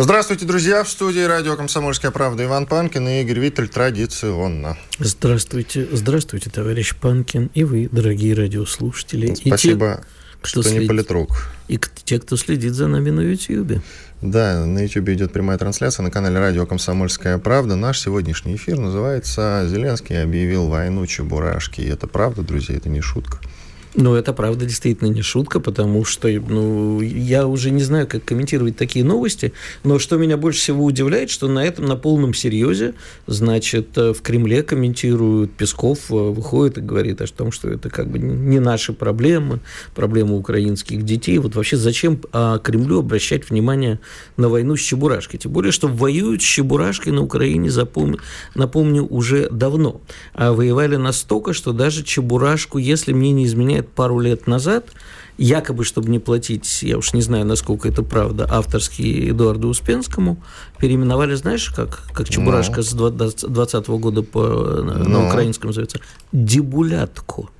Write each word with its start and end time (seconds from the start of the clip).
Здравствуйте, 0.00 0.46
друзья! 0.46 0.84
В 0.84 0.88
студии 0.88 1.24
радио 1.24 1.56
«Комсомольская 1.56 2.12
правда» 2.12 2.44
Иван 2.44 2.66
Панкин 2.66 3.08
и 3.08 3.22
Игорь 3.22 3.40
Виттель 3.40 3.66
традиционно. 3.66 4.78
Здравствуйте, 5.00 5.88
здравствуйте, 5.90 6.50
товарищ 6.50 6.94
Панкин 6.94 7.50
и 7.52 7.64
вы, 7.64 7.88
дорогие 7.90 8.34
радиослушатели. 8.34 9.34
Спасибо, 9.34 9.94
и 9.94 9.96
те, 9.96 10.48
что 10.48 10.62
след... 10.62 10.82
не 10.82 10.86
политрук. 10.86 11.50
И 11.66 11.80
те, 12.04 12.20
кто 12.20 12.36
следит 12.36 12.74
за 12.74 12.86
нами 12.86 13.10
на 13.10 13.22
YouTube. 13.22 13.82
Да, 14.22 14.64
на 14.64 14.84
YouTube 14.84 15.08
идет 15.08 15.32
прямая 15.32 15.58
трансляция 15.58 16.04
на 16.04 16.12
канале 16.12 16.38
радио 16.38 16.64
«Комсомольская 16.64 17.36
правда». 17.38 17.74
Наш 17.74 17.98
сегодняшний 17.98 18.54
эфир 18.54 18.78
называется 18.78 19.66
«Зеленский 19.68 20.22
объявил 20.22 20.68
войну 20.68 21.04
Чебурашки». 21.08 21.80
И 21.80 21.88
это 21.88 22.06
правда, 22.06 22.42
друзья, 22.42 22.76
это 22.76 22.88
не 22.88 23.00
шутка. 23.00 23.40
Ну, 23.94 24.14
это 24.14 24.32
правда 24.32 24.66
действительно 24.66 25.08
не 25.08 25.22
шутка, 25.22 25.60
потому 25.60 26.04
что 26.04 26.28
ну, 26.28 27.00
я 27.00 27.46
уже 27.46 27.70
не 27.70 27.82
знаю, 27.82 28.06
как 28.06 28.24
комментировать 28.24 28.76
такие 28.76 29.04
новости, 29.04 29.52
но 29.82 29.98
что 29.98 30.16
меня 30.18 30.36
больше 30.36 30.60
всего 30.60 30.84
удивляет, 30.84 31.30
что 31.30 31.48
на 31.48 31.64
этом 31.64 31.86
на 31.86 31.96
полном 31.96 32.34
серьезе, 32.34 32.94
значит, 33.26 33.96
э, 33.96 34.12
в 34.12 34.20
Кремле 34.20 34.62
комментируют, 34.62 35.52
Песков 35.52 36.10
э, 36.10 36.14
выходит 36.14 36.78
и 36.78 36.80
говорит 36.82 37.22
о 37.22 37.26
том, 37.26 37.50
что 37.50 37.68
это 37.70 37.88
как 37.88 38.08
бы 38.08 38.18
не 38.18 38.60
наши 38.60 38.92
проблемы, 38.92 39.60
проблемы 39.94 40.36
украинских 40.36 41.02
детей. 41.04 41.38
Вот 41.38 41.54
вообще 41.54 41.76
зачем 41.76 42.20
а, 42.32 42.58
Кремлю 42.58 43.00
обращать 43.00 43.48
внимание 43.48 44.00
на 44.36 44.48
войну 44.48 44.76
с 44.76 44.80
Чебурашкой? 44.80 45.40
Тем 45.40 45.52
более, 45.52 45.72
что 45.72 45.88
воюют 45.88 46.42
с 46.42 46.44
Чебурашкой 46.44 47.12
на 47.12 47.22
Украине, 47.22 47.70
запомню, 47.70 48.18
напомню, 48.54 49.06
уже 49.06 49.48
давно. 49.50 50.00
А 50.34 50.52
воевали 50.52 50.96
настолько, 50.96 51.52
что 51.52 51.72
даже 51.72 52.04
Чебурашку, 52.04 52.78
если 52.78 53.12
мне 53.12 53.32
не 53.32 53.46
изменяет 53.46 53.77
изменяет 53.78 53.88
пару 53.88 54.20
лет 54.20 54.46
назад, 54.46 54.86
якобы, 55.36 55.84
чтобы 55.84 56.10
не 56.10 56.18
платить, 56.18 56.82
я 56.82 56.98
уж 56.98 57.12
не 57.12 57.22
знаю, 57.22 57.44
насколько 57.44 57.88
это 57.88 58.02
правда, 58.02 58.46
авторский 58.50 59.30
Эдуарду 59.30 59.68
Успенскому, 59.68 60.38
переименовали, 60.78 61.34
знаешь, 61.34 61.70
как, 61.70 62.02
как 62.12 62.28
Чебурашка 62.28 62.80
no. 62.80 62.98
Ну. 62.98 63.28
с 63.28 63.38
2020 63.38 63.88
года 63.88 64.22
по, 64.22 64.38
no. 64.38 64.82
на 64.82 65.08
ну. 65.08 65.28
украинском 65.28 65.68
называется, 65.68 66.00
дебулятку. 66.32 67.50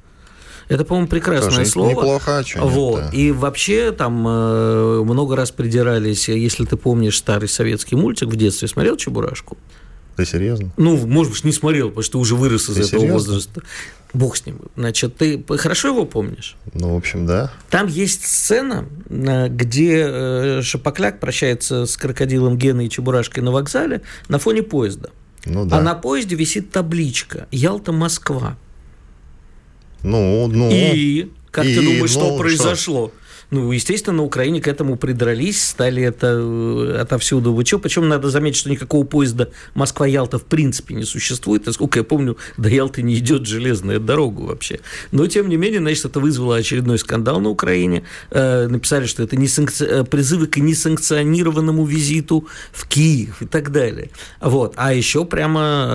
Это, 0.69 0.85
по-моему, 0.85 1.09
прекрасное 1.09 1.51
Тоже 1.51 1.67
слово. 1.67 1.91
Неплохо, 1.91 2.45
а 2.57 2.65
вот. 2.67 3.01
Нет, 3.01 3.11
да. 3.11 3.17
И 3.17 3.33
вообще 3.33 3.91
там 3.91 4.29
э, 4.29 5.03
много 5.03 5.35
раз 5.35 5.51
придирались, 5.51 6.29
если 6.29 6.67
ты 6.67 6.77
помнишь 6.77 7.17
старый 7.17 7.49
советский 7.49 7.97
мультик, 7.97 8.29
в 8.29 8.37
детстве 8.37 8.69
смотрел 8.69 8.97
Чебурашку? 8.97 9.57
Ты 10.19 10.27
серьезно? 10.27 10.73
Ну, 10.77 10.97
может 11.07 11.33
быть, 11.33 11.45
не 11.45 11.53
смотрел, 11.53 11.91
потому 11.91 12.03
что 12.03 12.19
уже 12.19 12.35
вырос 12.35 12.69
из 12.69 12.75
ты 12.75 12.81
этого 12.81 13.03
серьезно? 13.03 13.13
возраста. 13.13 13.63
Бог 14.13 14.37
с 14.37 14.45
ним. 14.45 14.63
Значит, 14.75 15.17
ты 15.17 15.41
хорошо 15.49 15.91
его 15.91 16.07
помнишь? 16.07 16.57
Ну, 16.75 16.95
в 16.95 16.97
общем, 16.97 17.25
да. 17.25 17.53
Там 17.71 17.87
есть 17.87 18.27
сцена, 18.27 18.87
где 19.09 20.07
э, 20.09 20.61
Шапокляк 20.61 21.21
прощается 21.21 21.87
с 21.87 21.97
крокодилом 21.97 22.59
Геной 22.59 22.87
и 22.87 22.91
Чебурашкой 22.91 23.45
на 23.45 23.53
вокзале 23.53 24.03
на 24.27 24.41
фоне 24.41 24.65
поезда. 24.65 25.11
Ну, 25.45 25.65
да. 25.65 25.77
А 25.77 25.83
на 25.83 25.95
поезде 25.95 26.35
висит 26.35 26.73
табличка 26.73 27.47
«Ялта-Москва». 27.53 28.59
Ну, 30.03 30.49
ну. 30.49 30.69
И, 30.73 31.31
как 31.53 31.65
и, 31.65 31.77
ты 31.77 31.81
думаешь, 31.81 32.13
ну, 32.17 32.23
что 32.23 32.39
произошло? 32.39 32.75
Что? 33.07 33.13
Ну, 33.51 33.73
естественно, 33.73 34.19
на 34.19 34.25
Украине 34.25 34.61
к 34.61 34.69
этому 34.69 34.97
придрались, 34.97 35.69
стали 35.69 36.03
это 36.03 36.39
э, 36.39 36.99
отовсюду 37.01 37.55
вычё. 37.55 37.79
Причем 37.79 38.07
надо 38.07 38.29
заметить, 38.29 38.59
что 38.59 38.69
никакого 38.69 39.07
поезда 39.07 39.49
Москва-Ялта 39.75 40.39
в 40.39 40.45
принципе 40.45 40.95
не 40.95 41.05
существует. 41.05 41.65
Насколько 41.65 42.01
я 42.01 42.05
помню, 42.05 42.37
до 42.59 42.69
Ялты 42.69 43.01
не 43.03 43.17
идет 43.17 43.47
железная 43.47 44.01
дорога 44.01 44.43
вообще. 44.43 44.81
Но, 45.13 45.27
тем 45.27 45.49
не 45.49 45.57
менее, 45.57 45.81
значит, 45.81 46.05
это 46.05 46.21
вызвало 46.21 46.57
очередной 46.57 46.99
скандал 46.99 47.41
на 47.41 47.49
Украине. 47.49 48.03
Э, 48.31 48.67
написали, 48.69 49.07
что 49.07 49.23
это 49.23 49.37
не 49.37 49.49
санкци... 49.49 49.87
Э, 49.87 50.05
призывы 50.05 50.47
к 50.47 50.59
несанкционированному 50.59 51.87
визиту 51.87 52.47
в 52.73 52.87
Киев 52.87 53.41
и 53.41 53.47
так 53.47 53.73
далее. 53.73 54.11
Вот. 54.43 54.75
А 54.77 54.93
еще 54.93 55.25
прямо 55.25 55.89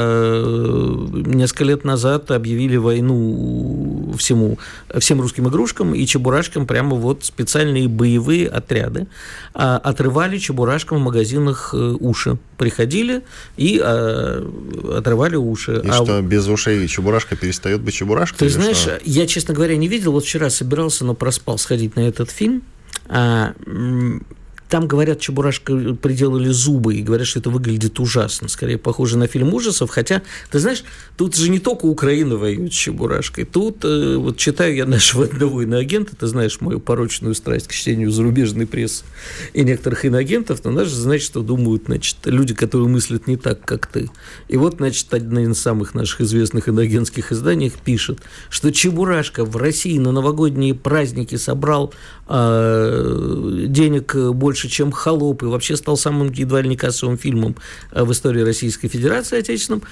несколько 1.13 1.65
лет 1.65 1.83
назад 1.83 2.31
объявили 2.31 2.77
войну 2.77 4.15
всему, 4.17 4.57
всем 4.97 5.21
русским 5.21 5.47
игрушкам 5.49 5.93
и 5.93 6.05
чебурашкам 6.05 6.65
прямо 6.65 6.95
вот 6.95 7.23
специально 7.23 7.42
специальные 7.43 7.89
боевые 7.89 8.47
отряды 8.47 9.07
а, 9.53 9.77
отрывали 9.77 10.37
чебурашкам 10.37 10.99
в 10.99 11.01
магазинах 11.01 11.73
э, 11.73 11.77
уши. 11.77 12.37
Приходили 12.57 13.23
и 13.57 13.79
а, 13.83 14.49
отрывали 14.97 15.35
уши. 15.35 15.81
И 15.83 15.89
а, 15.89 15.93
что, 15.93 16.21
без 16.21 16.47
ушей 16.47 16.87
чебурашка 16.87 17.35
перестает 17.35 17.81
быть 17.81 17.93
чебурашкой? 17.93 18.39
Ты 18.39 18.49
знаешь, 18.49 18.77
что? 18.77 18.99
я, 19.03 19.27
честно 19.27 19.53
говоря, 19.53 19.75
не 19.75 19.89
видел. 19.89 20.13
Вот 20.13 20.23
вчера 20.23 20.49
собирался, 20.49 21.03
но 21.03 21.15
проспал 21.15 21.57
сходить 21.57 21.95
на 21.97 22.01
этот 22.01 22.31
фильм. 22.31 22.63
А, 23.09 23.53
там, 24.73 24.87
говорят, 24.87 25.19
Чебурашка 25.19 25.93
приделали 25.93 26.49
зубы 26.49 26.95
и 26.95 27.03
говорят, 27.03 27.27
что 27.27 27.37
это 27.37 27.51
выглядит 27.51 27.99
ужасно. 27.99 28.47
Скорее, 28.47 28.79
похоже 28.79 29.19
на 29.19 29.27
фильм 29.27 29.53
ужасов. 29.53 29.91
Хотя, 29.91 30.23
ты 30.49 30.57
знаешь, 30.57 30.83
тут 31.15 31.35
же 31.35 31.51
не 31.51 31.59
только 31.59 31.85
Украина 31.85 32.37
воюет 32.37 32.73
с 32.73 32.75
Чебурашкой. 32.75 33.45
Тут, 33.45 33.85
э, 33.85 34.15
вот 34.15 34.37
читаю 34.37 34.75
я 34.75 34.87
нашего 34.87 35.25
одного 35.31 35.61
иноагента, 35.61 36.15
ты 36.15 36.25
знаешь 36.25 36.59
мою 36.59 36.79
порочную 36.79 37.35
страсть 37.35 37.67
к 37.67 37.71
чтению 37.71 38.09
зарубежной 38.09 38.65
прессы 38.65 39.03
и 39.53 39.61
некоторых 39.61 40.05
иноагентов, 40.05 40.63
но 40.63 40.83
же 40.85 40.95
знать, 40.95 41.21
что 41.21 41.43
думают, 41.43 41.83
значит, 41.85 42.17
люди, 42.25 42.55
которые 42.55 42.87
мыслят 42.87 43.27
не 43.27 43.37
так, 43.37 43.63
как 43.63 43.85
ты. 43.85 44.09
И 44.47 44.57
вот, 44.57 44.77
значит, 44.77 45.13
один 45.13 45.51
из 45.51 45.61
самых 45.61 45.93
наших 45.93 46.21
известных 46.21 46.67
иноагентских 46.67 47.31
изданий 47.31 47.71
пишет, 47.85 48.21
что 48.49 48.71
Чебурашка 48.71 49.45
в 49.45 49.55
России 49.55 49.99
на 49.99 50.11
новогодние 50.11 50.73
праздники 50.73 51.35
собрал 51.35 51.93
э, 52.27 53.67
денег 53.67 54.15
больше 54.15 54.62
больше, 54.63 54.69
чем 54.69 54.91
«Холоп», 54.91 55.43
и 55.43 55.45
вообще 55.45 55.75
стал 55.75 55.97
самым 55.97 56.31
едва 56.31 56.61
ли 56.61 56.69
не 56.69 56.77
кассовым 56.77 57.17
фильмом 57.17 57.55
э, 57.91 58.03
в 58.03 58.11
истории 58.11 58.41
Российской 58.41 58.87
Федерации 58.87 59.39
отечественным, 59.39 59.83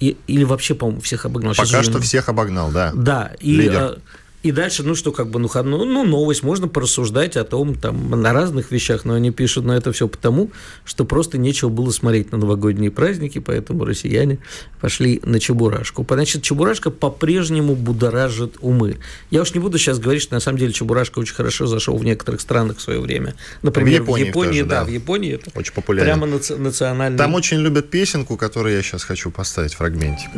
или 0.00 0.44
вообще, 0.44 0.74
по-моему, 0.74 1.00
всех 1.00 1.26
обогнал. 1.26 1.54
Пока 1.54 1.66
Сейчас 1.66 1.86
что 1.86 2.00
всех 2.00 2.28
обогнал, 2.28 2.70
да. 2.72 2.92
Да, 2.94 3.32
и 3.40 3.54
Лидер. 3.54 3.98
И 4.42 4.50
дальше, 4.50 4.82
ну 4.82 4.94
что, 4.96 5.12
как 5.12 5.28
бы, 5.28 5.38
ну, 5.38 5.48
ну, 5.54 5.84
ну, 5.84 6.04
новость, 6.04 6.42
можно 6.42 6.66
порассуждать 6.66 7.36
о 7.36 7.44
том, 7.44 7.76
там, 7.76 8.10
на 8.10 8.32
разных 8.32 8.72
вещах, 8.72 9.04
но 9.04 9.14
они 9.14 9.30
пишут, 9.30 9.64
но 9.64 9.74
это 9.74 9.92
все 9.92 10.08
потому, 10.08 10.50
что 10.84 11.04
просто 11.04 11.38
нечего 11.38 11.68
было 11.68 11.90
смотреть 11.90 12.32
на 12.32 12.38
новогодние 12.38 12.90
праздники, 12.90 13.38
поэтому 13.38 13.84
россияне 13.84 14.38
пошли 14.80 15.20
на 15.24 15.38
Чебурашку. 15.38 16.04
Значит, 16.08 16.42
Чебурашка 16.42 16.90
по-прежнему 16.90 17.76
будоражит 17.76 18.56
умы. 18.60 18.98
Я 19.30 19.42
уж 19.42 19.54
не 19.54 19.60
буду 19.60 19.78
сейчас 19.78 20.00
говорить, 20.00 20.22
что 20.22 20.34
на 20.34 20.40
самом 20.40 20.58
деле 20.58 20.72
Чебурашка 20.72 21.20
очень 21.20 21.34
хорошо 21.34 21.66
зашел 21.66 21.96
в 21.96 22.04
некоторых 22.04 22.40
странах 22.40 22.78
в 22.78 22.80
свое 22.80 23.00
время. 23.00 23.34
Например, 23.62 24.02
в 24.02 24.06
Японии, 24.06 24.24
в 24.24 24.26
Японии 24.26 24.58
тоже, 24.58 24.64
да, 24.64 24.80
да, 24.80 24.84
в 24.84 24.88
Японии 24.88 25.34
это 25.34 25.50
очень 25.54 25.72
популярно. 25.72 26.12
Прямо 26.12 26.26
наци- 26.26 26.56
национальный. 26.56 27.16
Там 27.16 27.34
очень 27.34 27.58
любят 27.58 27.90
песенку, 27.90 28.36
которую 28.36 28.74
я 28.74 28.82
сейчас 28.82 29.04
хочу 29.04 29.30
поставить 29.30 29.74
в 29.74 29.76
фрагменте. 29.76 30.28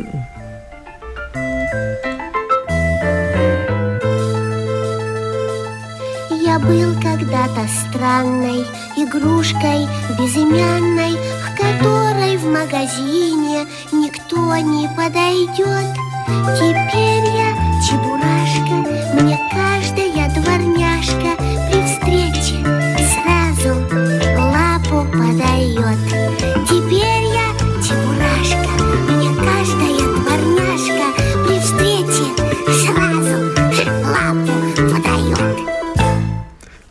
Был 6.67 6.93
когда-то 7.01 7.67
странной 7.67 8.65
игрушкой 8.97 9.87
безымянной, 10.17 11.17
К 11.45 11.57
которой 11.57 12.37
в 12.37 12.45
магазине 12.45 13.65
никто 13.91 14.55
не 14.57 14.87
подойдет. 14.89 15.85
Теперь 16.57 17.25
я 17.35 17.55
чебурашка, 17.87 18.89
мне 19.21 19.39
каждая 19.51 20.29
дворняжка 20.33 21.35
При 21.69 21.81
встрече 21.85 22.63
сразу 23.13 23.79
лапу 24.37 25.07
подает. 25.11 26.44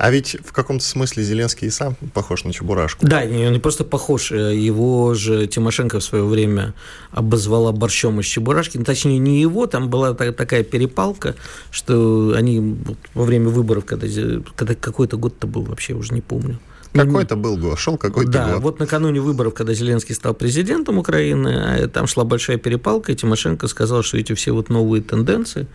А 0.05 0.11
ведь 0.11 0.37
в 0.45 0.53
каком-то 0.53 0.85
смысле 0.85 1.23
Зеленский 1.23 1.69
и 1.69 1.71
сам 1.71 1.95
похож 2.13 2.45
на 2.45 2.53
Чебурашку. 2.53 3.07
Да, 3.07 3.23
он 3.23 3.53
не 3.53 3.59
просто 3.59 3.85
похож, 3.85 4.33
э, 4.33 4.55
его 4.55 5.15
же 5.15 5.47
Тимошенко 5.47 5.99
в 5.99 6.05
свое 6.05 6.25
время 6.25 6.75
обозвала 7.11 7.73
борщом 7.73 8.21
из 8.21 8.27
Чебурашки, 8.27 8.77
ну, 8.77 8.85
точнее 8.85 9.19
не 9.19 9.41
его, 9.41 9.67
там 9.67 9.89
была 9.89 10.13
такая 10.13 10.63
перепалка, 10.63 11.37
что 11.71 12.35
они 12.37 12.77
во 13.15 13.25
время 13.25 13.49
выборов, 13.49 13.87
когда, 13.87 14.07
когда 14.55 14.75
какой-то 14.75 15.17
год-то 15.17 15.47
был, 15.47 15.63
вообще 15.63 15.95
уже 15.95 16.13
не 16.13 16.21
помню, 16.21 16.59
Какой-то 16.95 17.37
был 17.37 17.57
год, 17.57 17.79
шел 17.79 17.99
какой-то 17.99 18.31
да, 18.31 18.53
год. 18.53 18.63
вот 18.63 18.79
накануне 18.79 19.21
выборов, 19.21 19.55
когда 19.55 19.75
Зеленский 19.75 20.15
стал 20.15 20.33
президентом 20.33 20.99
Украины, 20.99 21.49
а, 21.49 21.89
там 21.89 22.07
шла 22.07 22.25
большая 22.25 22.57
перепалка, 22.57 23.11
и 23.11 23.17
Тимошенко 23.17 23.67
сказал, 23.67 24.05
что 24.05 24.17
эти 24.17 24.33
все 24.35 24.53
вот 24.53 24.69
новые 24.69 25.03
тенденции, 25.03 25.67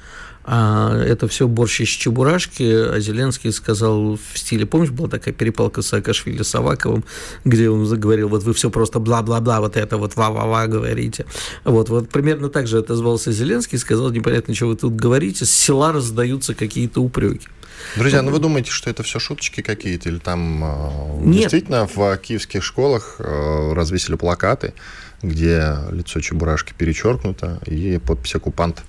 а 0.45 0.98
это 0.98 1.27
все 1.27 1.48
борщ 1.48 1.81
из 1.81 1.89
чебурашки, 1.89 2.63
а 2.63 3.00
Зеленский 3.00 3.51
сказал 3.51 4.16
в 4.16 4.38
стиле, 4.38 4.66
помнишь, 4.66 4.92
была 4.92 5.10
такая 5.10 5.33
перепалка 5.33 5.81
с 5.81 5.88
Саакашвили 5.88 6.42
с 6.42 6.56
Аваковым, 6.56 7.04
где 7.44 7.69
он 7.69 7.86
заговорил, 7.86 8.30
вот 8.30 8.44
вы 8.44 8.54
все 8.54 8.69
просто 8.69 9.00
бла-бла-бла, 9.00 9.60
вот 9.60 9.75
это 9.75 9.98
вот 9.98 10.16
ва-ва-ва 10.16 10.68
говорите. 10.68 11.25
Вот, 11.66 11.89
вот 11.89 12.10
примерно 12.10 12.50
так 12.50 12.68
же 12.68 12.77
отозвался 12.77 13.33
Зеленский, 13.33 13.77
сказал, 13.77 14.10
непонятно, 14.12 14.56
что 14.56 14.68
вы 14.68 14.77
тут 14.77 14.95
говорите, 14.95 15.45
с 15.45 15.51
села 15.51 15.92
раздаются 15.92 16.56
какие-то 16.56 17.01
упреки. 17.01 17.48
Друзья, 17.96 18.22
ну 18.22 18.31
вы 18.31 18.40
думаете, 18.40 18.72
что 18.72 18.90
это 18.90 19.04
все 19.04 19.20
шуточки 19.20 19.62
какие-то? 19.62 20.10
Или 20.10 20.20
там 20.20 20.64
э, 20.64 21.26
Нет. 21.26 21.42
действительно 21.42 21.88
в 21.88 22.18
киевских 22.18 22.64
школах 22.64 23.16
э, 23.20 23.74
развесили 23.74 24.16
плакаты, 24.16 24.74
где 25.22 25.76
лицо 25.92 26.20
Чебурашки 26.22 26.74
перечеркнуто 26.78 27.60
и 27.66 27.98
подпись 27.98 28.36
оккупант? 28.36 28.84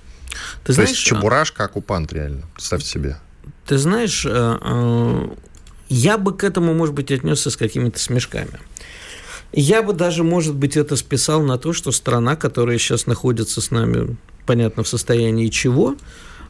Ты 0.62 0.66
То 0.66 0.72
знаешь, 0.74 0.90
есть 0.90 1.02
Чебурашка 1.02 1.64
оккупант 1.64 2.12
реально, 2.12 2.42
представьте 2.54 2.88
себе. 2.88 3.16
Ты 3.66 3.78
знаешь, 3.78 4.26
э, 4.28 5.28
я 5.88 6.18
бы 6.18 6.36
к 6.36 6.44
этому, 6.44 6.74
может 6.74 6.94
быть, 6.94 7.10
отнесся 7.10 7.50
с 7.50 7.56
какими-то 7.56 7.98
смешками. 7.98 8.60
Я 9.52 9.82
бы 9.82 9.92
даже, 9.92 10.22
может 10.22 10.54
быть, 10.54 10.76
это 10.76 10.94
списал 10.94 11.42
на 11.42 11.58
то, 11.58 11.72
что 11.72 11.90
страна, 11.90 12.36
которая 12.36 12.78
сейчас 12.78 13.06
находится 13.06 13.60
с 13.60 13.70
нами, 13.70 14.16
понятно, 14.46 14.84
в 14.84 14.88
состоянии 14.88 15.48
чего, 15.48 15.96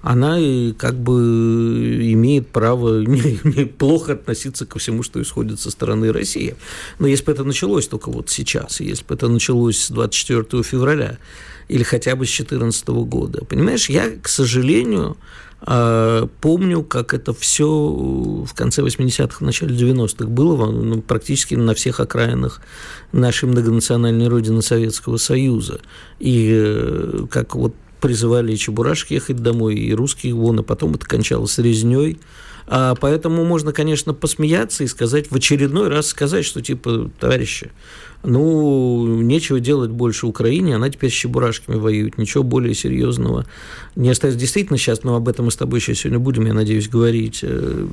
она 0.03 0.39
как 0.79 0.97
бы 0.97 2.01
имеет 2.13 2.49
право 2.49 3.01
неплохо 3.05 4.13
относиться 4.13 4.67
ко 4.67 4.79
всему, 4.79 5.03
что 5.03 5.21
исходит 5.21 5.61
со 5.61 5.71
стороны 5.71 6.13
России. 6.13 6.57
Но 6.99 7.07
если 7.07 7.25
бы 7.25 7.33
это 7.33 7.45
началось 7.45 7.87
только 7.87 8.11
вот 8.11 8.31
сейчас, 8.31 8.81
если 8.81 9.05
бы 9.05 9.15
это 9.15 9.29
началось 9.29 9.79
с 9.79 9.91
24 9.91 10.63
февраля 10.63 11.19
или 11.69 11.83
хотя 11.83 12.17
бы 12.17 12.27
с 12.27 12.31
2014 12.31 12.89
года, 12.89 13.45
понимаешь, 13.45 13.89
я, 13.89 14.11
к 14.11 14.29
сожалению, 14.29 15.17
а, 15.63 16.27
помню, 16.41 16.83
как 16.83 17.13
это 17.13 17.35
все 17.35 17.67
в 17.67 18.55
конце 18.55 18.83
80-х, 18.83 19.39
в 19.39 19.41
начале 19.43 19.77
90-х 19.77 20.27
было 20.27 20.71
ну, 20.71 21.03
практически 21.03 21.55
на 21.55 21.75
всех 21.75 22.01
окраинах 22.01 22.63
нашей 23.13 23.49
многонациональной 23.49 24.29
родины 24.29 24.63
Советского 24.63 25.19
Союза. 25.19 25.81
И 26.19 26.51
э, 26.51 27.27
как 27.31 27.55
вот 27.55 27.75
призывали 28.01 28.53
и 28.53 28.57
чебурашек 28.57 29.11
ехать 29.11 29.37
домой, 29.37 29.77
и 29.77 29.95
русских 29.95 30.35
вон, 30.35 30.61
а 30.61 30.63
потом 30.63 30.95
это 30.95 31.07
кончалось 31.07 31.59
резней. 31.59 32.19
А 32.73 32.95
поэтому 32.95 33.45
можно, 33.45 33.73
конечно, 33.73 34.15
посмеяться 34.15 34.85
и 34.85 34.87
сказать, 34.87 35.31
в 35.31 35.35
очередной 35.35 35.89
раз 35.89 36.07
сказать, 36.07 36.45
что 36.45 36.63
типа, 36.63 37.11
товарищи, 37.19 37.73
ну, 38.23 39.21
нечего 39.23 39.59
делать 39.59 39.91
больше 39.91 40.27
Украине, 40.27 40.77
она 40.77 40.89
теперь 40.89 41.11
с 41.11 41.15
чебурашками 41.15 41.77
воюет, 41.77 42.17
ничего 42.17 42.45
более 42.45 42.75
серьезного 42.75 43.45
не 43.97 44.11
остается. 44.11 44.39
Действительно 44.39 44.79
сейчас, 44.79 45.03
но 45.03 45.17
об 45.17 45.29
этом 45.29 45.47
мы 45.47 45.51
с 45.51 45.57
тобой 45.57 45.81
еще 45.81 45.97
сегодня 45.97 46.21
будем, 46.21 46.47
я 46.47 46.55
надеюсь, 46.55 46.89
говорить. 46.89 47.41
Э, 47.43 47.87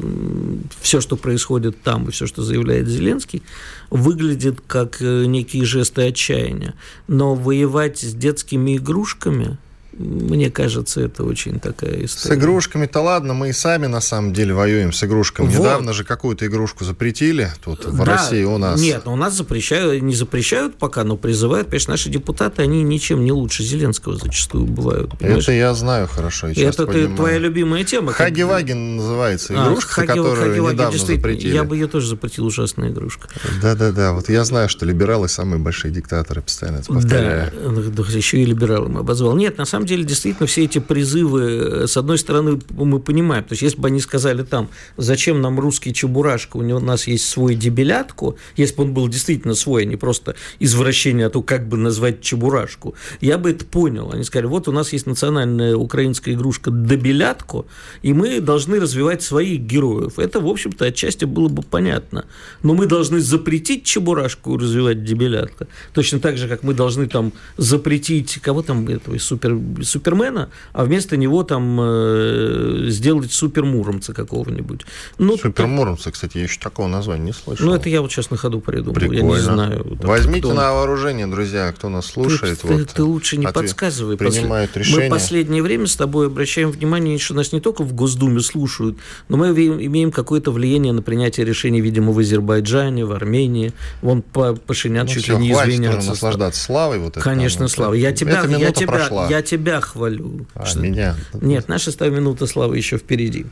все, 0.79 1.01
что 1.01 1.15
происходит 1.15 1.81
там 1.81 2.09
и 2.09 2.11
все, 2.11 2.27
что 2.27 2.43
заявляет 2.43 2.87
Зеленский, 2.87 3.41
выглядит 3.89 4.61
как 4.67 5.01
э, 5.01 5.25
некие 5.25 5.65
жесты 5.65 6.03
отчаяния. 6.03 6.75
Но 7.07 7.33
воевать 7.33 7.99
с 7.99 8.13
детскими 8.13 8.77
игрушками– 8.77 9.57
мне 9.97 10.51
кажется, 10.51 11.01
это 11.01 11.23
очень 11.23 11.59
такая 11.59 12.05
история. 12.05 12.35
С 12.35 12.37
игрушками-то 12.37 13.01
ладно, 13.01 13.33
мы 13.33 13.49
и 13.49 13.53
сами 13.53 13.87
на 13.87 14.01
самом 14.01 14.33
деле 14.33 14.53
воюем 14.53 14.93
с 14.93 15.03
игрушками. 15.03 15.47
Вот. 15.47 15.59
Недавно 15.59 15.93
же 15.93 16.03
какую-то 16.03 16.45
игрушку 16.45 16.83
запретили 16.83 17.51
тут 17.63 17.85
в 17.85 17.97
да, 17.97 18.05
России 18.05 18.43
у 18.43 18.57
нас. 18.57 18.79
Нет, 18.79 19.03
у 19.07 19.15
нас 19.15 19.33
запрещают, 19.33 20.01
не 20.03 20.13
запрещают 20.13 20.75
пока, 20.75 21.03
но 21.03 21.17
призывают. 21.17 21.67
Конечно, 21.67 21.91
наши 21.91 22.09
депутаты, 22.09 22.61
они 22.61 22.83
ничем 22.83 23.23
не 23.25 23.31
лучше 23.31 23.63
Зеленского 23.63 24.17
зачастую 24.17 24.65
бывают. 24.65 25.17
Понимаешь? 25.17 25.43
Это 25.43 25.53
я 25.53 25.73
знаю 25.73 26.07
хорошо. 26.07 26.47
Я 26.49 26.69
это 26.69 26.85
ты, 26.85 27.07
твоя 27.07 27.39
любимая 27.39 27.83
тема. 27.83 28.11
Хаги-Ваген 28.11 28.97
называется 28.97 29.53
а, 29.57 29.65
игрушка, 29.67 30.01
а, 30.01 30.05
которую 30.05 30.35
Хаги 30.35 30.73
недавно 30.73 30.97
запретили. 30.97 31.53
Я 31.53 31.63
бы 31.63 31.75
ее 31.75 31.87
тоже 31.87 32.07
запретил, 32.07 32.45
ужасная 32.45 32.89
игрушка. 32.89 33.29
Да-да-да, 33.61 34.13
вот 34.13 34.29
я 34.29 34.43
знаю, 34.43 34.69
что 34.69 34.85
либералы 34.85 35.27
самые 35.27 35.59
большие 35.59 35.91
диктаторы, 35.91 36.41
постоянно 36.41 36.77
это 36.77 36.93
повторяю. 36.93 37.51
Да, 37.51 38.03
еще 38.09 38.37
и 38.37 38.45
либералы 38.45 38.89
мы 38.89 38.99
обозвал. 38.99 39.35
Нет, 39.35 39.57
на 39.57 39.65
самом 39.65 39.86
деле, 39.87 40.03
действительно, 40.03 40.47
все 40.47 40.65
эти 40.65 40.79
призывы, 40.79 41.41
э, 41.41 41.87
с 41.87 41.97
одной 41.97 42.17
стороны, 42.17 42.59
мы 42.69 42.99
понимаем, 42.99 43.43
то 43.43 43.53
есть, 43.53 43.63
если 43.63 43.79
бы 43.79 43.87
они 43.87 43.99
сказали 43.99 44.43
там, 44.43 44.69
зачем 44.97 45.41
нам 45.41 45.59
русский 45.59 45.93
чебурашка, 45.93 46.57
у 46.57 46.61
него 46.61 46.77
у 46.77 46.81
нас 46.81 47.07
есть 47.07 47.27
свой 47.27 47.55
дебелятку, 47.55 48.37
если 48.55 48.75
бы 48.75 48.83
он 48.83 48.93
был 48.93 49.07
действительно 49.07 49.55
свой, 49.55 49.83
а 49.83 49.85
не 49.85 49.95
просто 49.95 50.35
извращение, 50.59 51.27
а 51.27 51.29
то 51.29 51.41
как 51.41 51.67
бы 51.67 51.77
назвать 51.77 52.21
чебурашку, 52.21 52.95
я 53.21 53.37
бы 53.37 53.51
это 53.51 53.65
понял. 53.65 54.11
Они 54.11 54.23
сказали, 54.23 54.47
вот 54.47 54.67
у 54.67 54.71
нас 54.71 54.93
есть 54.93 55.05
национальная 55.05 55.75
украинская 55.75 56.35
игрушка 56.35 56.71
дебелятку, 56.71 57.65
и 58.01 58.13
мы 58.13 58.39
должны 58.39 58.79
развивать 58.79 59.23
своих 59.23 59.61
героев. 59.61 60.19
Это, 60.19 60.39
в 60.39 60.47
общем-то, 60.47 60.85
отчасти 60.85 61.25
было 61.25 61.47
бы 61.47 61.63
понятно. 61.63 62.25
Но 62.63 62.73
мы 62.73 62.85
должны 62.85 63.19
запретить 63.19 63.83
чебурашку 63.83 64.57
развивать 64.57 65.03
дебелятка, 65.03 65.67
точно 65.93 66.19
так 66.19 66.37
же, 66.37 66.47
как 66.47 66.63
мы 66.63 66.73
должны 66.73 67.07
там 67.07 67.33
запретить, 67.57 68.39
кого 68.41 68.61
там 68.61 68.87
этого 68.87 69.17
супер 69.17 69.55
Супермена, 69.83 70.49
а 70.73 70.85
вместо 70.85 71.17
него 71.17 71.43
там 71.43 71.77
э, 71.79 72.85
сделать 72.87 73.31
Супермуромца 73.31 74.13
какого-нибудь. 74.13 74.85
Ну, 75.17 75.37
Супермуромца, 75.37 76.05
так... 76.05 76.13
кстати, 76.13 76.37
я 76.37 76.43
еще 76.43 76.59
такого 76.59 76.87
названия 76.87 77.25
не 77.25 77.33
слышал. 77.33 77.65
Ну, 77.65 77.73
это 77.73 77.89
я 77.89 78.01
вот 78.01 78.11
сейчас 78.11 78.29
на 78.31 78.37
ходу 78.37 78.59
придумал, 78.59 78.95
Прикольно. 78.95 79.17
я 79.17 79.23
не 79.23 79.39
знаю. 79.39 79.97
Там, 79.99 80.09
Возьмите 80.09 80.39
кто... 80.41 80.53
на 80.53 80.73
вооружение, 80.73 81.27
друзья, 81.27 81.71
кто 81.71 81.89
нас 81.89 82.07
слушает. 82.07 82.59
Ты, 82.61 82.67
вот, 82.67 82.87
ты, 82.87 82.95
ты 82.95 83.03
лучше 83.03 83.37
не 83.37 83.45
ответ... 83.45 83.63
подсказывай. 83.63 84.17
Принимают 84.17 84.71
Послед... 84.71 84.87
решение. 84.87 85.09
Мы 85.09 85.15
последнее 85.15 85.63
время 85.63 85.87
с 85.87 85.95
тобой 85.95 86.27
обращаем 86.27 86.71
внимание, 86.71 87.17
что 87.17 87.33
нас 87.33 87.51
не 87.51 87.59
только 87.59 87.83
в 87.83 87.93
Госдуме 87.93 88.39
слушают, 88.39 88.97
но 89.29 89.37
мы 89.37 89.49
имеем 89.49 90.11
какое-то 90.11 90.51
влияние 90.51 90.93
на 90.93 91.01
принятие 91.01 91.45
решений, 91.45 91.81
видимо, 91.81 92.11
в 92.11 92.19
Азербайджане, 92.19 93.05
в 93.05 93.11
Армении. 93.11 93.73
Вон 94.01 94.21
Пашинян 94.21 95.05
ну, 95.05 95.13
чуть 95.13 95.23
все, 95.23 95.33
ли 95.33 95.39
не 95.39 95.51
извиняется. 95.51 96.09
наслаждаться 96.09 96.61
славой. 96.61 96.99
Вот 96.99 97.15
Конечно, 97.15 97.67
славой. 97.67 97.99
Я 97.99 98.11
тебя, 98.11 98.43
я, 98.43 98.71
тебя, 98.71 99.27
я 99.29 99.41
тебя 99.41 99.66
хвалю. 99.81 100.47
А, 100.53 100.65
что... 100.65 100.79
меня? 100.79 101.15
Нет, 101.33 101.67
наша 101.67 101.91
100 101.91 102.09
минута 102.09 102.47
славы 102.47 102.77
еще 102.77 102.97
впереди. 102.97 103.45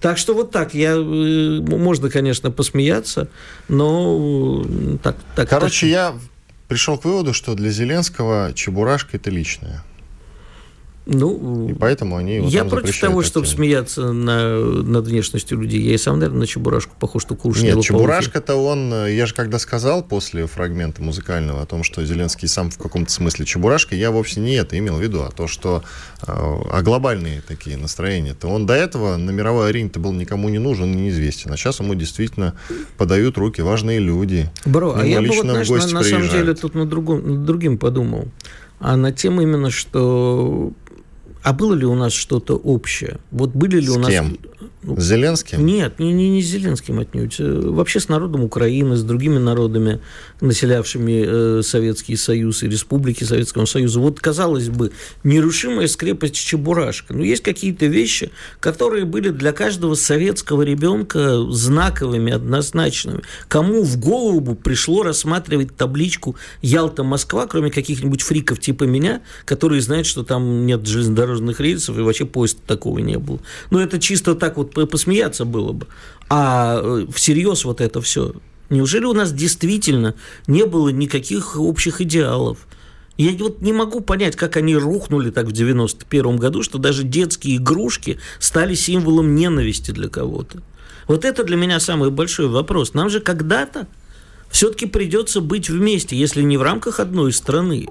Так 0.00 0.18
что 0.18 0.34
вот 0.34 0.50
так, 0.50 0.74
я, 0.74 0.92
э, 0.92 1.60
можно, 1.60 2.08
конечно, 2.10 2.50
посмеяться, 2.50 3.28
но 3.68 4.64
так... 5.02 5.16
так 5.34 5.48
Короче, 5.48 5.86
так... 5.86 5.90
я 5.90 6.14
пришел 6.68 6.98
к 6.98 7.04
выводу, 7.04 7.32
что 7.32 7.54
для 7.54 7.70
Зеленского 7.70 8.52
Чебурашка– 8.54 9.10
это 9.16 9.30
личное. 9.30 9.82
Ну, 11.10 11.70
и 11.70 11.72
поэтому 11.72 12.16
они 12.16 12.36
его 12.36 12.48
Я 12.48 12.66
против 12.66 13.00
того, 13.00 13.22
чтобы 13.22 13.46
смеяться 13.46 14.12
на, 14.12 14.58
над 14.58 15.06
внешностью 15.06 15.58
людей. 15.58 15.80
Я 15.80 15.94
и 15.94 15.96
сам, 15.96 16.18
наверное, 16.18 16.40
на 16.40 16.46
Чебурашку 16.46 16.94
похож, 17.00 17.22
что 17.22 17.34
кушал. 17.34 17.64
Нет, 17.64 17.80
Чебурашка-то 17.80 18.56
он... 18.56 18.92
Я 19.06 19.24
же 19.24 19.34
когда 19.34 19.58
сказал 19.58 20.02
после 20.02 20.46
фрагмента 20.46 21.02
музыкального 21.02 21.62
о 21.62 21.66
том, 21.66 21.82
что 21.82 22.04
Зеленский 22.04 22.46
сам 22.46 22.70
в 22.70 22.76
каком-то 22.76 23.10
смысле 23.10 23.46
Чебурашка, 23.46 23.94
я 23.94 24.10
вовсе 24.10 24.40
не 24.40 24.56
это 24.56 24.78
имел 24.78 24.96
в 24.96 25.02
виду, 25.02 25.22
а 25.22 25.30
то, 25.30 25.48
что... 25.48 25.82
А, 26.20 26.60
а 26.70 26.82
глобальные 26.82 27.40
такие 27.40 27.78
настроения-то. 27.78 28.46
Он 28.46 28.66
до 28.66 28.74
этого 28.74 29.16
на 29.16 29.30
мировой 29.30 29.70
арене-то 29.70 30.00
был 30.00 30.12
никому 30.12 30.50
не 30.50 30.58
нужен 30.58 30.92
и 30.92 30.94
неизвестен. 30.94 31.50
А 31.50 31.56
сейчас 31.56 31.80
ему 31.80 31.94
действительно 31.94 32.52
подают 32.98 33.38
руки 33.38 33.62
важные 33.62 33.98
люди. 33.98 34.50
Бро, 34.66 34.94
а 34.94 35.06
я 35.06 35.22
бы 35.22 35.28
вот, 35.28 35.38
знаешь, 35.38 35.68
на, 35.70 36.00
на 36.00 36.04
самом 36.04 36.28
деле 36.28 36.52
тут 36.52 36.74
на 36.74 36.84
другом, 36.84 37.26
над 37.26 37.44
другим 37.46 37.78
подумал. 37.78 38.28
А 38.78 38.94
на 38.96 39.10
тем 39.10 39.40
именно, 39.40 39.70
что 39.70 40.72
а 41.48 41.54
было 41.54 41.72
ли 41.72 41.86
у 41.86 41.94
нас 41.94 42.12
что-то 42.12 42.56
общее? 42.56 43.20
Вот 43.30 43.52
были 43.54 43.80
ли 43.80 43.86
с 43.86 43.96
у 43.96 43.98
нас... 43.98 44.10
Кем? 44.10 44.36
С 44.82 45.02
Зеленским? 45.02 45.66
Нет, 45.66 45.98
не, 45.98 46.12
не, 46.12 46.30
не 46.30 46.40
Зеленским 46.40 47.00
отнюдь. 47.00 47.36
Э, 47.40 47.60
вообще 47.64 47.98
с 47.98 48.08
народом 48.08 48.44
Украины, 48.44 48.96
с 48.96 49.02
другими 49.02 49.38
народами, 49.38 50.00
населявшими 50.40 51.24
э, 51.58 51.62
Советский 51.62 52.14
Союз 52.16 52.62
и 52.62 52.68
республики 52.68 53.24
Советского 53.24 53.64
Союза. 53.64 53.98
Вот, 53.98 54.20
казалось 54.20 54.68
бы, 54.68 54.92
нерушимая 55.24 55.88
скрепость 55.88 56.36
Чебурашка. 56.36 57.12
Но 57.12 57.24
есть 57.24 57.42
какие-то 57.42 57.86
вещи, 57.86 58.30
которые 58.60 59.04
были 59.04 59.30
для 59.30 59.52
каждого 59.52 59.94
советского 59.96 60.62
ребенка 60.62 61.44
знаковыми, 61.50 62.32
однозначными. 62.32 63.22
Кому 63.48 63.82
в 63.82 63.98
голову 63.98 64.40
бы 64.40 64.54
пришло 64.54 65.02
рассматривать 65.02 65.76
табличку 65.76 66.36
«Ялта-Москва», 66.62 67.46
кроме 67.48 67.70
каких-нибудь 67.70 68.22
фриков 68.22 68.60
типа 68.60 68.84
меня, 68.84 69.22
которые 69.44 69.80
знают, 69.80 70.06
что 70.06 70.22
там 70.22 70.66
нет 70.66 70.86
железнодорожных 70.86 71.58
рельсов, 71.58 71.98
и 71.98 72.02
вообще 72.02 72.26
поезда 72.26 72.60
такого 72.64 73.00
не 73.00 73.18
было. 73.18 73.40
Но 73.70 73.80
это 73.80 73.98
чисто 73.98 74.36
так 74.36 74.56
вот 74.56 74.67
посмеяться 74.68 75.44
было 75.44 75.72
бы. 75.72 75.86
А 76.28 76.80
э, 76.82 77.06
всерьез 77.12 77.64
вот 77.64 77.80
это 77.80 78.00
все. 78.00 78.34
Неужели 78.70 79.04
у 79.04 79.12
нас 79.12 79.32
действительно 79.32 80.14
не 80.46 80.66
было 80.66 80.90
никаких 80.90 81.58
общих 81.58 82.00
идеалов? 82.00 82.66
Я 83.16 83.32
вот 83.32 83.62
не 83.62 83.72
могу 83.72 84.00
понять, 84.00 84.36
как 84.36 84.56
они 84.56 84.76
рухнули 84.76 85.30
так 85.30 85.46
в 85.46 85.52
91 85.52 86.36
году, 86.36 86.62
что 86.62 86.78
даже 86.78 87.02
детские 87.02 87.56
игрушки 87.56 88.18
стали 88.38 88.74
символом 88.74 89.34
ненависти 89.34 89.90
для 89.90 90.08
кого-то. 90.08 90.62
Вот 91.08 91.24
это 91.24 91.42
для 91.42 91.56
меня 91.56 91.80
самый 91.80 92.10
большой 92.10 92.48
вопрос. 92.48 92.94
Нам 92.94 93.10
же 93.10 93.20
когда-то 93.20 93.88
все-таки 94.50 94.86
придется 94.86 95.40
быть 95.40 95.68
вместе, 95.68 96.16
если 96.16 96.42
не 96.42 96.56
в 96.58 96.62
рамках 96.62 97.00
одной 97.00 97.32
страны, 97.32 97.88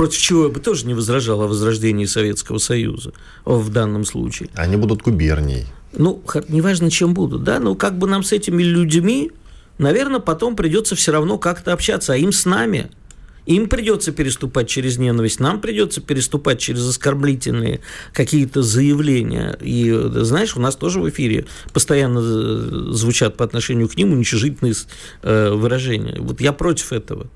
против 0.00 0.18
чего 0.18 0.44
я 0.44 0.48
бы 0.48 0.60
тоже 0.60 0.86
не 0.86 0.94
возражал 0.94 1.42
о 1.42 1.46
возрождении 1.46 2.06
Советского 2.06 2.56
Союза 2.56 3.12
в 3.44 3.68
данном 3.68 4.06
случае. 4.06 4.48
Они 4.54 4.76
будут 4.76 5.02
губернией. 5.02 5.66
Ну, 5.92 6.22
неважно, 6.48 6.90
чем 6.90 7.12
будут, 7.12 7.44
да, 7.44 7.60
но 7.60 7.74
как 7.74 7.98
бы 7.98 8.06
нам 8.06 8.22
с 8.22 8.32
этими 8.32 8.62
людьми, 8.62 9.30
наверное, 9.76 10.20
потом 10.20 10.56
придется 10.56 10.96
все 10.96 11.12
равно 11.12 11.36
как-то 11.36 11.74
общаться, 11.74 12.14
а 12.14 12.16
им 12.16 12.32
с 12.32 12.46
нами– 12.46 12.90
им 13.46 13.68
придется 13.68 14.12
переступать 14.12 14.68
через 14.68 14.98
ненависть, 14.98 15.40
нам 15.40 15.60
придется 15.60 16.00
переступать 16.00 16.60
через 16.60 16.86
оскорблительные 16.88 17.80
какие-то 18.12 18.62
заявления. 18.62 19.58
И, 19.60 19.90
знаешь, 20.12 20.56
у 20.56 20.60
нас 20.60 20.76
тоже 20.76 21.00
в 21.00 21.08
эфире 21.08 21.46
постоянно 21.72 22.20
э, 22.20 22.92
звучат 22.92 23.36
по 23.36 23.44
отношению 23.44 23.88
к 23.88 23.96
ним 23.96 24.12
уничижительные 24.12 24.74
э, 25.22 25.50
выражения. 25.50 26.20
Вот 26.20 26.40
я 26.40 26.52
против 26.52 26.92
этого. 26.92 27.26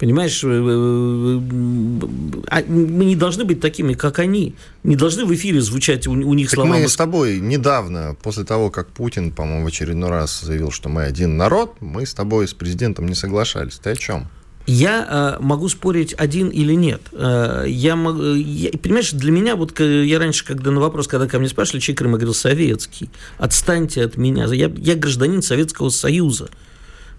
Понимаешь, 0.00 0.42
э, 0.42 0.48
а 2.48 2.62
мы 2.66 3.04
не 3.04 3.16
должны 3.16 3.44
быть 3.44 3.60
такими, 3.60 3.92
как 3.92 4.18
они. 4.18 4.54
Не 4.82 4.96
должны 4.96 5.26
в 5.26 5.34
эфире 5.34 5.60
звучать 5.60 6.06
у, 6.06 6.12
у 6.12 6.32
них 6.32 6.48
так 6.48 6.54
слова. 6.54 6.70
Мы 6.70 6.88
с 6.88 6.96
тобой 6.96 7.38
недавно, 7.38 8.16
после 8.22 8.44
того, 8.44 8.70
как 8.70 8.88
Путин, 8.88 9.30
по-моему, 9.30 9.64
в 9.64 9.66
очередной 9.66 10.08
раз 10.08 10.40
заявил, 10.40 10.70
что 10.70 10.88
мы 10.88 11.02
один 11.02 11.36
народ, 11.36 11.74
мы 11.80 12.06
с 12.06 12.14
тобой 12.14 12.48
с 12.48 12.54
президентом 12.54 13.08
не 13.08 13.14
соглашались. 13.14 13.74
Ты 13.74 13.90
о 13.90 13.94
чем? 13.94 14.30
Я 14.66 15.36
э, 15.38 15.42
могу 15.42 15.68
спорить 15.68 16.14
один 16.16 16.48
или 16.48 16.72
нет. 16.72 17.02
Э, 17.12 17.64
я, 17.66 17.92
я, 17.92 18.70
понимаешь, 18.78 19.10
для 19.12 19.32
меня, 19.32 19.54
вот 19.54 19.78
я 19.80 20.18
раньше, 20.18 20.46
когда 20.46 20.70
на 20.70 20.80
вопрос, 20.80 21.08
когда 21.08 21.26
ко 21.26 21.38
мне 21.38 21.48
спрашивали, 21.50 21.80
чей 21.80 21.94
Крым, 21.94 22.12
я 22.12 22.16
говорил, 22.16 22.32
советский. 22.32 23.10
Отстаньте 23.36 24.02
от 24.02 24.16
меня. 24.16 24.46
Я, 24.46 24.72
я 24.74 24.94
гражданин 24.94 25.42
Советского 25.42 25.90
Союза. 25.90 26.48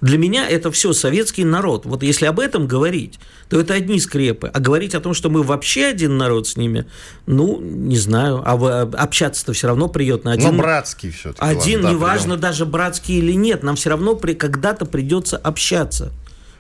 Для 0.01 0.17
меня 0.17 0.49
это 0.49 0.71
все 0.71 0.93
советский 0.93 1.43
народ. 1.45 1.85
Вот 1.85 2.01
если 2.01 2.25
об 2.25 2.39
этом 2.39 2.65
говорить, 2.65 3.19
то 3.49 3.59
это 3.59 3.75
одни 3.75 3.99
скрепы. 3.99 4.49
А 4.51 4.59
говорить 4.59 4.95
о 4.95 4.99
том, 4.99 5.13
что 5.13 5.29
мы 5.29 5.43
вообще 5.43 5.85
один 5.85 6.17
народ 6.17 6.47
с 6.47 6.57
ними, 6.57 6.87
ну, 7.27 7.61
не 7.61 7.97
знаю. 7.97 8.41
А 8.43 8.89
общаться-то 8.97 9.53
все 9.53 9.67
равно 9.67 9.87
приятно. 9.89 10.31
Один, 10.31 10.55
Но 10.55 10.57
братский 10.57 11.11
все-таки. 11.11 11.45
Один, 11.45 11.83
ладно, 11.83 11.95
неважно 11.95 12.33
придем. 12.33 12.41
даже 12.41 12.65
братский 12.65 13.19
или 13.19 13.33
нет, 13.33 13.61
нам 13.61 13.75
все 13.75 13.91
равно 13.91 14.15
при, 14.15 14.33
когда-то 14.33 14.85
придется 14.85 15.37
общаться 15.37 16.11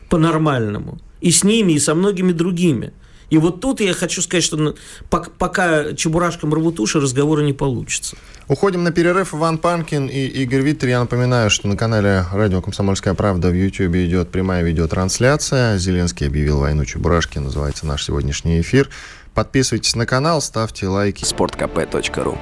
по-нормальному. 0.09 0.99
И 1.19 1.31
с 1.31 1.43
ними, 1.43 1.73
и 1.73 1.79
со 1.79 1.95
многими 1.95 2.33
другими. 2.33 2.93
И 3.31 3.37
вот 3.37 3.61
тут 3.61 3.79
я 3.79 3.93
хочу 3.93 4.21
сказать, 4.21 4.43
что 4.43 4.75
пока 5.09 5.93
чебурашкам 5.93 6.53
рвут 6.53 6.79
уши, 6.81 6.99
разговора 6.99 7.41
не 7.41 7.53
получится. 7.53 8.17
Уходим 8.49 8.83
на 8.83 8.91
перерыв. 8.91 9.33
Иван 9.33 9.57
Панкин 9.57 10.07
и 10.07 10.25
Игорь 10.25 10.59
Виттер. 10.59 10.89
Я 10.89 10.99
напоминаю, 10.99 11.49
что 11.49 11.69
на 11.69 11.77
канале 11.77 12.25
«Радио 12.33 12.61
Комсомольская 12.61 13.13
правда» 13.13 13.47
в 13.47 13.53
YouTube 13.53 13.95
идет 13.95 14.29
прямая 14.29 14.63
видеотрансляция. 14.63 15.77
Зеленский 15.77 16.27
объявил 16.27 16.59
войну 16.59 16.83
Чебурашки. 16.83 17.39
Называется 17.39 17.87
наш 17.87 18.03
сегодняшний 18.03 18.59
эфир. 18.59 18.89
Подписывайтесь 19.33 19.95
на 19.95 20.05
канал, 20.05 20.41
ставьте 20.41 20.87
лайки. 20.87 21.23
sportkp.ru 21.23 22.37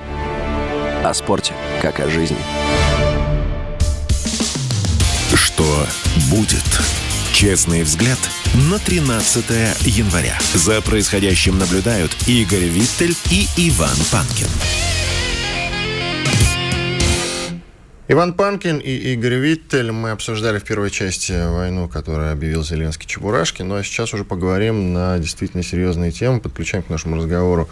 О 1.03 1.13
спорте, 1.13 1.53
как 1.83 1.99
о 1.99 2.09
жизни. 2.09 2.37
Что 5.35 5.85
будет? 6.31 7.08
Честный 7.39 7.83
взгляд 7.83 8.19
на 8.69 8.79
13 8.79 9.45
января. 9.85 10.37
За 10.55 10.81
происходящим 10.81 11.57
наблюдают 11.57 12.11
Игорь 12.27 12.65
Виттель 12.65 13.15
и 13.31 13.47
Иван 13.55 13.95
Панкин. 14.11 14.47
Иван 18.09 18.33
Панкин 18.33 18.79
и 18.79 19.13
Игорь 19.13 19.35
Виттель. 19.35 19.93
Мы 19.93 20.09
обсуждали 20.09 20.59
в 20.59 20.65
первой 20.65 20.91
части 20.91 21.31
войну, 21.31 21.87
которую 21.87 22.33
объявил 22.33 22.65
Зеленский 22.65 23.07
Чебурашки. 23.07 23.61
Ну 23.61 23.75
а 23.75 23.83
сейчас 23.85 24.13
уже 24.13 24.25
поговорим 24.25 24.91
на 24.91 25.17
действительно 25.17 25.63
серьезные 25.63 26.11
темы. 26.11 26.41
Подключаем 26.41 26.83
к 26.83 26.89
нашему 26.89 27.15
разговору 27.15 27.69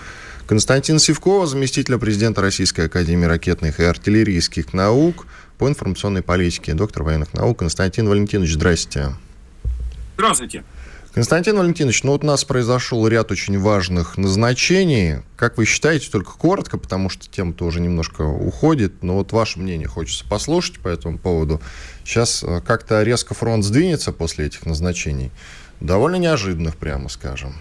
Константин 0.48 0.98
Сивкова, 0.98 1.46
заместителя 1.46 1.98
президента 1.98 2.40
Российской 2.40 2.86
Академии 2.86 3.26
ракетных 3.26 3.82
и 3.82 3.84
артиллерийских 3.84 4.72
наук 4.72 5.28
по 5.58 5.68
информационной 5.68 6.22
политике, 6.22 6.74
доктор 6.74 7.04
военных 7.04 7.34
наук. 7.34 7.60
Константин 7.60 8.08
Валентинович, 8.08 8.54
здрасте. 8.54 9.12
Здравствуйте. 10.18 10.64
Константин 11.14 11.58
Валентинович, 11.58 12.04
ну 12.04 12.14
вот 12.14 12.24
у 12.24 12.28
нас 12.28 12.44
произошел 12.44 13.08
ряд 13.08 13.32
очень 13.32 13.60
важных 13.60 14.18
назначений. 14.18 15.18
Как 15.36 15.58
вы 15.58 15.66
считаете, 15.66 16.10
только 16.10 16.32
коротко, 16.32 16.80
потому 16.80 17.10
что 17.10 17.30
тема-то 17.30 17.66
уже 17.66 17.82
немножко 17.82 18.24
уходит, 18.24 19.04
но 19.04 19.16
вот 19.16 19.32
ваше 19.32 19.60
мнение 19.60 19.88
хочется 19.88 20.26
послушать 20.28 20.80
по 20.80 20.88
этому 20.88 21.20
поводу. 21.20 21.62
Сейчас 22.04 22.44
э, 22.44 22.62
как-то 22.66 23.04
резко 23.04 23.36
фронт 23.36 23.64
сдвинется 23.64 24.12
после 24.12 24.48
этих 24.48 24.66
назначений. 24.66 25.30
Довольно 25.82 26.16
неожиданных, 26.16 26.78
прямо 26.78 27.10
скажем. 27.10 27.54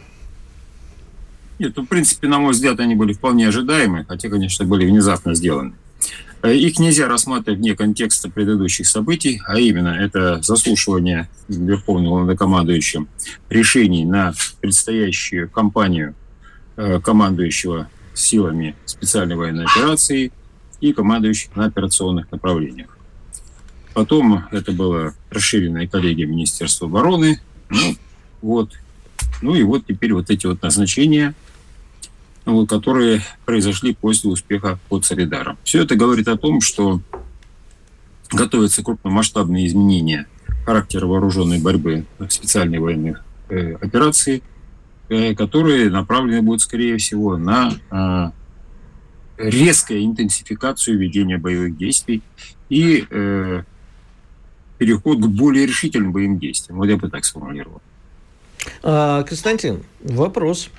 Нет, 1.58 1.74
ну, 1.76 1.84
в 1.84 1.88
принципе, 1.88 2.28
на 2.28 2.38
мой 2.38 2.52
взгляд, 2.52 2.80
они 2.80 2.94
были 2.94 3.12
вполне 3.12 3.48
ожидаемы, 3.48 4.06
хотя, 4.08 4.30
конечно, 4.30 4.64
были 4.64 4.86
внезапно 4.86 5.34
сделаны. 5.34 5.74
Э, 6.46 6.54
их 6.54 6.78
нельзя 6.78 7.08
рассматривать 7.08 7.58
вне 7.58 7.74
контекста 7.74 8.30
предыдущих 8.30 8.86
событий, 8.86 9.42
а 9.46 9.58
именно 9.58 9.88
это 9.88 10.40
заслушивание 10.42 11.28
Верховным 11.48 12.06
главнокомандующим 12.06 13.08
решений 13.50 14.04
на 14.04 14.32
предстоящую 14.60 15.50
кампанию 15.50 16.14
э, 16.76 17.00
командующего 17.00 17.88
силами 18.14 18.76
специальной 18.84 19.34
военной 19.34 19.64
операции 19.64 20.32
и 20.80 20.92
командующих 20.92 21.56
на 21.56 21.66
операционных 21.66 22.30
направлениях. 22.30 22.96
Потом 23.92 24.44
это 24.52 24.70
было 24.70 25.14
расширенная 25.30 25.88
коллегия 25.88 26.26
Министерства 26.26 26.86
обороны. 26.86 27.40
Ну, 27.70 27.96
вот. 28.40 28.70
ну 29.42 29.56
и 29.56 29.64
вот 29.64 29.86
теперь 29.86 30.12
вот 30.12 30.30
эти 30.30 30.46
вот 30.46 30.62
назначения– 30.62 31.34
которые 32.68 33.22
произошли 33.44 33.94
после 33.94 34.30
успеха 34.30 34.78
под 34.88 35.04
Солидаром. 35.04 35.58
Все 35.64 35.82
это 35.82 35.96
говорит 35.96 36.28
о 36.28 36.36
том, 36.36 36.60
что 36.60 37.00
готовятся 38.30 38.82
крупномасштабные 38.82 39.66
изменения 39.66 40.26
характера 40.64 41.06
вооруженной 41.06 41.58
борьбы 41.60 42.04
специальной 42.28 42.78
военной 42.78 43.16
э, 43.48 43.74
операции, 43.74 44.42
э, 45.08 45.34
которые 45.34 45.90
направлены 45.90 46.42
будут, 46.42 46.62
скорее 46.62 46.96
всего, 46.98 47.36
на 47.36 47.72
э, 47.90 48.30
резкую 49.38 50.04
интенсификацию 50.04 50.98
ведения 50.98 51.38
боевых 51.38 51.76
действий 51.76 52.22
и 52.68 53.06
э, 53.08 53.62
переход 54.78 55.18
к 55.18 55.26
более 55.26 55.66
решительным 55.66 56.12
боевым 56.12 56.38
действиям. 56.38 56.78
Вот 56.78 56.86
я 56.86 56.96
бы 56.96 57.08
так 57.08 57.24
сформулировал. 57.24 57.80
А, 58.82 59.22
Константин, 59.22 59.82
вопрос. 60.00 60.70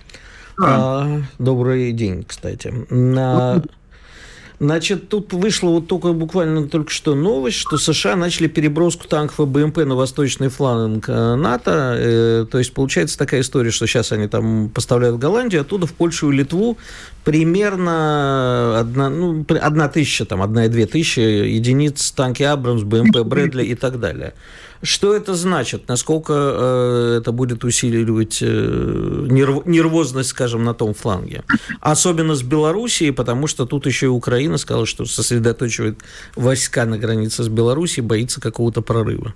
А, 0.59 1.21
добрый 1.39 1.91
день, 1.91 2.23
кстати. 2.23 2.73
На... 2.89 3.61
Значит, 4.59 5.09
тут 5.09 5.33
вышла 5.33 5.69
вот 5.69 5.87
только 5.87 6.13
буквально 6.13 6.67
только 6.67 6.89
что 6.89 7.13
новость, 7.13 7.57
что 7.57 7.77
США 7.77 8.15
начали 8.15 8.47
переброску 8.47 9.07
танков 9.07 9.39
и 9.39 9.45
БМП 9.45 9.77
на 9.85 9.95
восточный 9.95 10.47
фланг 10.47 11.07
э, 11.07 11.35
НАТО. 11.35 11.95
Э, 11.95 12.45
то 12.49 12.57
есть 12.57 12.73
получается 12.73 13.19
такая 13.19 13.41
история, 13.41 13.69
что 13.69 13.85
сейчас 13.85 14.11
они 14.11 14.27
там 14.27 14.69
поставляют 14.69 15.17
в 15.17 15.19
Голландию, 15.19 15.61
оттуда 15.61 15.85
в 15.85 15.93
Польшу 15.93 16.31
и 16.31 16.35
Литву 16.35 16.75
примерно 17.23 18.79
одна, 18.79 19.09
ну, 19.11 19.45
одна 19.61 19.89
тысяча, 19.89 20.25
там, 20.25 20.41
одна 20.41 20.65
и 20.65 20.69
две 20.69 20.87
тысячи 20.87 21.19
единиц 21.19 22.11
танки 22.11 22.41
Абрамс, 22.41 22.81
БМП 22.81 23.19
Брэдли 23.19 23.63
и 23.63 23.75
так 23.75 23.99
далее. 23.99 24.33
Что 24.81 25.15
это 25.15 25.35
значит? 25.35 25.87
Насколько 25.87 26.33
э, 26.33 27.17
это 27.19 27.31
будет 27.31 27.63
усиливать 27.63 28.39
э, 28.41 29.27
нерв, 29.29 29.65
нервозность, 29.65 30.29
скажем, 30.29 30.63
на 30.63 30.73
том 30.73 30.93
фланге? 30.93 31.43
Особенно 31.79 32.35
с 32.35 32.43
Белоруссией, 32.43 33.11
потому 33.11 33.47
что 33.47 33.65
тут 33.65 33.85
еще 33.85 34.05
и 34.05 34.09
Украина 34.09 34.57
сказала, 34.57 34.85
что 34.85 35.05
сосредоточивает 35.05 35.99
войска 36.35 36.85
на 36.85 36.97
границе 36.97 37.43
с 37.43 37.47
Белоруссией, 37.47 38.05
боится 38.05 38.39
какого-то 38.39 38.81
прорыва. 38.81 39.33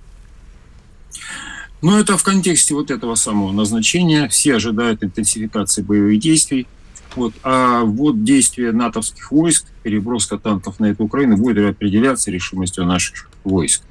Ну, 1.82 1.98
это 1.98 2.16
в 2.16 2.22
контексте 2.22 2.74
вот 2.74 2.92
этого 2.92 3.16
самого 3.16 3.50
назначения. 3.50 4.28
Все 4.28 4.54
ожидают 4.54 5.02
интенсификации 5.02 5.82
боевых 5.82 6.20
действий. 6.20 6.68
Вот. 7.16 7.34
А 7.42 7.82
вот 7.82 8.22
действия 8.24 8.72
натовских 8.72 9.32
войск, 9.32 9.66
переброска 9.82 10.38
танков 10.38 10.78
на 10.78 10.86
эту 10.86 11.04
Украину 11.04 11.36
будет 11.36 11.68
определяться 11.68 12.30
решимостью 12.30 12.84
наших 12.84 13.28
войск. 13.44 13.82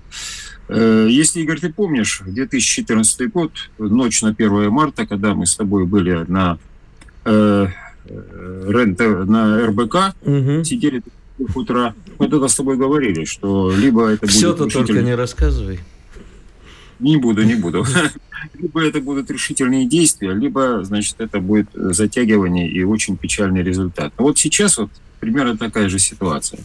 Э, 0.68 1.08
если, 1.10 1.42
Игорь, 1.42 1.60
ты 1.60 1.72
помнишь, 1.72 2.22
2014 2.26 3.32
год, 3.32 3.52
ночь 3.78 4.22
на 4.22 4.30
1 4.30 4.70
марта, 4.70 5.06
когда 5.06 5.34
мы 5.34 5.46
с 5.46 5.56
тобой 5.56 5.86
были 5.86 6.26
на, 6.28 6.58
э, 7.26 7.68
РЕН, 8.06 8.96
на 9.30 9.68
РБК, 9.68 10.16
угу. 10.22 10.64
сидели 10.64 11.02
в 11.38 11.58
утра, 11.58 11.94
мы 12.20 12.28
тогда 12.28 12.48
с 12.48 12.56
тобой 12.56 12.78
говорили, 12.78 13.26
что 13.26 13.74
либо 13.76 14.10
это 14.10 14.22
будет... 14.22 14.32
Все-то 14.32 14.68
только 14.68 15.02
не 15.02 15.16
рассказывай. 15.16 15.80
Не 17.00 17.18
буду, 17.18 17.44
не 17.44 17.56
буду. 17.56 17.84
Либо 18.60 18.84
это 18.84 19.02
будут 19.02 19.32
решительные 19.32 19.88
действия, 19.88 20.34
либо, 20.34 20.84
значит, 20.84 21.16
это 21.20 21.40
будет 21.40 21.68
затягивание 21.74 22.70
и 22.70 22.84
очень 22.84 23.18
печальный 23.18 23.64
результат. 23.64 24.14
Вот 24.18 24.38
сейчас 24.38 24.78
вот 24.78 24.92
примерно 25.20 25.58
такая 25.58 25.90
же 25.90 25.98
ситуация. 25.98 26.60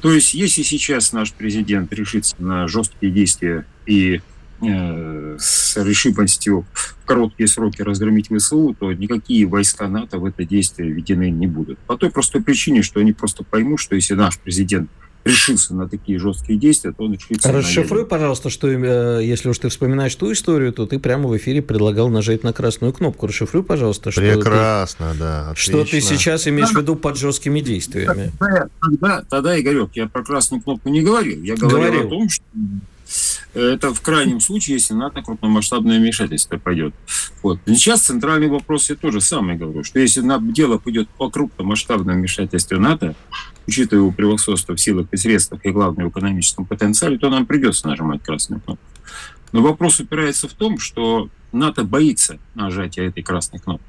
То 0.00 0.12
есть, 0.12 0.34
если 0.34 0.62
сейчас 0.62 1.12
наш 1.12 1.32
президент 1.32 1.92
решится 1.92 2.36
на 2.38 2.68
жесткие 2.68 3.10
действия 3.10 3.66
и 3.86 4.20
э, 4.60 5.38
решимостью 5.76 6.66
в 6.72 6.96
короткие 7.04 7.48
сроки 7.48 7.82
разгромить 7.82 8.28
ВСУ, 8.28 8.76
то 8.78 8.92
никакие 8.92 9.46
войска 9.46 9.88
НАТО 9.88 10.18
в 10.18 10.26
это 10.26 10.44
действие 10.44 10.90
введены 10.90 11.30
не 11.30 11.46
будут. 11.46 11.78
По 11.80 11.96
той 11.96 12.10
простой 12.10 12.42
причине, 12.42 12.82
что 12.82 13.00
они 13.00 13.12
просто 13.12 13.42
поймут, 13.42 13.80
что 13.80 13.94
если 13.94 14.14
наш 14.14 14.38
президент 14.38 14.90
решился 15.26 15.74
на 15.74 15.88
такие 15.88 16.18
жесткие 16.18 16.58
действия, 16.58 16.92
то 16.92 17.04
он 17.04 17.14
решится 17.14 17.52
Расшифруй, 17.52 18.02
на 18.02 18.06
пожалуйста, 18.06 18.50
что 18.50 18.68
э, 18.68 19.24
если 19.24 19.48
уж 19.48 19.58
ты 19.58 19.68
вспоминаешь 19.68 20.14
ту 20.14 20.32
историю, 20.32 20.72
то 20.72 20.86
ты 20.86 20.98
прямо 20.98 21.28
в 21.28 21.36
эфире 21.36 21.62
предлагал 21.62 22.08
нажать 22.08 22.42
на 22.42 22.52
красную 22.52 22.92
кнопку. 22.92 23.26
Расшифруй, 23.26 23.62
пожалуйста, 23.62 24.10
что 24.10 24.20
Прекрасно, 24.20 25.12
ты, 25.12 25.18
да. 25.18 25.50
Отлично. 25.50 25.72
Что 25.72 25.90
ты 25.90 26.00
сейчас 26.00 26.46
имеешь 26.48 26.70
в 26.70 26.76
виду 26.76 26.96
под 26.96 27.16
жесткими 27.16 27.60
действиями? 27.60 28.32
Тогда, 28.80 29.22
тогда 29.28 29.60
Игорек, 29.60 29.90
я 29.94 30.06
про 30.06 30.22
красную 30.22 30.62
кнопку 30.62 30.88
не 30.88 31.02
говорил. 31.02 31.42
Я 31.42 31.56
говорил, 31.56 31.78
говорил. 31.78 32.06
о 32.06 32.10
том, 32.10 32.28
что 32.28 32.44
это 33.54 33.94
в 33.94 34.00
крайнем 34.00 34.40
случае, 34.40 34.74
если 34.74 34.94
НАТО 34.94 35.22
крупномасштабное 35.22 35.98
вмешательство 35.98 36.58
пойдет. 36.58 36.94
Вот. 37.42 37.58
Сейчас 37.66 38.02
центральный 38.02 38.48
вопрос 38.48 38.90
я 38.90 38.96
тоже 38.96 39.20
самое 39.20 39.58
говорю, 39.58 39.84
что 39.84 39.98
если 39.98 40.22
дело 40.52 40.78
пойдет 40.78 41.08
по 41.10 41.30
крупномасштабному 41.30 42.18
вмешательству 42.18 42.78
НАТО, 42.78 43.14
учитывая 43.66 44.02
его 44.02 44.12
превосходство 44.12 44.74
в 44.74 44.80
силах 44.80 45.06
и 45.12 45.16
средствах 45.16 45.64
и, 45.64 45.70
главное, 45.70 46.06
в 46.06 46.10
экономическом 46.10 46.66
потенциале, 46.66 47.18
то 47.18 47.30
нам 47.30 47.46
придется 47.46 47.88
нажимать 47.88 48.22
красную 48.22 48.60
кнопку. 48.60 48.84
Но 49.52 49.62
вопрос 49.62 50.00
упирается 50.00 50.48
в 50.48 50.52
том, 50.52 50.78
что 50.78 51.28
НАТО 51.52 51.84
боится 51.84 52.38
нажатия 52.54 53.08
этой 53.08 53.22
красной 53.22 53.60
кнопки. 53.60 53.84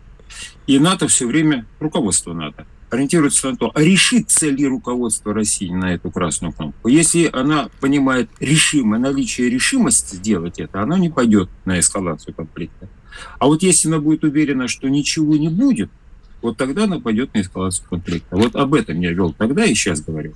И 0.68 0.80
НАТО 0.80 1.08
все 1.08 1.26
время, 1.26 1.66
руководство 1.80 2.34
НАТО, 2.34 2.66
ориентируется 2.90 3.52
на 3.52 3.58
то, 3.58 3.72
а 3.74 3.82
решится 3.82 4.48
ли 4.48 4.66
руководство 4.66 5.34
России 5.34 5.70
на 5.70 5.94
эту 5.94 6.10
красную 6.10 6.54
кнопку. 6.54 6.88
Если 6.88 7.30
она 7.32 7.70
понимает 7.82 8.30
решимое 8.40 9.00
наличие 9.00 9.50
решимости 9.50 10.16
сделать 10.16 10.60
это, 10.60 10.82
она 10.82 10.98
не 10.98 11.10
пойдет 11.10 11.50
на 11.66 11.80
эскалацию 11.80 12.34
конфликта. 12.34 12.88
А 13.40 13.48
вот 13.48 13.64
если 13.64 13.88
она 13.88 14.00
будет 14.00 14.24
уверена, 14.24 14.68
что 14.68 14.88
ничего 14.88 15.36
не 15.38 15.50
будет, 15.50 15.90
вот 16.42 16.58
тогда 16.58 16.86
она 16.86 17.00
пойдет 17.00 17.34
на 17.34 17.42
эскалацию 17.42 17.88
конфликта. 17.90 18.36
Вот 18.36 18.56
об 18.56 18.74
этом 18.74 19.00
я 19.00 19.12
вел 19.12 19.34
тогда 19.34 19.66
и 19.66 19.74
сейчас 19.74 20.02
говорю. 20.02 20.34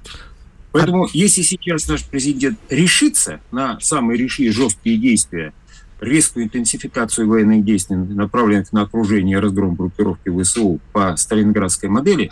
Поэтому, 0.72 1.08
если 1.14 1.42
сейчас 1.42 1.88
наш 1.88 2.06
президент 2.06 2.58
решится 2.70 3.42
на 3.52 3.80
самые 3.82 4.18
реши 4.18 4.50
жесткие 4.52 4.98
действия, 4.98 5.54
резкую 6.00 6.46
интенсификацию 6.46 7.28
военных 7.28 7.64
действий, 7.64 7.96
направленных 7.96 8.72
на 8.72 8.84
окружение 8.84 9.38
и 9.38 9.42
разгром 9.42 9.76
группировки 9.76 10.30
ВСУ 10.42 10.80
по 10.94 11.16
сталинградской 11.16 11.90
модели, 11.90 12.32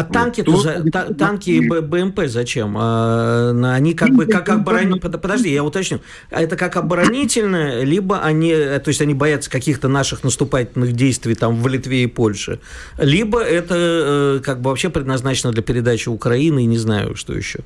а 0.00 0.04
танки, 0.04 0.44
вот, 0.46 0.62
за, 0.62 0.84
та, 0.90 1.12
танки 1.14 1.50
и 1.50 1.60
БМП 1.60 2.26
зачем? 2.26 2.76
А, 2.78 3.50
они 3.74 3.94
как 3.94 4.10
бы 4.10 4.26
как 4.26 4.48
оборонительные... 4.48 5.00
Подожди, 5.00 5.50
я 5.50 5.64
уточню. 5.64 6.00
А 6.30 6.42
это 6.42 6.56
как 6.56 6.76
оборонительное, 6.76 7.82
либо 7.82 8.20
они, 8.20 8.50
то 8.52 8.88
есть 8.88 9.00
они 9.00 9.14
боятся 9.14 9.50
каких-то 9.50 9.88
наших 9.88 10.22
наступательных 10.22 10.92
действий 10.92 11.34
там 11.34 11.62
в 11.62 11.68
Литве 11.68 12.02
и 12.02 12.06
Польше, 12.06 12.60
либо 12.98 13.40
это 13.40 13.74
э, 13.76 14.40
как 14.44 14.60
бы 14.60 14.70
вообще 14.70 14.90
предназначено 14.90 15.52
для 15.52 15.62
передачи 15.62 16.08
Украины 16.08 16.62
и 16.64 16.66
не 16.66 16.78
знаю, 16.78 17.16
что 17.16 17.32
еще. 17.32 17.60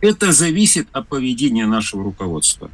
Это 0.00 0.30
зависит 0.30 0.86
от 0.92 1.08
поведения 1.08 1.66
нашего 1.66 2.04
руководства. 2.04 2.70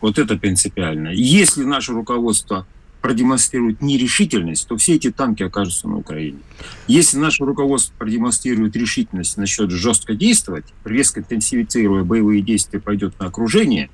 Вот 0.00 0.18
это 0.18 0.36
принципиально. 0.36 1.08
Если 1.14 1.64
наше 1.64 1.92
руководство 1.92 2.66
продемонстрирует 3.04 3.82
нерешительность, 3.82 4.66
то 4.66 4.78
все 4.78 4.94
эти 4.94 5.10
танки 5.10 5.42
окажутся 5.42 5.86
на 5.86 5.98
Украине. 5.98 6.38
Если 6.86 7.18
наше 7.18 7.44
руководство 7.44 7.92
продемонстрирует 7.98 8.74
решительность 8.76 9.36
насчет 9.36 9.70
жестко 9.70 10.14
действовать, 10.14 10.64
резко 10.86 11.20
интенсифицируя 11.20 12.02
боевые 12.02 12.40
действия, 12.40 12.80
пойдет 12.80 13.20
на 13.20 13.26
окружение 13.26 13.90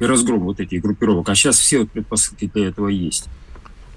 и 0.00 0.06
разгром 0.06 0.44
вот 0.44 0.60
этих 0.60 0.80
группировок, 0.80 1.28
а 1.28 1.34
сейчас 1.34 1.58
все 1.58 1.84
предпосылки 1.84 2.50
для 2.54 2.68
этого 2.68 2.88
есть, 2.88 3.26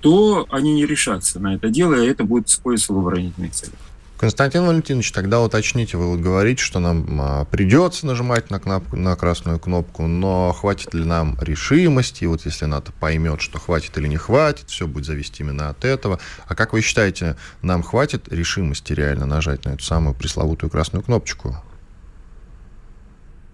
то 0.02 0.46
они 0.50 0.74
не 0.74 0.86
решатся 0.86 1.40
на 1.40 1.56
это 1.56 1.70
дело, 1.70 2.04
и 2.04 2.06
это 2.06 2.26
будет 2.26 2.50
использоваться 2.50 2.92
в 2.92 2.98
оборонительных 2.98 3.54
целях. 3.54 3.80
Константин 4.18 4.66
Валентинович, 4.66 5.12
тогда 5.12 5.42
уточните, 5.42 5.96
вы 5.96 6.08
вот 6.08 6.20
говорите, 6.20 6.64
что 6.64 6.80
нам 6.80 7.22
а, 7.22 7.46
придется 7.46 8.08
нажимать 8.08 8.50
на, 8.50 8.60
кнопку, 8.60 8.96
на 8.96 9.16
красную 9.16 9.60
кнопку, 9.60 10.08
но 10.08 10.52
хватит 10.54 10.96
ли 10.96 11.06
нам 11.06 11.38
решимости, 11.40 12.26
вот 12.26 12.44
если 12.44 12.66
НАТО 12.66 12.92
поймет, 13.00 13.42
что 13.42 13.60
хватит 13.60 13.96
или 14.00 14.08
не 14.08 14.18
хватит, 14.18 14.70
все 14.70 14.88
будет 14.88 15.06
зависеть 15.06 15.40
именно 15.40 15.70
от 15.70 15.86
этого. 15.86 16.20
А 16.48 16.56
как 16.56 16.74
вы 16.74 16.82
считаете, 16.82 17.38
нам 17.62 17.84
хватит 17.84 18.28
решимости 18.34 18.92
реально 18.92 19.28
нажать 19.28 19.66
на 19.66 19.70
эту 19.70 19.84
самую 19.84 20.16
пресловутую 20.16 20.72
красную 20.72 21.04
кнопочку? 21.04 21.56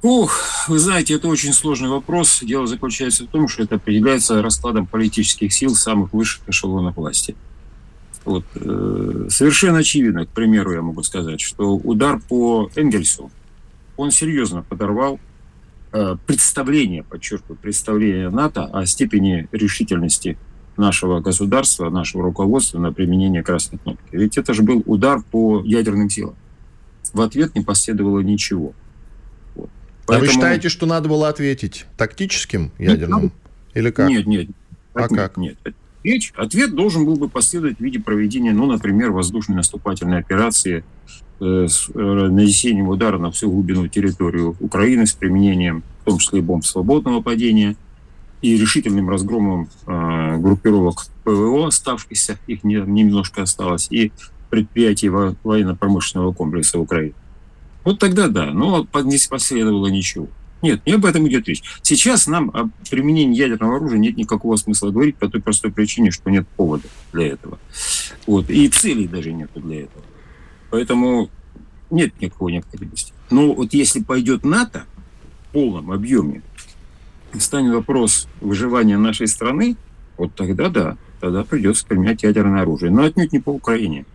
Ух, 0.02 0.68
вы 0.70 0.80
знаете, 0.80 1.16
это 1.16 1.28
очень 1.28 1.52
сложный 1.52 1.90
вопрос. 1.90 2.40
Дело 2.42 2.68
заключается 2.68 3.26
в 3.26 3.28
том, 3.28 3.50
что 3.50 3.64
это 3.64 3.76
определяется 3.76 4.42
раскладом 4.42 4.86
политических 4.86 5.52
сил 5.52 5.76
самых 5.76 6.14
высших 6.14 6.48
эшелонов 6.48 6.96
власти. 6.96 7.36
Вот. 8.26 8.46
Э, 8.56 9.28
совершенно 9.30 9.80
очевидно, 9.80 10.26
к 10.26 10.30
примеру, 10.30 10.74
я 10.74 10.82
могу 10.82 11.04
сказать, 11.04 11.42
что 11.42 11.76
удар 11.76 12.20
по 12.20 12.70
Энгельсу, 12.76 13.32
он 13.98 14.12
серьезно 14.12 14.64
подорвал 14.64 15.20
э, 15.92 16.16
представление, 16.26 17.04
подчеркиваю, 17.04 17.58
представление 17.58 18.30
НАТО 18.30 18.66
о 18.66 18.86
степени 18.86 19.48
решительности 19.52 20.38
нашего 20.78 21.20
государства, 21.20 21.90
нашего 21.90 22.24
руководства 22.24 22.80
на 22.80 22.94
применение 22.94 23.44
красной 23.44 23.78
кнопки. 23.78 24.04
Ведь 24.12 24.38
это 24.38 24.54
же 24.54 24.64
был 24.64 24.82
удар 24.86 25.22
по 25.22 25.62
ядерным 25.64 26.10
силам. 26.10 26.36
В 27.12 27.22
ответ 27.22 27.54
не 27.54 27.62
последовало 27.62 28.22
ничего. 28.22 28.74
Вот. 29.54 29.70
Поэтому... 30.08 30.18
А 30.18 30.20
вы 30.20 30.28
считаете, 30.34 30.70
что 30.70 30.86
надо 30.86 31.10
было 31.10 31.28
ответить 31.28 31.86
тактическим 31.98 32.72
ядерным? 32.80 33.24
Нет, 33.24 33.34
Или 33.76 33.92
как? 33.92 34.10
Нет, 34.10 34.26
нет. 34.26 34.50
А 34.94 35.08
как? 35.10 35.38
Нет 35.38 35.58
речь, 36.04 36.34
ответ 36.36 36.76
должен 36.76 37.06
был 37.06 37.16
бы 37.16 37.30
последовать 37.30 37.78
в 37.78 37.82
виде 37.82 38.00
проведения, 38.00 38.52
ну, 38.52 38.66
например, 38.66 39.12
воздушной 39.12 39.58
наступательной 39.58 40.20
операции 40.20 40.84
э, 41.40 41.68
с 41.68 41.90
э, 41.90 42.00
нанесением 42.00 42.90
удара 42.90 43.18
на 43.18 43.32
всю 43.32 43.52
глубину 43.52 43.88
территорию 43.88 44.56
Украины 44.60 45.06
с 45.06 45.14
применением, 45.14 45.84
в 46.02 46.06
том 46.06 46.18
числе 46.18 46.42
бомб 46.42 46.66
свободного 46.66 47.22
падения, 47.22 47.76
и 48.42 48.58
решительным 48.58 49.10
разгромом 49.10 49.70
э, 49.88 50.38
группировок 50.38 51.06
ПВО 51.24 51.68
оставшихся, 51.68 52.38
их 52.46 52.64
не, 52.66 52.76
немножко 52.76 53.44
осталось, 53.44 53.88
и 53.90 54.12
предприятий 54.50 55.10
военно-промышленного 55.10 56.34
комплекса 56.34 56.78
Украины. 56.78 57.14
Вот 57.84 58.00
тогда 58.00 58.28
да, 58.28 58.52
но 58.52 58.86
не 59.04 59.18
последовало 59.30 59.88
ничего. 59.88 60.28
Нет, 60.64 60.82
не 60.86 60.94
об 60.94 61.06
этом 61.06 61.28
идет 61.28 61.46
речь. 61.50 61.62
Сейчас 61.82 62.26
нам 62.26 62.50
о 62.52 62.70
применении 62.90 63.38
ядерного 63.38 63.76
оружия 63.76 64.00
нет 64.00 64.16
никакого 64.16 64.56
смысла 64.56 64.92
говорить 64.92 65.18
по 65.18 65.28
той 65.28 65.42
простой 65.42 65.74
причине, 65.74 66.10
что 66.10 66.30
нет 66.30 66.48
повода 66.56 66.88
для 67.12 67.28
этого. 67.28 67.60
Вот. 68.26 68.50
И 68.50 68.70
целей 68.70 69.10
даже 69.10 69.34
нет 69.34 69.52
для 69.56 69.82
этого. 69.82 70.06
Поэтому 70.72 71.30
нет 71.92 72.20
никакой 72.22 72.54
необходимости. 72.54 73.14
Но 73.30 73.54
вот 73.54 73.74
если 73.74 74.02
пойдет 74.02 74.46
НАТО 74.46 74.86
в 75.50 75.54
полном 75.54 75.92
объеме, 75.92 76.42
станет 77.38 77.74
вопрос 77.74 78.30
выживания 78.40 78.98
нашей 78.98 79.28
страны, 79.28 79.76
вот 80.18 80.34
тогда 80.34 80.70
да, 80.70 80.98
тогда 81.20 81.44
придется 81.44 81.86
применять 81.86 82.24
ядерное 82.24 82.62
оружие. 82.62 82.90
Но 82.90 83.04
отнюдь 83.04 83.34
не 83.34 83.40
по 83.40 83.50
Украине, 83.50 84.06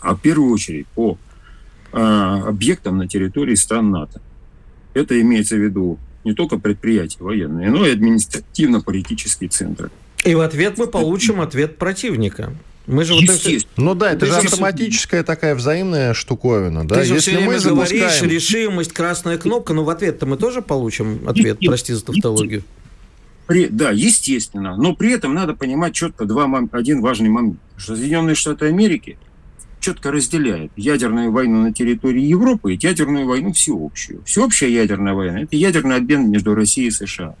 а 0.00 0.14
в 0.14 0.20
первую 0.20 0.52
очередь 0.52 0.86
по 0.94 1.18
э, 1.92 1.98
объектам 1.98 2.98
на 2.98 3.08
территории 3.08 3.56
стран 3.56 3.90
НАТО. 3.90 4.22
Это 4.94 5.20
имеется 5.20 5.56
в 5.56 5.60
виду 5.60 5.98
не 6.24 6.34
только 6.34 6.58
предприятия 6.58 7.22
военные, 7.22 7.70
но 7.70 7.86
и 7.86 7.92
административно-политические 7.92 9.48
центры. 9.48 9.90
И 10.24 10.34
в 10.34 10.40
ответ 10.40 10.78
мы 10.78 10.86
получим 10.86 11.40
ответ 11.40 11.78
противника. 11.78 12.52
Мы 12.86 13.04
же 13.04 13.14
вот 13.14 13.24
это... 13.24 13.64
Ну 13.76 13.94
да, 13.94 14.12
это 14.12 14.26
же 14.26 14.34
автоматическая 14.34 15.22
такая 15.22 15.54
взаимная 15.54 16.14
штуковина. 16.14 16.88
Да? 16.88 16.96
Ты 16.96 17.04
же 17.04 17.14
Если 17.14 17.30
все 17.30 17.38
время 17.38 17.52
мы 17.52 17.58
запускаем... 17.58 18.00
говоришь, 18.00 18.22
решимость, 18.22 18.92
красная 18.92 19.36
кнопка, 19.36 19.74
но 19.74 19.84
в 19.84 19.90
ответ-то 19.90 20.24
мы 20.24 20.38
тоже 20.38 20.62
получим 20.62 21.20
ответ, 21.28 21.58
прости 21.64 21.92
за 21.92 22.04
тавтологию. 22.04 22.64
При, 23.46 23.68
да, 23.68 23.90
естественно. 23.90 24.76
Но 24.76 24.94
при 24.94 25.12
этом 25.12 25.34
надо 25.34 25.54
понимать 25.54 25.94
четко 25.94 26.24
два, 26.24 26.50
один 26.72 27.00
важный 27.00 27.28
момент. 27.28 27.56
Что 27.76 27.94
Соединенные 27.94 28.34
Штаты 28.34 28.66
Америки 28.66 29.18
четко 29.80 30.10
разделяет 30.10 30.72
ядерную 30.76 31.30
войну 31.30 31.62
на 31.62 31.72
территории 31.72 32.22
Европы 32.22 32.74
и 32.74 32.78
ядерную 32.80 33.26
войну 33.26 33.52
всеобщую. 33.52 34.22
Всеобщая 34.24 34.72
ядерная 34.72 35.14
война– 35.14 35.40
это 35.42 35.56
ядерный 35.56 35.96
обмен 35.96 36.30
между 36.30 36.54
Россией 36.54 36.88
и 36.88 36.90
США. 36.90 37.34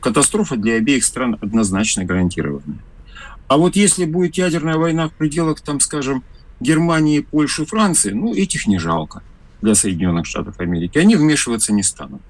Катастрофа 0.00 0.56
для 0.56 0.74
обеих 0.74 1.04
стран 1.04 1.38
однозначно 1.40 2.04
гарантированная. 2.04 2.80
А 3.48 3.56
вот 3.58 3.76
если 3.76 4.04
будет 4.04 4.36
ядерная 4.36 4.76
война 4.76 5.08
в 5.08 5.12
пределах, 5.12 5.60
там, 5.60 5.80
скажем, 5.80 6.24
Германии, 6.60 7.20
Польши, 7.20 7.66
Франции, 7.66 8.12
ну, 8.12 8.34
этих 8.34 8.66
не 8.66 8.78
жалко 8.78 9.22
для 9.60 9.74
Соединенных 9.74 10.26
Штатов 10.26 10.58
Америки. 10.60 10.98
Они 10.98 11.16
вмешиваться 11.16 11.72
не 11.72 11.82
станут. 11.82 12.22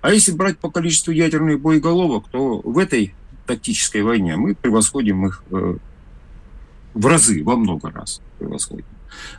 А 0.00 0.12
если 0.12 0.32
брать 0.32 0.58
по 0.58 0.70
количеству 0.70 1.10
ядерных 1.10 1.60
боеголовок, 1.60 2.28
то 2.30 2.60
в 2.60 2.78
этой 2.78 3.14
тактической 3.46 4.02
войне 4.02 4.36
мы 4.36 4.54
превосходим 4.54 5.26
их 5.26 5.42
э, 5.50 5.76
в 6.94 7.06
разы, 7.06 7.42
во 7.42 7.56
много 7.56 7.90
раз 7.90 8.20
превосходим. 8.38 8.84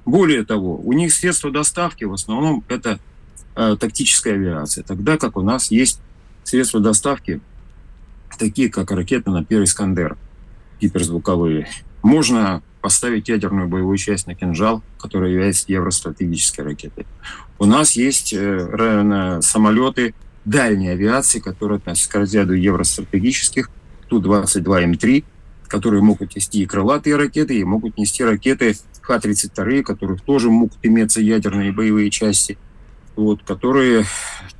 Более 0.06 0.46
того, 0.46 0.76
у 0.78 0.94
них 0.94 1.13
средства 1.13 1.52
доставки 1.52 2.04
в 2.04 2.13
основном 2.13 2.63
это 2.68 3.00
э, 3.56 3.76
тактической 3.80 4.34
авиации, 4.34 4.82
тогда 4.82 5.18
как 5.18 5.38
у 5.38 5.42
нас 5.42 5.72
есть 5.72 6.02
средства 6.44 6.80
доставки, 6.80 7.42
такие 8.38 8.70
как 8.70 8.92
ракеты 8.92 9.30
на 9.32 9.44
первый 9.44 9.65
«Искандер», 9.65 10.18
гиперзвуковые. 10.82 11.68
Можно 12.02 12.62
поставить 12.82 13.28
ядерную 13.28 13.68
боевую 13.68 13.98
часть 13.98 14.28
на 14.28 14.36
«Кинжал», 14.36 14.82
которая 14.98 15.32
является 15.32 15.65
евростратегической 15.68 16.63
ракетой. 16.63 17.06
У 17.58 17.65
нас 17.65 17.94
есть 17.94 18.34
э, 18.34 19.39
самолеты 19.42 20.13
дальней 20.46 20.89
авиации, 20.89 21.39
которые 21.39 21.78
относятся 21.78 22.10
к 22.10 22.15
разряду 22.15 22.54
евростратегических, 22.54 23.70
Ту-22М3, 24.08 25.24
которые 25.68 26.02
могут 26.02 26.36
нести 26.36 26.63
и 26.63 26.65
крылатые 26.65 27.15
ракеты, 27.15 27.60
и 27.60 27.63
могут 27.63 27.98
нести 27.98 28.24
ракеты 28.24 28.76
Х-32, 29.10 29.82
которых 29.82 30.22
тоже 30.22 30.52
могут 30.52 30.78
иметься 30.84 31.19
ядерные 31.19 31.72
боевые 31.72 32.12
части, 32.12 32.58
вот, 33.15 33.41
которые 33.43 34.06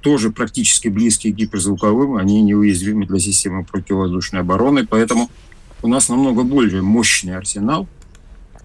тоже 0.02 0.32
практически 0.32 0.88
близкие 0.88 1.34
к 1.34 1.36
гиперзвуковым, 1.36 2.16
они 2.16 2.42
неуязвимы 2.42 3.06
для 3.06 3.20
системы 3.20 3.64
противовоздушной 3.64 4.42
обороны, 4.42 4.88
поэтому 4.88 5.30
у 5.84 5.88
нас 5.88 6.10
намного 6.10 6.44
более 6.44 6.82
мощный 6.82 7.38
арсенал, 7.38 7.88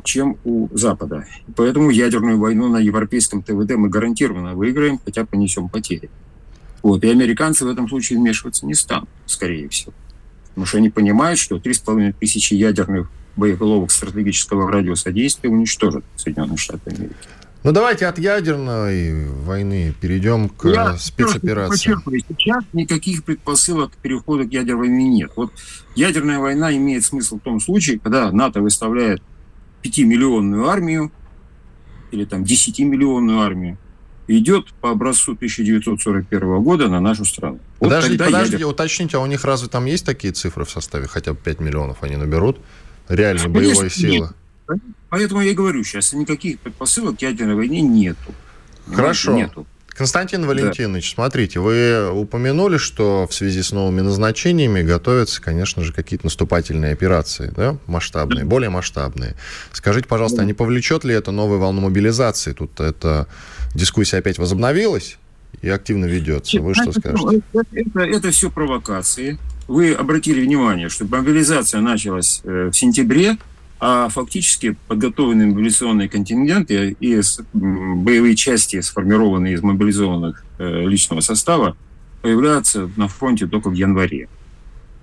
чем 0.04 0.38
у 0.44 0.68
Запада. 0.72 1.26
Поэтому 1.54 1.90
ядерную 1.90 2.38
войну 2.38 2.68
на 2.68 2.78
европейском 2.78 3.42
ТВД 3.42 3.76
мы 3.76 3.88
гарантированно 3.88 4.54
выиграем, 4.54 4.98
хотя 5.04 5.26
понесем 5.26 5.68
потери. 5.68 6.10
Вот. 6.82 7.04
И 7.04 7.08
американцы 7.08 7.64
в 7.64 7.68
этом 7.68 7.88
случае 7.88 8.18
вмешиваться 8.18 8.66
не 8.66 8.74
станут, 8.74 9.08
скорее 9.26 9.68
всего. 9.68 9.92
Потому 10.48 10.66
что 10.66 10.78
они 10.78 10.90
понимают, 10.90 11.38
что 11.38 11.56
3,5 11.56 12.14
тысячи 12.18 12.54
ядерных 12.54 13.10
боеголовок 13.36 13.90
стратегического 13.90 14.70
радиуса 14.70 15.12
действия 15.12 15.50
уничтожат 15.50 16.04
Соединенные 16.16 16.56
Штаты 16.56 16.90
Америки. 16.90 17.14
Ну, 17.64 17.72
давайте 17.72 18.06
от 18.06 18.18
ядерной 18.18 19.26
войны 19.26 19.94
перейдем 19.98 20.50
к 20.50 20.68
Я 20.68 20.98
спецоперации. 20.98 21.96
Сейчас 22.28 22.62
никаких 22.74 23.24
предпосылок 23.24 23.92
к 23.92 23.96
переходу 23.96 24.46
к 24.46 24.52
ядерной 24.52 24.88
войне 24.88 25.08
нет. 25.08 25.32
Вот 25.34 25.50
ядерная 25.94 26.40
война 26.40 26.76
имеет 26.76 27.04
смысл 27.04 27.38
в 27.38 27.40
том 27.40 27.60
случае, 27.60 27.98
когда 27.98 28.30
НАТО 28.30 28.60
выставляет 28.60 29.22
5-миллионную 29.82 30.68
армию 30.68 31.10
или 32.10 32.26
там 32.26 32.42
10-миллионную 32.42 33.40
армию, 33.40 33.78
идет 34.28 34.72
по 34.82 34.90
образцу 34.90 35.32
1941 35.32 36.62
года 36.62 36.88
на 36.88 37.00
нашу 37.00 37.24
страну. 37.24 37.60
Вот 37.80 37.88
подождите, 37.88 38.24
подождите, 38.24 38.56
ядер... 38.56 38.68
уточните, 38.68 39.16
а 39.16 39.20
у 39.20 39.26
них 39.26 39.42
разве 39.44 39.68
там 39.68 39.86
есть 39.86 40.04
такие 40.04 40.34
цифры 40.34 40.66
в 40.66 40.70
составе? 40.70 41.06
Хотя 41.06 41.32
бы 41.32 41.40
5 41.42 41.60
миллионов 41.60 42.02
они 42.02 42.16
наберут? 42.16 42.58
Реальной 43.08 43.48
боевой 43.48 43.90
силы? 43.90 44.30
Нет. 44.68 44.80
Поэтому 45.08 45.42
я 45.42 45.52
и 45.52 45.54
говорю 45.54 45.84
сейчас, 45.84 46.12
никаких 46.12 46.58
предпосылок 46.60 47.18
к 47.18 47.22
ядерной 47.22 47.54
войне 47.54 47.80
нету. 47.82 48.34
Хорошо. 48.92 49.34
Нету. 49.34 49.66
Константин 49.96 50.44
Валентинович, 50.44 51.10
да. 51.10 51.14
смотрите, 51.14 51.60
вы 51.60 52.10
упомянули, 52.10 52.78
что 52.78 53.28
в 53.28 53.34
связи 53.34 53.62
с 53.62 53.70
новыми 53.70 54.00
назначениями 54.00 54.82
готовятся, 54.82 55.40
конечно 55.40 55.84
же, 55.84 55.92
какие-то 55.92 56.26
наступательные 56.26 56.92
операции, 56.92 57.52
да, 57.54 57.78
масштабные, 57.86 58.44
более 58.44 58.70
масштабные. 58.70 59.36
Скажите, 59.70 60.08
пожалуйста, 60.08 60.42
а 60.42 60.44
не 60.44 60.52
повлечет 60.52 61.04
ли 61.04 61.14
это 61.14 61.30
новую 61.30 61.60
волну 61.60 61.82
мобилизации? 61.82 62.52
Тут 62.52 62.80
эта 62.80 63.28
дискуссия 63.74 64.16
опять 64.16 64.38
возобновилась 64.38 65.16
и 65.62 65.68
активно 65.68 66.06
ведется. 66.06 66.60
Вы 66.60 66.74
что 66.74 66.90
скажете? 66.90 67.42
Это, 67.52 67.66
это, 67.72 68.00
это 68.00 68.30
все 68.32 68.50
провокации. 68.50 69.38
Вы 69.66 69.94
обратили 69.94 70.44
внимание, 70.44 70.88
что 70.88 71.06
мобилизация 71.06 71.80
началась 71.80 72.40
э, 72.44 72.70
в 72.70 72.76
сентябре, 72.76 73.38
а 73.80 74.08
фактически 74.08 74.76
подготовленные 74.88 75.48
мобилизационные 75.48 76.08
контингенты 76.08 76.96
и 77.00 77.20
боевые 77.52 78.36
части, 78.36 78.80
сформированные 78.80 79.54
из 79.54 79.62
мобилизованных 79.62 80.44
э, 80.58 80.86
личного 80.86 81.20
состава, 81.20 81.76
появляются 82.22 82.90
на 82.96 83.08
фронте 83.08 83.46
только 83.46 83.70
в 83.70 83.74
январе. 83.74 84.28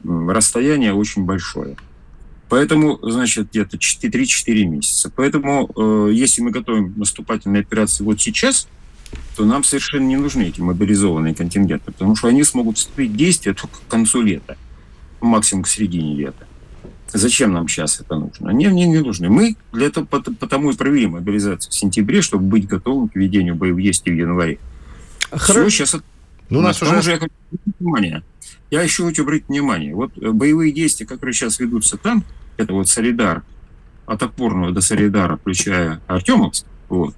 Расстояние 0.04 0.94
очень 0.94 1.26
большое. 1.26 1.76
Поэтому, 2.50 3.00
значит, 3.02 3.50
где-то 3.52 3.78
3-4 3.78 4.66
месяца. 4.66 5.12
Поэтому, 5.16 5.70
э, 5.76 6.12
если 6.14 6.42
мы 6.42 6.52
готовим 6.52 6.94
наступательные 6.98 7.62
операции 7.62 8.04
вот 8.04 8.20
сейчас, 8.20 8.68
то 9.36 9.46
нам 9.46 9.64
совершенно 9.64 10.06
не 10.06 10.18
нужны 10.18 10.44
эти 10.44 10.62
мобилизованные 10.62 11.34
контингенты, 11.34 11.92
потому 11.92 12.16
что 12.16 12.28
они 12.28 12.44
смогут 12.44 12.78
вступить 12.78 13.12
в 13.12 13.16
действие 13.16 13.56
только 13.56 13.78
к 13.78 13.88
концу 13.88 14.22
лета, 14.22 14.58
максимум 15.22 15.64
к 15.64 15.68
середине 15.68 16.16
лета. 16.16 16.48
Зачем 17.14 17.52
нам 17.52 17.68
сейчас 17.68 18.00
это 18.00 18.16
нужно? 18.16 18.50
Они 18.50 18.68
мне 18.68 18.88
не 18.88 19.00
нужны. 19.00 19.30
Мы 19.30 19.58
для 19.74 19.88
этого 19.88 20.06
потому 20.06 20.72
и 20.72 20.76
провели 20.76 21.08
мобилизацию 21.08 21.72
в 21.72 21.76
сентябре, 21.76 22.22
чтобы 22.22 22.46
быть 22.46 22.68
готовым 22.68 23.10
к 23.10 23.16
ведению 23.16 23.56
боевых 23.56 23.84
действий 23.84 24.14
в 24.14 24.18
январе. 24.18 24.60
Хорошо. 25.30 25.68
Все, 25.68 25.86
сейчас... 25.86 26.02
Ну, 26.50 26.60
у 26.60 26.62
нас 26.62 26.82
уже... 26.82 26.98
уже 26.98 27.12
я 27.12 27.20
хочу 27.20 27.34
внимание. 27.80 28.24
Я 28.70 28.82
еще 28.82 29.06
хочу 29.06 29.24
обратить 29.24 29.50
внимание. 29.50 29.94
Вот 29.94 30.18
э, 30.18 30.32
боевые 30.32 30.72
действия, 30.72 31.06
которые 31.06 31.34
сейчас 31.34 31.60
ведутся 31.60 31.98
там, 31.98 32.24
это 32.58 32.74
вот 32.74 32.88
Солидар, 32.88 33.44
от 34.06 34.24
Опорного 34.24 34.72
до 34.72 34.82
Солидара, 34.82 35.38
включая 35.38 36.02
Артемовск, 36.08 36.66
вот, 36.90 37.16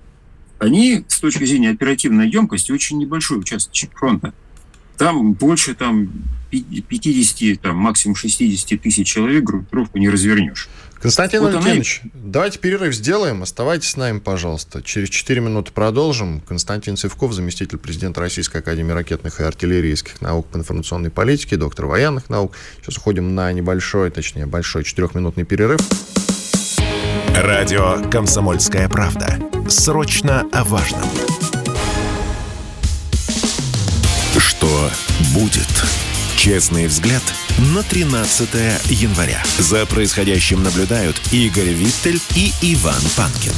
они 0.64 1.04
с 1.08 1.20
точки 1.20 1.44
зрения 1.46 1.72
оперативной 1.72 2.30
емкости 2.30 2.72
очень 2.72 2.98
небольшой 2.98 3.40
участок 3.40 3.74
фронта. 3.96 4.34
Там 4.98 5.34
больше 5.34 5.76
там 5.76 6.10
50, 6.52 7.60
там, 7.62 7.76
максимум 7.76 8.16
60 8.16 8.82
тысяч 8.82 9.08
человек 9.08 9.44
группировку 9.44 9.98
не 9.98 10.10
развернешь. 10.10 10.70
Константин 11.02 11.42
вот 11.42 11.54
Валентинович, 11.54 12.00
она... 12.04 12.12
давайте 12.24 12.60
перерыв 12.60 12.96
сделаем. 12.96 13.44
Оставайтесь 13.44 13.90
с 13.90 13.98
нами, 13.98 14.20
пожалуйста. 14.20 14.82
Через 14.82 15.10
4 15.10 15.42
минуты 15.42 15.74
продолжим. 15.74 16.40
Константин 16.40 16.96
Цивков, 16.96 17.34
заместитель 17.34 17.78
президента 17.78 18.22
Российской 18.22 18.60
Академии 18.60 18.94
ракетных 18.94 19.42
и 19.42 19.44
артиллерийских 19.44 20.22
наук 20.22 20.48
по 20.48 20.56
информационной 20.56 21.10
политике, 21.10 21.58
доктор 21.58 21.88
военных 21.88 22.30
наук. 22.30 22.54
Сейчас 22.80 22.98
уходим 22.98 23.36
на 23.36 23.52
небольшой, 23.52 24.12
точнее, 24.12 24.46
большой 24.46 24.86
четырехминутный 24.86 25.44
перерыв. 25.44 25.82
Радио 27.36 27.98
«Комсомольская 28.12 28.88
правда». 28.88 29.40
Срочно 29.68 30.46
о 30.52 30.64
важном. 30.64 31.04
Что 34.38 34.90
будет? 35.34 35.68
Честный 36.38 36.86
взгляд 36.86 37.24
на 37.74 37.82
13 37.82 38.50
января. 38.90 39.42
За 39.58 39.86
происходящим 39.88 40.62
наблюдают 40.62 41.20
Игорь 41.32 41.70
Виттель 41.70 42.22
и 42.36 42.52
Иван 42.62 43.02
Панкин. 43.18 43.54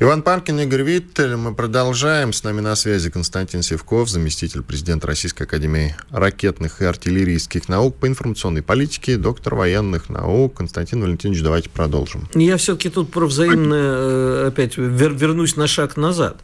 Иван 0.00 0.22
Панкин, 0.22 0.58
Игорь 0.58 0.82
Виттель. 0.82 1.36
Мы 1.36 1.54
продолжаем. 1.54 2.32
С 2.32 2.42
нами 2.42 2.60
на 2.60 2.74
связи 2.74 3.10
Константин 3.10 3.62
Севков, 3.62 4.08
заместитель 4.08 4.62
президента 4.62 5.06
Российской 5.06 5.44
Академии 5.44 5.94
ракетных 6.10 6.82
и 6.82 6.84
артиллерийских 6.84 7.68
наук 7.68 7.94
по 7.94 8.08
информационной 8.08 8.62
политике, 8.62 9.16
доктор 9.16 9.54
военных 9.54 10.10
наук. 10.10 10.54
Константин 10.54 11.00
Валентинович, 11.00 11.42
давайте 11.42 11.70
продолжим. 11.70 12.28
Я 12.34 12.56
все-таки 12.56 12.88
тут 12.88 13.12
про 13.12 13.26
взаимное 13.26 13.94
э, 13.94 14.46
опять 14.48 14.76
вернусь 14.76 15.54
на 15.54 15.68
шаг 15.68 15.96
назад. 15.96 16.38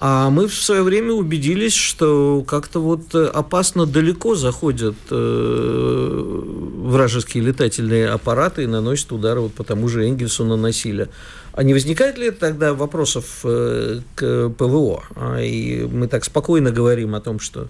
А 0.00 0.30
мы 0.30 0.46
в 0.48 0.54
свое 0.54 0.82
время 0.82 1.12
убедились, 1.12 1.74
что 1.74 2.44
как-то 2.46 2.80
вот 2.80 3.14
э, 3.14 3.26
опасно 3.26 3.86
далеко 3.86 4.34
заходят 4.34 4.96
э, 5.10 6.67
вражеские 6.88 7.44
летательные 7.44 8.08
аппараты 8.08 8.64
и 8.64 8.66
наносят 8.66 9.12
удары 9.12 9.40
вот 9.40 9.54
по 9.54 9.62
тому 9.62 9.88
же 9.88 10.06
Энгельсу 10.06 10.44
наносили. 10.44 11.08
А 11.52 11.62
не 11.62 11.74
возникает 11.74 12.18
ли 12.18 12.30
тогда 12.30 12.72
вопросов 12.72 13.40
э, 13.44 14.00
к 14.14 14.48
ПВО? 14.50 15.04
А, 15.16 15.40
и 15.40 15.82
мы 15.82 16.06
так 16.08 16.24
спокойно 16.24 16.70
говорим 16.70 17.14
о 17.14 17.20
том, 17.20 17.40
что 17.40 17.68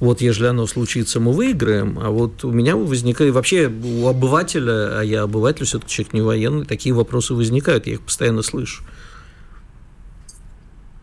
вот 0.00 0.20
если 0.20 0.46
оно 0.46 0.66
случится, 0.66 1.18
мы 1.18 1.32
выиграем, 1.32 1.98
а 1.98 2.10
вот 2.10 2.44
у 2.44 2.50
меня 2.50 2.76
возникает, 2.76 3.32
вообще 3.32 3.68
у 3.68 4.06
обывателя, 4.06 5.00
а 5.00 5.02
я 5.02 5.22
обыватель, 5.22 5.64
все-таки 5.64 5.90
человек 5.90 6.12
не 6.12 6.20
военный, 6.20 6.64
такие 6.64 6.94
вопросы 6.94 7.34
возникают, 7.34 7.86
я 7.86 7.94
их 7.94 8.02
постоянно 8.02 8.42
слышу. 8.42 8.84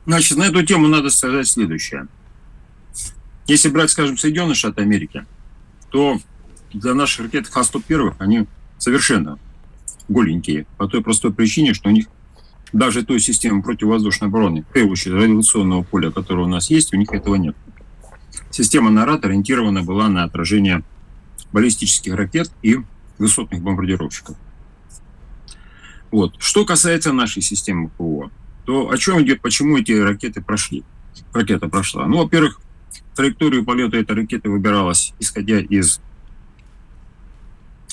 Значит, 0.06 0.38
на 0.38 0.43
эту 0.43 0.65
тему 0.65 0.88
надо 0.88 1.10
сказать 1.10 1.48
следующее. 1.48 2.08
Если 3.48 3.69
брать, 3.69 3.89
скажем, 3.89 4.17
Соединенные 4.17 4.56
Штаты 4.56 4.82
Америки, 4.82 5.26
то 5.89 6.19
для 6.74 6.94
наших 6.94 7.26
ракет 7.26 7.48
Х-101 7.48 8.16
они 8.20 8.48
совершенно 8.78 9.40
голенькие. 10.08 10.66
По 10.78 10.88
той 10.88 11.02
простой 11.02 11.34
причине, 11.34 11.74
что 11.74 11.90
у 11.90 11.92
них 11.92 12.08
даже 12.74 13.04
той 13.04 13.20
системы 13.20 13.62
противовоздушной 13.62 14.30
обороны, 14.30 14.66
очередь 14.74 15.16
радиационного 15.16 15.84
поля, 15.84 16.12
которое 16.12 16.44
у 16.44 16.50
нас 16.50 16.70
есть, 16.70 16.94
у 16.94 16.98
них 16.98 17.12
этого 17.12 17.36
нет. 17.36 17.56
Система 18.52 18.90
НАРАД 18.90 19.26
ориентирована 19.26 19.84
была 19.84 20.08
на 20.08 20.24
отражение 20.24 20.84
баллистических 21.52 22.14
ракет 22.16 22.52
и 22.62 22.78
высотных 23.18 23.62
бомбардировщиков. 23.62 24.36
Вот. 26.12 26.36
Что 26.40 26.66
касается 26.66 27.14
нашей 27.14 27.42
системы 27.42 27.90
ПВО, 27.90 28.32
то 28.66 28.90
о 28.90 28.98
чем 28.98 29.22
идет, 29.22 29.42
почему 29.42 29.78
эти 29.78 29.92
ракеты 29.92 30.42
прошли? 30.42 30.84
Ракета 31.34 31.68
прошла. 31.68 32.06
Ну, 32.08 32.18
во-первых, 32.18 32.60
траекторию 33.16 33.66
полета 33.66 33.98
этой 33.98 34.16
ракеты 34.16 34.50
выбиралась, 34.50 35.14
исходя 35.20 35.60
из 35.60 36.02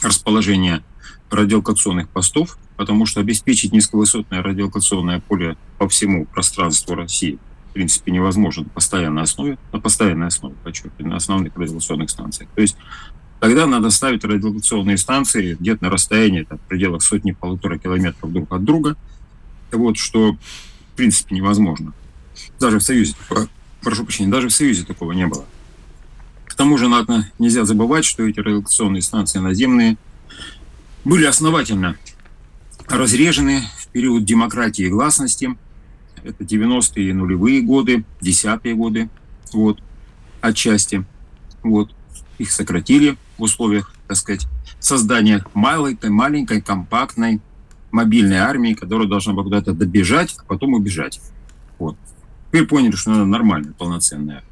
расположения 0.03 0.83
радиолокационных 1.31 2.09
постов, 2.09 2.59
потому 2.77 3.07
что 3.07 3.21
обеспечить 3.21 3.73
низковысотное 3.73 4.43
радиолокационное 4.43 5.21
поле 5.21 5.57
по 5.79 5.89
всему 5.89 6.27
пространству 6.27 6.95
России 6.95 7.39
в 7.71 7.73
принципе 7.73 8.11
невозможно 8.11 8.65
на 8.65 8.71
постоянной 8.71 9.23
основе, 9.23 9.59
на 9.73 9.81
постоянной 9.81 10.29
основе, 10.29 10.55
подчеркиваю, 10.65 11.11
на 11.11 11.17
основных 11.17 11.57
радиолокационных 11.57 12.09
станциях. 12.09 12.49
То 12.55 12.63
есть 12.63 12.77
тогда 13.39 13.67
надо 13.67 13.91
ставить 13.91 14.25
радиолокационные 14.25 14.97
станции 14.97 15.57
где-то 15.61 15.85
на 15.85 15.91
расстоянии 15.91 16.45
там, 16.45 16.59
в 16.59 16.63
пределах 16.63 17.03
сотни-полутора 17.03 17.79
километров 17.79 18.33
друг 18.33 18.53
от 18.53 18.65
друга, 18.65 18.97
вот, 19.73 19.99
что 19.99 20.33
в 20.33 20.97
принципе 20.97 21.35
невозможно. 21.35 21.93
Даже 22.59 22.79
в 22.79 22.83
Союзе, 22.83 23.15
прошу 23.83 24.05
прощения, 24.05 24.31
даже 24.31 24.49
в 24.49 24.53
Союзе 24.53 24.85
такого 24.85 25.13
не 25.13 25.27
было. 25.27 25.45
Тому 26.57 26.79
же 26.79 26.89
надо, 26.89 27.31
нельзя 27.39 27.65
забывать, 27.65 28.05
что 28.05 28.27
эти 28.27 28.41
радиолокационные 28.41 29.03
станции 29.03 29.39
наземные 29.39 29.99
были 31.05 31.27
основательно 31.27 31.97
разрежены 32.89 33.63
в 33.79 33.89
период 33.89 34.25
демократии 34.25 34.87
и 34.87 34.89
гласности. 34.89 35.57
Это 36.25 36.45
90-е 36.45 37.15
нулевые 37.15 37.61
годы, 37.61 38.05
десятые 38.21 38.75
годы, 38.75 39.09
вот, 39.53 39.81
отчасти. 40.41 41.05
Вот, 41.63 41.93
их 42.39 42.51
сократили 42.51 43.17
в 43.37 43.43
условиях, 43.43 43.93
так 44.09 44.17
сказать, 44.17 44.47
создания 44.81 45.45
маленькой, 45.53 46.11
маленькой, 46.11 46.63
компактной 46.63 47.41
мобильной 47.91 48.39
армии, 48.39 48.75
которая 48.75 49.07
должна 49.07 49.35
была 49.35 49.45
куда-то 49.45 49.73
добежать, 49.73 50.35
а 50.39 50.45
потом 50.45 50.75
убежать. 50.75 51.21
Вот. 51.79 51.97
Теперь 52.49 52.67
поняли, 52.67 52.97
что 52.97 53.13
она 53.13 53.27
нормальная, 53.27 53.73
полноценная. 53.73 54.43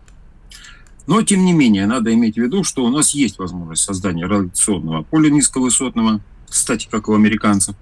Но, 1.06 1.22
тем 1.22 1.44
не 1.44 1.52
менее, 1.52 1.86
надо 1.86 2.12
иметь 2.14 2.36
в 2.36 2.38
виду, 2.38 2.64
что 2.64 2.84
у 2.84 2.88
нас 2.88 3.10
есть 3.10 3.38
возможность 3.38 3.82
создания 3.82 4.26
радиационного 4.26 5.02
поля 5.02 5.28
низковысотного, 5.30 6.20
кстати, 6.48 6.88
как 6.90 7.08
у 7.08 7.14
американцев. 7.14 7.76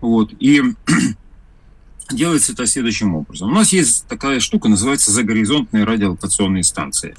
Вот. 0.00 0.32
И 0.40 0.62
делается 2.10 2.52
это 2.52 2.66
следующим 2.66 3.14
образом. 3.14 3.50
У 3.50 3.54
нас 3.54 3.72
есть 3.72 4.06
такая 4.08 4.40
штука, 4.40 4.68
называется 4.68 5.12
загоризонтные 5.12 5.84
радиолокационные 5.84 6.64
станции 6.64 7.14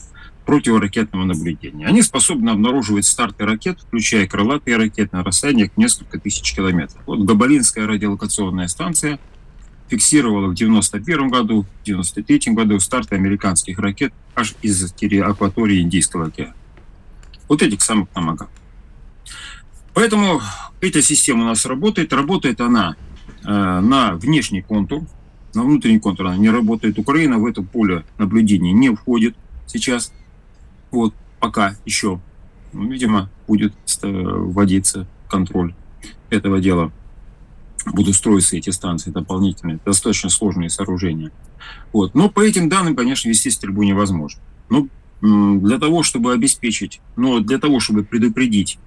противоракетного 0.45 1.25
наблюдения. 1.25 1.85
Они 1.87 2.01
способны 2.01 2.49
обнаруживать 2.49 3.05
старты 3.05 3.45
ракет, 3.45 3.81
включая 3.81 4.27
крылатые 4.27 4.77
ракеты 4.77 5.15
на 5.17 5.23
расстояниях 5.23 5.71
несколько 5.75 6.19
тысяч 6.19 6.53
километров. 6.53 7.01
Вот 7.05 7.19
Габалинская 7.19 7.85
радиолокационная 7.85 8.67
станция 8.69 9.19
фиксировала 9.89 10.47
в 10.47 10.53
91 10.53 11.29
году, 11.29 11.65
в 11.81 11.85
93 11.85 12.53
году 12.53 12.79
старты 12.79 13.15
американских 13.15 13.79
ракет 13.79 14.13
аж 14.35 14.55
из 14.61 14.93
акватории 15.21 15.81
Индийского 15.81 16.27
океана. 16.27 16.53
Вот 17.47 17.61
этих 17.61 17.81
самых 17.81 18.09
Тамагав. 18.09 18.49
Поэтому 19.93 20.41
эта 20.81 21.01
система 21.01 21.43
у 21.43 21.47
нас 21.47 21.65
работает. 21.65 22.13
Работает 22.13 22.61
она 22.61 22.95
э, 23.43 23.47
на 23.47 24.13
внешний 24.13 24.61
контур, 24.61 25.03
на 25.55 25.63
внутренний 25.63 25.99
контур 25.99 26.27
она 26.27 26.37
не 26.37 26.49
работает. 26.49 26.99
Украина 26.99 27.39
в 27.39 27.45
это 27.45 27.63
поле 27.63 28.03
наблюдения 28.17 28.73
не 28.73 28.93
входит 28.93 29.35
сейчас. 29.65 30.13
Вот 30.91 31.13
пока 31.39 31.75
еще, 31.85 32.19
видимо, 32.73 33.29
будет 33.47 33.73
вводиться 34.03 35.07
контроль 35.29 35.73
этого 36.29 36.59
дела. 36.59 36.91
Будут 37.93 38.15
строиться 38.15 38.57
эти 38.57 38.69
станции 38.69 39.11
дополнительные, 39.11 39.79
достаточно 39.85 40.29
сложные 40.29 40.69
сооружения. 40.69 41.31
Вот. 41.93 42.15
Но 42.15 42.29
по 42.29 42.41
этим 42.41 42.69
данным, 42.69 42.95
конечно, 42.95 43.29
вести 43.29 43.49
стрельбу 43.49 43.83
невозможно. 43.83 44.41
Но 44.69 44.87
для 45.21 45.79
того, 45.79 46.03
чтобы 46.03 46.33
обеспечить, 46.33 47.01
но 47.15 47.39
для 47.39 47.57
того, 47.57 47.79
чтобы 47.79 48.03
предупредить 48.03 48.77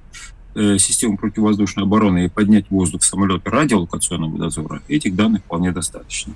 Э, 0.53 0.79
систему 0.79 1.17
противовоздушной 1.17 1.85
обороны 1.85 2.25
и 2.25 2.29
поднять 2.29 2.69
воздух 2.71 3.05
самолета 3.05 3.49
радиолокационного 3.49 4.37
дозора, 4.37 4.83
этих 4.89 5.15
данных 5.15 5.43
вполне 5.45 5.71
достаточно. 5.71 6.35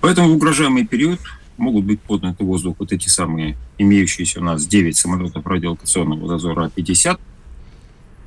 Поэтому 0.00 0.28
в 0.28 0.36
угрожаемый 0.36 0.86
период 0.86 1.18
могут 1.56 1.84
быть 1.86 2.00
подняты 2.00 2.44
в 2.44 2.46
воздух 2.46 2.76
вот 2.78 2.92
эти 2.92 3.08
самые 3.08 3.56
имеющиеся 3.78 4.38
у 4.38 4.44
нас 4.44 4.64
9 4.64 4.96
самолетов 4.96 5.44
радиолокационного 5.44 6.28
дозора 6.28 6.66
А-50, 6.66 7.18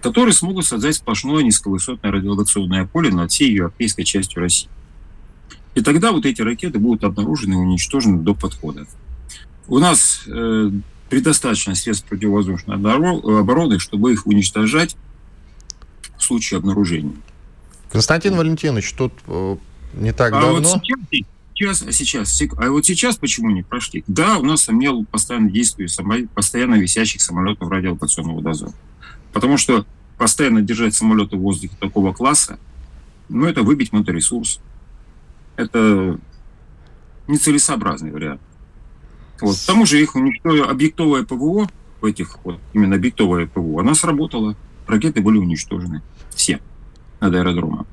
которые 0.02 0.34
смогут 0.34 0.66
создать 0.66 0.96
сплошное 0.96 1.44
низковысотное 1.44 2.12
радиолокационное 2.12 2.86
поле 2.86 3.12
над 3.12 3.32
всей 3.32 3.54
европейской 3.54 4.04
частью 4.04 4.42
России. 4.42 4.70
И 5.76 5.82
тогда 5.82 6.12
вот 6.12 6.26
эти 6.26 6.42
ракеты 6.42 6.80
будут 6.80 7.04
обнаружены 7.04 7.54
и 7.54 7.58
уничтожены 7.58 8.20
до 8.20 8.34
подхода. 8.34 8.88
У 9.68 9.80
нас 9.80 10.24
э, 10.28 10.72
предостаточно 11.10 11.76
средств 11.76 12.08
противовоздушной 12.08 12.78
обороны, 12.78 13.80
чтобы 13.80 14.14
их 14.14 14.26
уничтожать 14.26 14.96
в 16.18 16.24
случае 16.24 16.58
обнаружения. 16.58 17.16
Константин 17.92 18.36
Валентинович, 18.36 18.94
тут 18.94 19.14
э, 19.28 19.58
не 19.94 20.12
так 20.12 20.34
а 20.34 20.42
давно... 20.42 20.70
Вот 20.70 20.82
сейчас, 21.54 21.80
сейчас, 21.92 22.34
сейчас, 22.34 22.58
а 22.58 22.70
вот 22.70 22.86
сейчас 22.86 23.18
почему 23.18 23.50
не 23.52 23.64
прошли? 23.64 24.04
Да, 24.08 24.38
у 24.38 24.44
нас 24.44 24.70
имел 24.70 25.06
постоянно 25.06 25.50
действующих, 25.50 26.06
постоянно 26.34 26.76
висящих 26.76 27.22
самолетов 27.22 27.70
радиолокационного 27.70 28.42
дозора. 28.42 28.74
Потому 29.34 29.58
что 29.58 29.86
постоянно 30.18 30.62
держать 30.62 30.94
самолеты 30.94 31.38
в 31.38 31.42
воздухе 31.42 31.76
такого 31.80 32.14
класса, 32.14 32.60
ну, 33.30 33.46
это 33.46 33.64
выбить 33.64 33.94
моторесурс. 33.94 34.60
Это 35.56 36.20
нецелесообразный 37.28 38.12
вариант. 38.12 38.42
Вот. 39.42 39.56
К 39.56 39.66
тому 39.66 39.86
же 39.86 40.02
их 40.02 40.16
уничтожили 40.16 40.62
объектовое 40.62 41.24
ПВО, 41.24 41.70
этих 42.02 42.40
вот, 42.44 42.60
именно 42.74 42.96
объектовое 42.96 43.46
ПВО, 43.46 43.82
она 43.82 43.94
сработала. 43.94 44.56
Ракеты 44.88 45.22
были 45.22 45.38
уничтожены. 45.38 46.02
Все 46.34 46.60
над 47.20 47.36
аэродромом. 47.36 47.86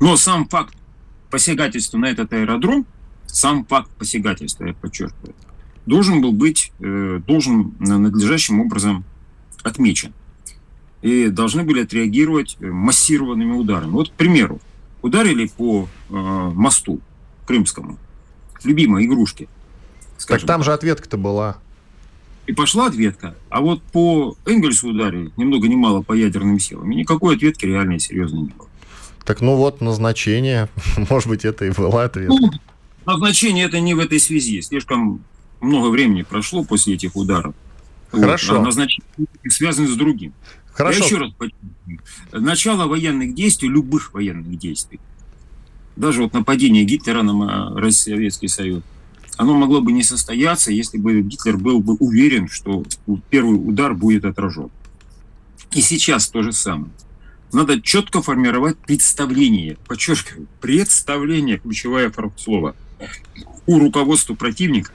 Но 0.00 0.16
сам 0.16 0.48
факт 0.48 0.74
посягательства 1.30 1.98
на 1.98 2.06
этот 2.06 2.32
аэродром, 2.32 2.86
сам 3.26 3.64
факт 3.64 3.90
посягательства, 3.98 4.66
я 4.66 4.74
подчеркиваю, 4.74 5.34
должен 5.86 6.20
был 6.20 6.32
быть, 6.32 6.72
э, 6.80 7.20
должен 7.26 7.74
надлежащим 7.78 8.60
образом 8.60 9.04
отмечен. 9.62 10.12
И 11.02 11.28
должны 11.28 11.64
были 11.64 11.82
отреагировать 11.82 12.56
э, 12.60 12.66
массированными 12.66 13.52
ударами. 13.52 13.90
Вот, 13.90 14.10
к 14.10 14.12
примеру, 14.12 14.60
ударили 15.02 15.46
по 15.46 15.88
э, 16.08 16.14
мосту 16.14 17.00
крымскому, 17.46 17.98
любимой 18.64 19.04
игрушке– 19.04 19.48
Скажем. 20.22 20.46
Так 20.46 20.54
там 20.54 20.62
же 20.62 20.72
ответка-то 20.72 21.16
была. 21.16 21.56
И 22.46 22.52
пошла 22.52 22.86
ответка. 22.86 23.34
А 23.48 23.60
вот 23.60 23.82
по 23.82 24.36
Энгельсу 24.46 24.90
ударили, 24.90 25.32
ни 25.36 25.44
много 25.44 25.66
ни 25.66 25.74
мало 25.74 26.02
по 26.02 26.12
ядерным 26.12 26.60
силам, 26.60 26.92
и 26.92 26.94
никакой 26.94 27.34
ответки 27.36 27.66
реальной 27.66 27.98
серьезной 27.98 28.42
не 28.42 28.50
было. 28.50 28.68
Так 29.24 29.40
ну 29.40 29.56
вот 29.56 29.80
назначение, 29.80 30.68
может 31.10 31.28
быть, 31.28 31.44
это 31.44 31.64
и 31.64 31.70
была 31.70 32.04
ответка. 32.04 32.34
Ну, 32.34 32.52
назначение 33.04 33.64
это 33.64 33.80
не 33.80 33.94
в 33.94 33.98
этой 33.98 34.20
связи. 34.20 34.60
Слишком 34.60 35.24
много 35.60 35.88
времени 35.88 36.22
прошло 36.22 36.62
после 36.62 36.94
этих 36.94 37.16
ударов. 37.16 37.54
Хорошо. 38.12 38.52
Вот, 38.52 38.60
а 38.60 38.64
назначение 38.64 39.06
связано 39.48 39.88
с 39.88 39.96
другим. 39.96 40.34
Хорошо. 40.72 40.98
Я 41.00 41.04
еще 41.04 41.18
раз 41.18 41.32
подчеркну. 41.32 41.98
Начало 42.32 42.86
военных 42.86 43.34
действий, 43.34 43.68
любых 43.68 44.14
военных 44.14 44.58
действий, 44.58 45.00
даже 45.96 46.22
вот 46.22 46.32
нападение 46.32 46.84
Гитлера 46.84 47.22
на 47.22 47.90
Советский 47.90 48.48
Союз, 48.48 48.82
оно 49.36 49.54
могло 49.54 49.80
бы 49.80 49.92
не 49.92 50.02
состояться, 50.02 50.72
если 50.72 50.98
бы 50.98 51.20
Гитлер 51.20 51.56
был 51.56 51.80
бы 51.80 51.94
уверен, 51.94 52.48
что 52.48 52.84
первый 53.30 53.54
удар 53.54 53.94
будет 53.94 54.24
отражен. 54.24 54.70
И 55.72 55.80
сейчас 55.80 56.28
то 56.28 56.42
же 56.42 56.52
самое. 56.52 56.92
Надо 57.52 57.80
четко 57.80 58.22
формировать 58.22 58.78
представление, 58.78 59.76
подчеркиваю, 59.86 60.46
представление, 60.60 61.58
ключевое 61.58 62.12
слово, 62.36 62.74
у 63.66 63.78
руководства 63.78 64.34
противника, 64.34 64.92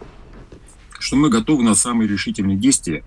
что 0.99 1.15
мы 1.15 1.29
готовы 1.29 1.63
на 1.63 1.75
самые 1.75 2.07
решительные 2.07 2.57
действия, 2.57 3.03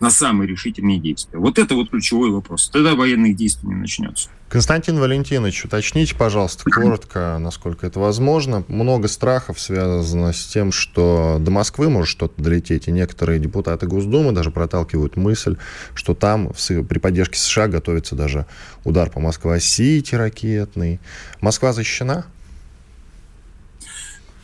на 0.00 0.10
самые 0.10 0.48
решительные 0.48 0.98
действия. 0.98 1.38
Вот 1.38 1.58
это 1.58 1.74
вот 1.74 1.90
ключевой 1.90 2.30
вопрос. 2.30 2.68
Тогда 2.72 2.94
военных 2.94 3.36
действий 3.36 3.68
не 3.68 3.76
начнется. 3.76 4.28
Константин 4.48 4.98
Валентинович, 4.98 5.64
уточните, 5.64 6.14
пожалуйста, 6.14 6.64
коротко, 6.70 7.38
насколько 7.40 7.86
это 7.86 8.00
возможно. 8.00 8.64
Много 8.68 9.08
страхов 9.08 9.58
связано 9.58 10.32
с 10.32 10.46
тем, 10.46 10.72
что 10.72 11.38
до 11.40 11.50
Москвы 11.50 11.88
может 11.88 12.08
что-то 12.08 12.42
долететь, 12.42 12.88
и 12.88 12.92
некоторые 12.92 13.40
депутаты 13.40 13.86
Госдумы 13.86 14.32
даже 14.32 14.50
проталкивают 14.50 15.16
мысль, 15.16 15.56
что 15.94 16.14
там 16.14 16.52
при 16.52 16.98
поддержке 16.98 17.38
США 17.38 17.68
готовится 17.68 18.14
даже 18.14 18.46
удар 18.84 19.10
по 19.10 19.20
Москва-Сити 19.20 20.14
ракетный. 20.14 21.00
Москва 21.40 21.72
защищена? 21.72 22.24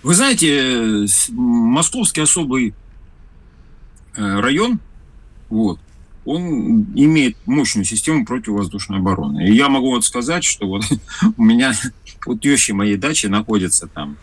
Вы 0.02 0.14
знаете, 0.14 1.06
московский 1.30 2.22
особый 2.22 2.74
э, 4.16 4.40
район, 4.40 4.80
вот, 5.50 5.78
он 6.24 6.86
имеет 6.94 7.36
мощную 7.46 7.84
систему 7.84 8.24
противовоздушной 8.24 8.98
обороны. 8.98 9.48
И 9.48 9.52
я 9.54 9.68
могу 9.68 9.90
вот 9.90 10.04
сказать, 10.04 10.44
что 10.44 10.66
вот 10.66 10.84
у 11.36 11.42
меня 11.42 11.72
вот 12.26 12.40
теща 12.40 12.74
моей 12.74 12.96
дачи 12.96 13.26
находится 13.26 13.86
там 13.86 14.16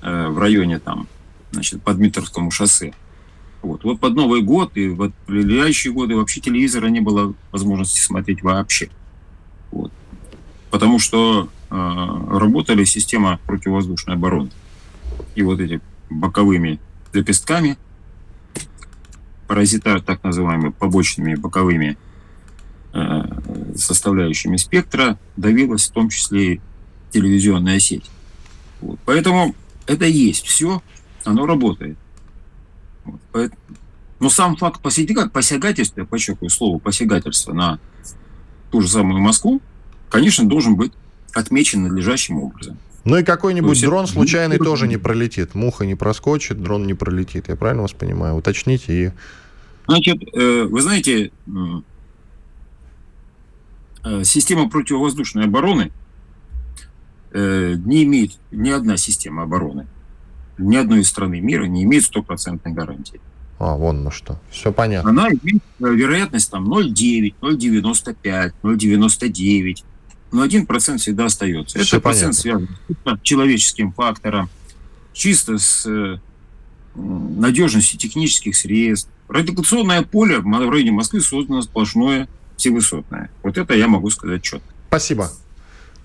э, 0.00 0.28
в 0.28 0.38
районе 0.38 0.78
там, 0.78 1.06
значит, 1.52 1.82
по 1.82 1.94
Дмитровскому 1.94 2.50
шоссе. 2.50 2.92
Вот. 3.62 3.84
вот 3.84 4.00
под 4.00 4.14
Новый 4.14 4.42
год 4.42 4.76
и 4.76 4.88
в 4.88 5.12
влияющие 5.28 5.92
годы 5.92 6.16
вообще 6.16 6.40
телевизора 6.40 6.88
не 6.88 7.00
было 7.00 7.32
возможности 7.52 8.00
смотреть 8.00 8.42
вообще. 8.42 8.90
Вот. 9.70 9.92
Потому 10.70 10.98
что 10.98 11.48
э, 11.70 11.74
работали 11.74 12.84
система 12.84 13.38
противовоздушной 13.46 14.16
обороны. 14.16 14.50
и 15.36 15.42
вот 15.42 15.60
эти 15.60 15.80
боковыми 16.10 16.80
лепестками, 17.12 17.76
паразита, 19.52 20.00
так 20.00 20.24
называемыми 20.24 20.70
побочными 20.70 21.34
боковыми 21.34 21.98
э, 22.94 23.22
составляющими 23.76 24.56
спектра, 24.56 25.18
давилась 25.36 25.90
в 25.90 25.92
том 25.92 26.08
числе 26.08 26.54
и 26.54 26.60
телевизионная 27.10 27.78
сеть. 27.78 28.10
Вот. 28.80 28.98
Поэтому 29.04 29.54
это 29.86 30.06
есть 30.06 30.46
все, 30.46 30.82
оно 31.24 31.44
работает. 31.44 31.98
Вот. 33.04 33.20
Поэтому, 33.32 33.60
но 34.20 34.30
сам 34.30 34.56
факт 34.56 34.80
посягательства, 34.80 36.00
я 36.00 36.06
подчеркиваю 36.06 36.48
слово 36.48 36.78
посягательства 36.78 37.52
на 37.52 37.78
ту 38.70 38.80
же 38.80 38.88
самую 38.88 39.20
Москву, 39.20 39.60
конечно, 40.08 40.48
должен 40.48 40.76
быть 40.76 40.94
отмечен 41.34 41.82
надлежащим 41.82 42.38
образом. 42.38 42.78
Ну 43.04 43.18
и 43.18 43.24
какой-нибудь 43.24 43.76
есть, 43.76 43.84
дрон 43.84 44.06
случайный 44.06 44.58
тоже 44.58 44.86
не 44.86 44.96
пролетит. 44.96 45.54
Муха 45.54 45.84
не 45.84 45.94
проскочит, 45.94 46.62
дрон 46.62 46.86
не 46.86 46.94
пролетит. 46.94 47.48
Я 47.48 47.56
правильно 47.56 47.82
вас 47.82 47.92
понимаю? 47.92 48.36
Уточните 48.36 49.06
и... 49.06 49.10
Значит, 49.88 50.22
э, 50.34 50.62
вы 50.62 50.80
знаете, 50.80 51.32
э, 54.04 54.24
система 54.24 54.68
противовоздушной 54.68 55.46
обороны 55.46 55.90
э, 57.32 57.74
не 57.74 58.04
имеет 58.04 58.38
ни 58.52 58.70
одна 58.70 58.96
система 58.96 59.42
обороны, 59.42 59.88
ни 60.58 60.76
одной 60.76 61.00
из 61.00 61.08
страны 61.08 61.40
мира 61.40 61.64
не 61.64 61.82
имеет 61.82 62.04
стопроцентной 62.04 62.72
гарантии. 62.72 63.20
А, 63.58 63.76
вон 63.76 64.04
на 64.04 64.12
что. 64.12 64.40
Все 64.50 64.72
понятно. 64.72 65.10
Она 65.10 65.28
имеет 65.28 65.62
вероятность 65.80 66.50
там 66.50 66.72
0,9, 66.72 67.34
0,95, 67.40 68.52
0,99 68.62 69.84
но 70.32 70.42
один 70.42 70.66
процент 70.66 71.00
всегда 71.00 71.26
остается. 71.26 71.78
Все 71.78 71.96
Это 71.96 72.02
процент 72.02 72.34
связан 72.34 72.68
с 72.88 73.18
человеческим 73.22 73.92
фактором, 73.92 74.48
чисто 75.12 75.58
с 75.58 75.86
э, 75.86 76.18
надежностью 76.94 77.98
технических 77.98 78.56
средств. 78.56 79.10
Радиационное 79.28 80.02
поле 80.02 80.38
в 80.38 80.70
районе 80.70 80.90
Москвы 80.90 81.20
создано 81.20 81.62
сплошное 81.62 82.28
всевысотное. 82.56 83.30
Вот 83.42 83.58
это 83.58 83.74
я 83.74 83.88
могу 83.88 84.10
сказать 84.10 84.42
четко. 84.42 84.66
Спасибо. 84.88 85.30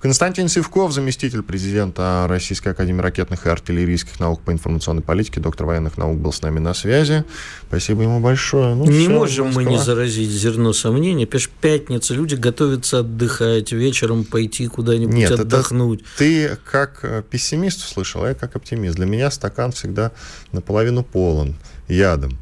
Константин 0.02 0.48
Сивков, 0.48 0.94
заместитель 0.94 1.42
президента 1.42 2.28
Российской 2.30 2.70
Академии 2.70 3.02
ракетных 3.02 3.48
и 3.48 3.50
артиллерийских 3.50 4.20
наук 4.20 4.42
по 4.42 4.52
информационной 4.52 5.02
политике, 5.02 5.40
доктор 5.40 5.66
военных 5.66 5.98
наук, 5.98 6.20
был 6.20 6.32
с 6.32 6.44
нами 6.44 6.60
на 6.60 6.76
связи. 6.76 7.24
Спасибо 7.68 8.04
ему 8.04 8.20
большое. 8.20 8.76
Ну, 8.76 8.86
не 8.86 9.06
все, 9.06 9.10
можем 9.10 9.46
Москва. 9.48 9.64
мы 9.64 9.70
не 9.72 9.78
заразить 9.80 10.30
зерно 10.30 10.72
сомнений. 10.74 11.26
Пишешь, 11.26 11.50
пятница, 11.50 12.14
люди 12.14 12.36
готовятся 12.36 13.00
отдыхать, 13.00 13.72
вечером 13.72 14.24
пойти 14.24 14.68
куда-нибудь 14.68 15.16
Нет, 15.16 15.32
отдохнуть. 15.32 16.02
Это 16.02 16.10
ты 16.18 16.58
как 16.70 17.00
э, 17.02 17.24
пессимист 17.28 17.84
услышал, 17.84 18.24
а 18.24 18.30
я 18.30 18.34
как 18.36 18.56
оптимист. 18.56 18.98
Для 18.98 19.08
меня 19.08 19.32
стакан 19.32 19.72
всегда 19.72 20.12
наполовину 20.52 21.04
полон 21.04 21.56
ядом, 21.88 22.38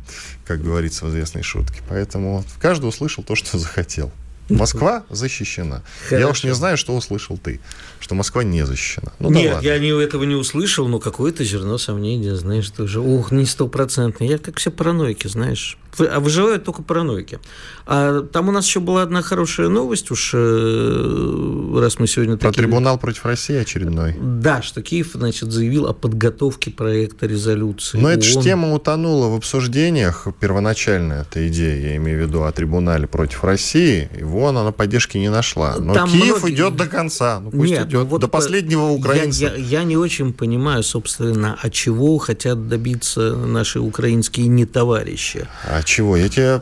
как 0.46 0.62
говорится 0.62 1.06
в 1.06 1.10
известной 1.10 1.42
шутке. 1.42 1.82
Поэтому 1.88 2.44
каждый 2.60 2.90
услышал 2.90 3.24
то, 3.24 3.36
что 3.36 3.58
захотел. 3.58 4.12
Москва 4.50 5.04
защищена. 5.10 5.84
Хорошо. 6.08 6.26
Я 6.26 6.30
уж 6.30 6.44
не 6.44 6.54
знаю, 6.54 6.78
что 6.78 6.96
услышал 6.96 7.38
ты, 7.38 7.60
что 8.00 8.16
Москва 8.16 8.44
не 8.44 8.66
защищена. 8.66 9.12
Ну, 9.20 9.30
Нет, 9.32 9.60
да 9.62 9.62
я 9.62 9.80
не, 9.80 9.90
этого 10.04 10.24
не 10.24 10.36
услышал, 10.36 10.88
но 10.88 11.00
какое-то 11.00 11.44
зерно 11.44 11.78
сомнения, 11.78 12.36
знаешь, 12.36 12.70
тоже. 12.70 13.00
Ух, 13.00 13.32
не 13.32 13.46
стопроцентно. 13.46 14.24
Я 14.24 14.38
как 14.38 14.58
все 14.58 14.72
параноики, 14.72 15.28
знаешь. 15.28 15.78
А 15.98 16.20
выживают 16.20 16.64
только 16.66 16.82
параноики. 16.82 17.40
А 17.86 18.22
там 18.22 18.50
у 18.50 18.52
нас 18.52 18.66
еще 18.66 18.80
была 18.80 19.04
одна 19.04 19.22
хорошая 19.22 19.70
новость, 19.70 20.12
уж 20.12 20.32
э, 20.34 21.80
раз 21.80 22.00
мы 22.00 22.08
сегодня... 22.08 22.36
Про 22.38 22.50
такие... 22.50 22.64
трибунал 22.64 22.98
против 22.98 23.26
России 23.26 23.56
очередной. 23.56 24.16
Да, 24.20 24.62
что 24.62 24.82
Киев, 24.82 25.12
значит, 25.14 25.52
заявил 25.52 25.88
о 25.88 25.94
подготовке 25.94 26.72
проекта 26.72 27.28
резолюции. 27.28 27.98
Но 27.98 28.10
эта 28.10 28.24
же 28.24 28.42
тема 28.42 28.74
утонула 28.74 29.30
в 29.30 29.36
обсуждениях 29.36 30.28
первоначально, 30.40 31.26
эта 31.30 31.48
идея, 31.48 31.92
я 31.92 31.96
имею 31.96 32.20
в 32.20 32.28
виду 32.28 32.44
о 32.44 32.52
трибунале 32.52 33.08
против 33.08 33.44
России, 33.44 34.10
и 34.18 34.24
вон 34.36 34.58
она 34.58 34.72
поддержки 34.72 35.18
не 35.18 35.30
нашла. 35.30 35.78
Но 35.80 35.94
Там 35.94 36.10
Киев 36.10 36.40
многие... 36.40 36.56
идет 36.56 36.76
до 36.76 36.88
конца, 36.88 37.40
ну 37.40 37.52
пусть 37.52 37.72
Нет, 37.72 37.88
идет 37.88 38.08
вот 38.08 38.22
до 38.22 38.28
последнего 38.28 38.90
украинца. 38.90 39.46
Я, 39.46 39.56
я, 39.56 39.80
я 39.80 39.84
не 39.84 39.98
очень 39.98 40.34
понимаю, 40.34 40.84
собственно, 40.84 41.58
от 41.62 41.74
чего 41.74 42.18
хотят 42.18 42.68
добиться 42.68 43.36
наши 43.36 43.80
украинские 43.80 44.48
нетоварищи. 44.48 45.48
А 45.64 45.82
чего? 45.84 46.18
Я 46.18 46.30
тебе 46.30 46.62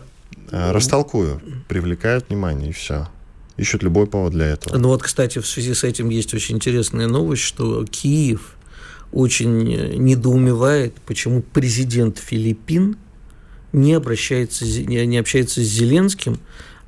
э, 0.51 0.71
растолкую. 0.71 1.41
Привлекают 1.67 2.29
внимание, 2.29 2.69
и 2.69 2.73
все. 2.73 3.07
Ищут 3.57 3.83
любой 3.83 4.07
повод 4.07 4.33
для 4.33 4.47
этого. 4.47 4.77
Ну 4.77 4.87
вот, 4.89 5.03
кстати, 5.03 5.39
в 5.39 5.47
связи 5.47 5.73
с 5.73 5.83
этим 5.83 6.09
есть 6.09 6.33
очень 6.33 6.55
интересная 6.55 7.07
новость, 7.07 7.43
что 7.43 7.85
Киев 7.85 8.55
очень 9.11 9.63
недоумевает, 9.97 10.95
почему 11.05 11.41
президент 11.41 12.17
Филиппин 12.17 12.97
не 13.71 13.93
обращается, 13.93 14.65
не 14.65 15.17
общается 15.17 15.61
с 15.61 15.67
Зеленским, 15.67 16.39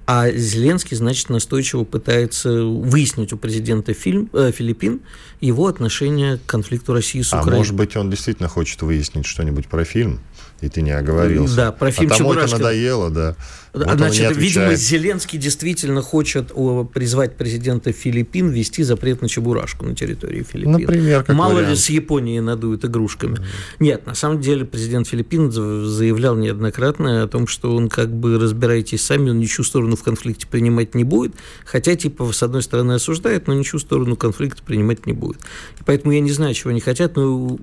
а 0.08 0.30
Зеленский, 0.32 0.96
значит, 0.96 1.30
настойчиво 1.30 1.84
пытается 1.84 2.64
выяснить 2.64 3.34
у 3.34 3.38
президента 3.38 3.94
фильм, 3.94 4.30
э, 4.34 4.52
Филиппин 4.52 5.02
его 5.42 5.68
отношение 5.68 6.38
к 6.38 6.46
конфликту 6.46 6.94
России 6.94 7.22
с 7.22 7.34
а 7.34 7.38
Украиной. 7.38 7.58
А 7.58 7.60
может 7.60 7.76
быть, 7.76 7.96
он 7.96 8.10
действительно 8.10 8.48
хочет 8.48 8.82
выяснить 8.82 9.26
что-нибудь 9.26 9.68
про 9.68 9.84
фильм? 9.84 10.20
И 10.62 10.70
ты 10.70 10.82
не 10.82 10.92
оговорился. 10.92 11.56
Да, 11.56 11.72
про 11.72 11.92
фильм 11.92 12.12
а 12.12 12.18
тому 12.18 12.34
это 12.34 12.52
надоело, 12.52 13.10
да. 13.10 13.36
Вот 13.74 13.98
Значит, 13.98 14.38
видимо, 14.38 14.74
Зеленский 14.76 15.38
действительно 15.38 16.02
хочет 16.02 16.54
призвать 16.94 17.36
президента 17.36 17.92
Филиппин 17.92 18.50
ввести 18.50 18.84
запрет 18.84 19.22
на 19.22 19.28
чебурашку 19.28 19.86
на 19.86 19.94
территории 19.96 20.44
Филиппин. 20.44 20.72
Например, 20.72 21.24
как 21.24 21.36
Мало 21.36 21.56
вариант. 21.56 21.72
ли 21.72 21.76
с 21.76 21.90
Японией 21.90 22.40
надуют 22.40 22.86
игрушками. 22.86 23.36
Mm. 23.36 23.44
Нет, 23.80 24.06
на 24.06 24.16
самом 24.16 24.40
деле 24.40 24.64
президент 24.64 25.10
Филиппин 25.10 25.52
заявлял 25.52 26.38
неоднократно 26.38 27.24
о 27.24 27.28
том, 27.28 27.48
что 27.48 27.76
он 27.76 27.90
как 27.90 28.16
бы 28.16 28.40
разбирайтесь 28.40 29.04
сами, 29.04 29.32
он 29.32 29.40
ничью 29.40 29.66
сторону 29.66 29.98
в 29.98 30.04
конфликте 30.04 30.48
принимать 30.48 30.96
не 30.96 31.04
будет, 31.04 31.36
хотя 31.66 31.96
типа 31.96 32.32
с 32.32 32.44
одной 32.44 32.62
стороны 32.62 32.94
осуждает, 32.94 33.48
но 33.48 33.54
ничью 33.54 33.80
сторону 33.80 34.16
конфликта 34.16 34.64
принимать 34.64 35.06
не 35.06 35.12
будет. 35.12 35.42
И 35.80 35.84
поэтому 35.86 36.14
я 36.14 36.22
не 36.22 36.32
знаю, 36.32 36.54
чего 36.54 36.70
они 36.70 36.80
хотят, 36.80 37.18
но 37.18 37.58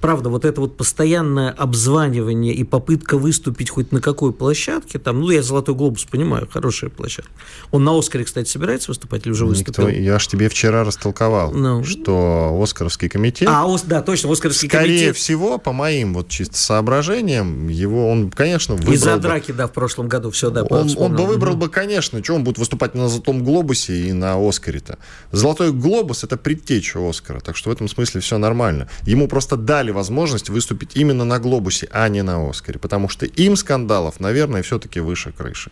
правда, 0.00 0.28
вот 0.28 0.44
это 0.44 0.60
вот 0.60 0.76
постоянное 0.76 1.50
обзванивание 1.50 2.54
и 2.54 2.64
попытка 2.64 3.18
выступить 3.18 3.70
хоть 3.70 3.92
на 3.92 4.00
какой 4.00 4.32
площадке, 4.32 4.98
там, 4.98 5.20
ну, 5.20 5.30
я 5.30 5.42
«Золотой 5.42 5.74
глобус» 5.74 6.04
понимаю, 6.04 6.48
хорошая 6.50 6.90
площадка. 6.90 7.30
Он 7.70 7.84
на 7.84 7.98
«Оскаре», 7.98 8.24
кстати, 8.24 8.48
собирается 8.48 8.90
выступать 8.90 9.26
или 9.26 9.32
уже 9.32 9.46
выступил? 9.46 9.88
Никто, 9.88 10.00
я 10.00 10.18
же 10.18 10.28
тебе 10.28 10.48
вчера 10.48 10.84
растолковал, 10.84 11.52
ну. 11.52 11.84
что 11.84 12.58
«Оскаровский 12.62 13.08
комитет». 13.08 13.48
А, 13.50 13.66
да, 13.86 14.02
точно, 14.02 14.32
«Оскаровский 14.32 14.68
скорее 14.68 14.84
комитет». 14.84 14.98
Скорее 14.98 15.12
всего, 15.12 15.58
по 15.58 15.72
моим 15.72 16.14
вот 16.14 16.28
чисто 16.28 16.56
соображениям, 16.56 17.68
его 17.68 18.10
он, 18.10 18.30
конечно, 18.30 18.74
выбрал 18.74 18.94
Из-за 18.94 19.16
бы... 19.16 19.22
драки, 19.22 19.52
да, 19.52 19.66
в 19.66 19.72
прошлом 19.72 20.08
году, 20.08 20.30
все, 20.30 20.50
да, 20.50 20.62
Он, 20.62 20.90
он 20.96 21.16
бы 21.16 21.26
выбрал 21.26 21.52
угу. 21.52 21.62
бы, 21.62 21.68
конечно, 21.68 22.22
что 22.22 22.34
он 22.34 22.44
будет 22.44 22.58
выступать 22.58 22.94
на 22.94 23.08
«Золотом 23.08 23.44
глобусе» 23.44 24.08
и 24.08 24.12
на 24.12 24.36
«Оскаре»-то. 24.36 24.98
«Золотой 25.32 25.72
глобус»— 25.72 26.24
это 26.24 26.36
предтеча 26.36 26.98
«Оскара», 27.06 27.40
так 27.40 27.56
что 27.56 27.70
в 27.70 27.72
этом 27.72 27.88
смысле 27.88 28.20
все 28.20 28.38
нормально. 28.38 28.88
Ему 29.02 29.28
просто 29.28 29.56
дали 29.58 29.90
возможность 29.90 30.48
выступить 30.48 30.96
именно 30.96 31.24
на 31.24 31.38
«Глобусе», 31.38 31.88
а 31.92 32.08
не 32.08 32.22
на 32.22 32.48
«Оскаре», 32.48 32.78
потому 32.78 33.08
что 33.08 33.26
им 33.26 33.56
скандалов, 33.56 34.20
наверное, 34.20 34.62
все-таки 34.62 35.00
выше 35.00 35.32
крыши. 35.32 35.70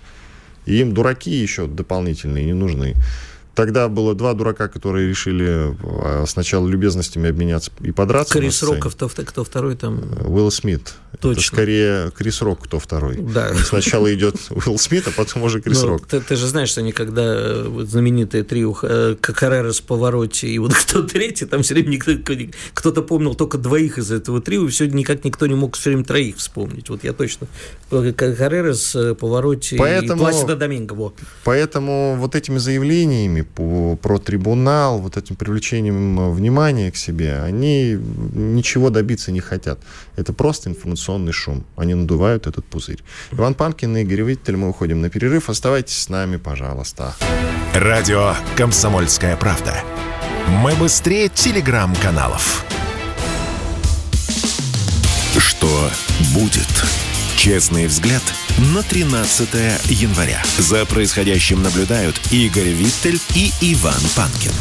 И 0.66 0.80
им 0.80 0.92
дураки 0.92 1.30
еще 1.30 1.66
дополнительные 1.66 2.44
не 2.44 2.52
нужны. 2.52 2.94
Тогда 3.56 3.88
было 3.88 4.14
два 4.14 4.34
дурака, 4.34 4.68
которые 4.68 5.08
решили 5.08 5.74
а, 5.82 6.24
сначала 6.26 6.68
любезностями 6.68 7.30
обменяться 7.30 7.70
и 7.80 7.90
подраться. 7.90 8.38
Крис 8.38 8.62
Рок, 8.62 8.86
кто, 8.92 9.08
кто 9.08 9.44
второй 9.44 9.76
там? 9.76 10.02
Уилл 10.26 10.50
Смит. 10.50 10.92
Точно. 11.20 11.40
Это 11.40 11.46
скорее 11.46 12.10
Крис 12.10 12.42
Рок, 12.42 12.64
кто 12.64 12.78
второй. 12.78 13.16
Да. 13.16 13.54
Сначала 13.54 14.12
идет 14.14 14.36
Уилл 14.50 14.78
Смит, 14.78 15.08
а 15.08 15.10
потом 15.10 15.44
уже 15.44 15.62
Крис 15.62 15.82
ну, 15.82 15.88
Рок. 15.88 16.06
Ты, 16.06 16.20
ты 16.20 16.36
же 16.36 16.46
знаешь, 16.48 16.68
что 16.68 16.82
они 16.82 16.92
когда 16.92 17.22
э, 17.24 17.66
вот, 17.66 17.88
знаменитые 17.88 18.44
трио 18.44 18.76
э, 18.82 19.16
Каррера 19.18 19.72
с 19.72 19.80
повороте 19.80 20.48
и 20.48 20.58
вот 20.58 20.74
кто 20.86 21.02
третий, 21.02 21.46
там 21.46 21.62
все 21.62 21.72
время 21.72 21.88
никто, 21.88 22.12
кто-то 22.74 23.00
помнил 23.00 23.34
только 23.34 23.56
двоих 23.56 23.96
из 23.96 24.12
этого 24.12 24.42
трио, 24.42 24.66
и 24.66 24.68
все 24.68 24.86
никак 24.86 25.24
никто 25.24 25.46
не 25.46 25.54
мог 25.54 25.76
все 25.76 25.88
время 25.88 26.04
троих 26.04 26.36
вспомнить. 26.36 26.90
Вот 26.90 27.04
я 27.04 27.14
точно. 27.14 27.46
Каррера 27.88 28.74
с 28.74 29.14
повороте 29.14 29.76
поэтому, 29.76 30.20
и 30.20 30.24
Пласида 30.24 30.56
Доминго. 30.56 30.92
Во. 30.92 31.14
Поэтому 31.44 32.16
вот 32.18 32.34
этими 32.34 32.58
заявлениями 32.58 33.45
по, 33.46 33.96
про 33.96 34.18
трибунал, 34.18 34.98
вот 34.98 35.16
этим 35.16 35.36
привлечением 35.36 36.32
внимания 36.32 36.90
к 36.90 36.96
себе, 36.96 37.40
они 37.42 37.98
ничего 38.34 38.90
добиться 38.90 39.32
не 39.32 39.40
хотят. 39.40 39.78
Это 40.16 40.32
просто 40.32 40.70
информационный 40.70 41.32
шум. 41.32 41.64
Они 41.76 41.94
надувают 41.94 42.46
этот 42.46 42.64
пузырь. 42.64 43.02
Иван 43.32 43.54
Панкин 43.54 43.96
и 43.96 44.02
Игорь 44.02 44.22
Виттель, 44.22 44.56
мы 44.56 44.68
уходим 44.68 45.00
на 45.00 45.10
перерыв. 45.10 45.48
Оставайтесь 45.48 45.98
с 45.98 46.08
нами, 46.08 46.36
пожалуйста. 46.36 47.14
Радио 47.74 48.34
«Комсомольская 48.56 49.36
правда». 49.36 49.74
Мы 50.48 50.74
быстрее 50.76 51.28
телеграм-каналов. 51.28 52.64
Что 55.38 55.90
будет? 56.34 56.84
Честный 57.36 57.86
взгляд 57.86 58.22
на 58.74 58.82
13 58.82 59.48
января. 59.90 60.42
За 60.58 60.84
происходящим 60.86 61.62
наблюдают 61.62 62.18
Игорь 62.32 62.70
Виттель 62.70 63.20
и 63.34 63.52
Иван 63.60 64.00
Панкин. 64.16 64.52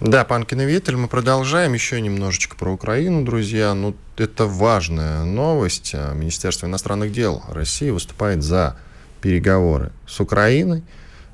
Да, 0.00 0.24
Панкин 0.24 0.60
и 0.60 0.64
Виттель, 0.66 0.96
мы 0.96 1.08
продолжаем 1.08 1.72
еще 1.72 2.00
немножечко 2.00 2.56
про 2.56 2.72
Украину, 2.72 3.24
друзья. 3.24 3.74
Ну, 3.74 3.94
это 4.16 4.46
важная 4.46 5.24
новость. 5.24 5.94
Министерство 5.94 6.66
иностранных 6.66 7.12
дел 7.12 7.42
России 7.48 7.90
выступает 7.90 8.42
за 8.42 8.76
переговоры 9.22 9.92
с 10.06 10.20
Украиной. 10.20 10.82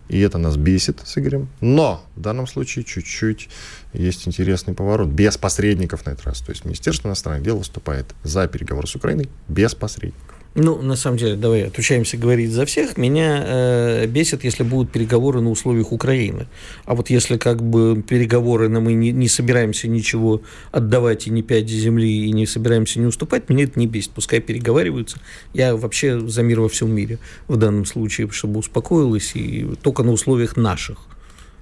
И 0.08 0.20
это 0.20 0.38
нас 0.38 0.56
бесит 0.56 1.00
с 1.04 1.16
Игорем. 1.18 1.48
Но 1.60 2.04
в 2.16 2.20
данном 2.20 2.46
случае 2.46 2.84
чуть-чуть 2.84 3.48
есть 3.92 4.28
интересный 4.28 4.74
поворот. 4.74 5.08
Без 5.08 5.36
посредников 5.38 6.04
на 6.06 6.10
этот 6.10 6.24
раз. 6.26 6.40
То 6.40 6.50
есть 6.50 6.64
Министерство 6.64 7.08
иностранных 7.08 7.42
дел 7.42 7.56
выступает 7.56 8.14
за 8.22 8.46
переговоры 8.48 8.86
с 8.86 8.94
Украиной 8.94 9.28
без 9.48 9.74
посредников. 9.74 10.33
Ну, 10.56 10.80
на 10.80 10.94
самом 10.94 11.16
деле, 11.16 11.34
давай 11.34 11.66
отучаемся 11.66 12.16
говорить 12.16 12.52
за 12.52 12.64
всех. 12.64 12.96
Меня 12.96 13.42
э, 13.44 14.06
бесит, 14.06 14.44
если 14.44 14.62
будут 14.62 14.92
переговоры 14.92 15.40
на 15.40 15.50
условиях 15.50 15.90
Украины. 15.90 16.46
А 16.84 16.94
вот 16.94 17.10
если 17.10 17.38
как 17.38 17.60
бы 17.60 18.04
переговоры, 18.08 18.68
но 18.68 18.80
мы 18.80 18.92
не, 18.92 19.10
не 19.10 19.26
собираемся 19.26 19.88
ничего 19.88 20.42
отдавать 20.70 21.26
и 21.26 21.30
не 21.30 21.42
пять 21.42 21.68
земли, 21.68 22.26
и 22.26 22.32
не 22.32 22.46
собираемся 22.46 23.00
не 23.00 23.06
уступать, 23.06 23.48
меня 23.48 23.64
это 23.64 23.80
не 23.80 23.88
бесит. 23.88 24.12
Пускай 24.12 24.38
переговариваются. 24.40 25.18
Я 25.54 25.74
вообще 25.74 26.20
за 26.20 26.42
мир 26.44 26.60
во 26.60 26.68
всем 26.68 26.94
мире 26.94 27.18
в 27.48 27.56
данном 27.56 27.84
случае, 27.84 28.30
чтобы 28.30 28.60
успокоилась, 28.60 29.32
и 29.34 29.74
только 29.82 30.04
на 30.04 30.12
условиях 30.12 30.56
наших. 30.56 30.98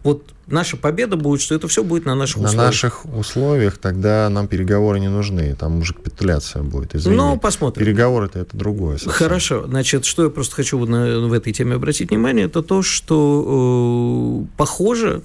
Вот 0.02 0.24
наша 0.48 0.76
победа 0.76 1.16
будет, 1.16 1.40
что 1.40 1.54
это 1.54 1.68
все 1.68 1.84
будет 1.84 2.04
на 2.04 2.14
наших 2.14 2.38
на 2.38 2.48
условиях. 2.48 2.60
На 2.60 2.66
наших 2.66 3.04
условиях 3.14 3.78
тогда 3.78 4.28
нам 4.28 4.48
переговоры 4.48 4.98
не 5.00 5.08
нужны, 5.08 5.54
там 5.54 5.80
уже 5.80 5.94
капитуляция 5.94 6.62
будет. 6.62 6.94
Извини. 6.94 7.16
Ну, 7.16 7.38
посмотрим. 7.38 7.84
Переговоры-то 7.84 8.40
это 8.40 8.56
другое. 8.56 8.98
Совсем. 8.98 9.12
Хорошо. 9.12 9.66
Значит, 9.66 10.04
что 10.04 10.24
я 10.24 10.30
просто 10.30 10.56
хочу 10.56 10.78
в 10.78 11.32
этой 11.32 11.52
теме 11.52 11.76
обратить 11.76 12.10
внимание, 12.10 12.46
это 12.46 12.62
то, 12.62 12.82
что 12.82 14.42
э, 14.42 14.56
похоже, 14.56 15.22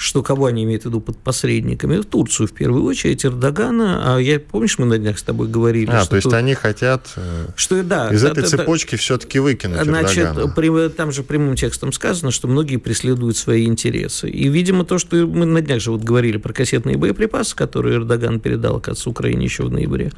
что 0.00 0.22
кого 0.22 0.46
они 0.46 0.64
имеют 0.64 0.84
в 0.84 0.86
виду 0.86 1.00
под 1.00 1.18
посредниками? 1.18 1.98
В 1.98 2.06
Турцию, 2.06 2.46
в 2.46 2.52
первую 2.52 2.84
очередь, 2.84 3.26
Эрдогана. 3.26 4.16
А 4.16 4.18
я, 4.18 4.40
помнишь, 4.40 4.78
мы 4.78 4.86
на 4.86 4.96
днях 4.96 5.18
с 5.18 5.22
тобой 5.22 5.46
говорили? 5.46 5.90
А, 5.90 6.06
то 6.06 6.16
есть 6.16 6.24
тут... 6.24 6.32
они 6.32 6.54
хотят 6.54 7.12
э, 7.16 7.48
что, 7.54 7.82
да, 7.82 8.08
из 8.08 8.22
да, 8.22 8.30
этой 8.30 8.44
да, 8.44 8.48
цепочки 8.48 8.92
да, 8.92 8.96
все-таки 8.96 9.38
выкинуть 9.38 9.82
Значит, 9.82 10.28
Эрдогана. 10.28 10.54
При, 10.54 10.88
там 10.88 11.12
же 11.12 11.22
прямым 11.22 11.54
текстом 11.54 11.92
сказано, 11.92 12.30
что 12.30 12.48
многие 12.48 12.78
преследуют 12.78 13.36
свои 13.36 13.66
интересы. 13.66 14.30
И, 14.30 14.48
видимо, 14.48 14.86
то, 14.86 14.96
что 14.96 15.16
мы 15.26 15.44
на 15.44 15.60
днях 15.60 15.82
же 15.82 15.90
вот 15.90 16.00
говорили 16.02 16.38
про 16.38 16.54
кассетные 16.54 16.96
боеприпасы, 16.96 17.54
которые 17.54 17.96
Эрдоган 17.96 18.40
передал, 18.40 18.80
к 18.80 18.88
отцу 18.88 19.10
Украине 19.10 19.44
еще 19.44 19.64
в 19.64 19.70
ноябре. 19.70 20.12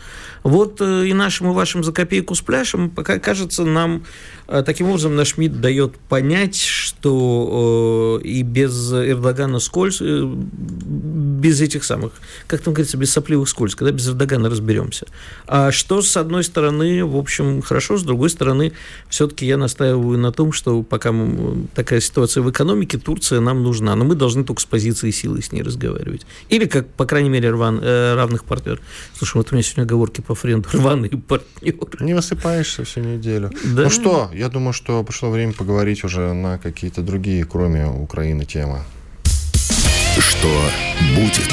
Вот 0.44 0.80
э, 0.80 1.08
и 1.08 1.12
нашим, 1.12 1.50
и 1.50 1.54
вашим 1.54 1.82
за 1.82 1.90
копейку 1.90 2.36
с 2.36 2.40
пляшем, 2.40 2.88
пока 2.88 3.18
кажется, 3.18 3.64
нам 3.64 4.04
таким 4.60 4.88
образом 4.88 5.16
наш 5.16 5.38
МИД 5.38 5.60
дает 5.60 5.98
понять, 5.98 6.56
что 6.56 8.20
и 8.22 8.42
без 8.42 8.92
Эрдогана 8.92 9.58
с 9.58 9.64
скольз... 9.72 10.02
Э, 10.02 10.30
без 11.42 11.60
этих 11.60 11.82
самых, 11.82 12.12
как 12.46 12.60
там 12.60 12.72
говорится, 12.72 12.96
без 12.96 13.10
сопливых 13.10 13.48
скользко, 13.48 13.80
когда 13.80 13.92
без 13.92 14.08
Эрдогана 14.08 14.48
разберемся. 14.48 15.06
А 15.46 15.72
что, 15.72 16.00
с 16.00 16.16
одной 16.16 16.44
стороны, 16.44 17.04
в 17.04 17.16
общем, 17.16 17.62
хорошо, 17.62 17.98
с 17.98 18.04
другой 18.04 18.30
стороны, 18.30 18.72
все-таки 19.08 19.44
я 19.44 19.56
настаиваю 19.56 20.18
на 20.18 20.30
том, 20.30 20.52
что 20.52 20.82
пока 20.82 21.12
такая 21.74 22.00
ситуация 22.00 22.42
в 22.42 22.50
экономике, 22.50 22.96
Турция 22.96 23.40
нам 23.40 23.62
нужна, 23.62 23.96
но 23.96 24.04
мы 24.04 24.14
должны 24.14 24.44
только 24.44 24.62
с 24.62 24.64
позиции 24.64 25.10
силы 25.10 25.42
с 25.42 25.50
ней 25.50 25.62
разговаривать. 25.62 26.24
Или, 26.48 26.66
как, 26.66 26.88
по 26.88 27.06
крайней 27.06 27.28
мере, 27.28 27.50
рван, 27.50 27.80
э, 27.82 28.14
равных 28.14 28.44
партнеров. 28.44 28.80
Слушай, 29.14 29.38
вот 29.38 29.50
у 29.50 29.54
меня 29.56 29.64
сегодня 29.64 29.82
оговорки 29.82 30.20
по 30.20 30.34
френду, 30.36 30.68
рваные 30.72 31.10
партнеры. 31.10 31.76
Не 32.00 32.14
высыпаешься 32.14 32.84
всю 32.84 33.00
неделю. 33.00 33.50
Да. 33.64 33.82
Ну 33.82 33.90
что, 33.90 34.30
я 34.32 34.48
думаю, 34.48 34.72
что 34.72 35.02
пришло 35.02 35.30
время 35.30 35.52
поговорить 35.52 36.04
уже 36.04 36.32
на 36.32 36.58
какие-то 36.58 37.02
другие, 37.02 37.44
кроме 37.44 37.86
Украины, 37.86 38.44
темы. 38.44 38.84
Что 40.18 40.48
будет? 41.16 41.48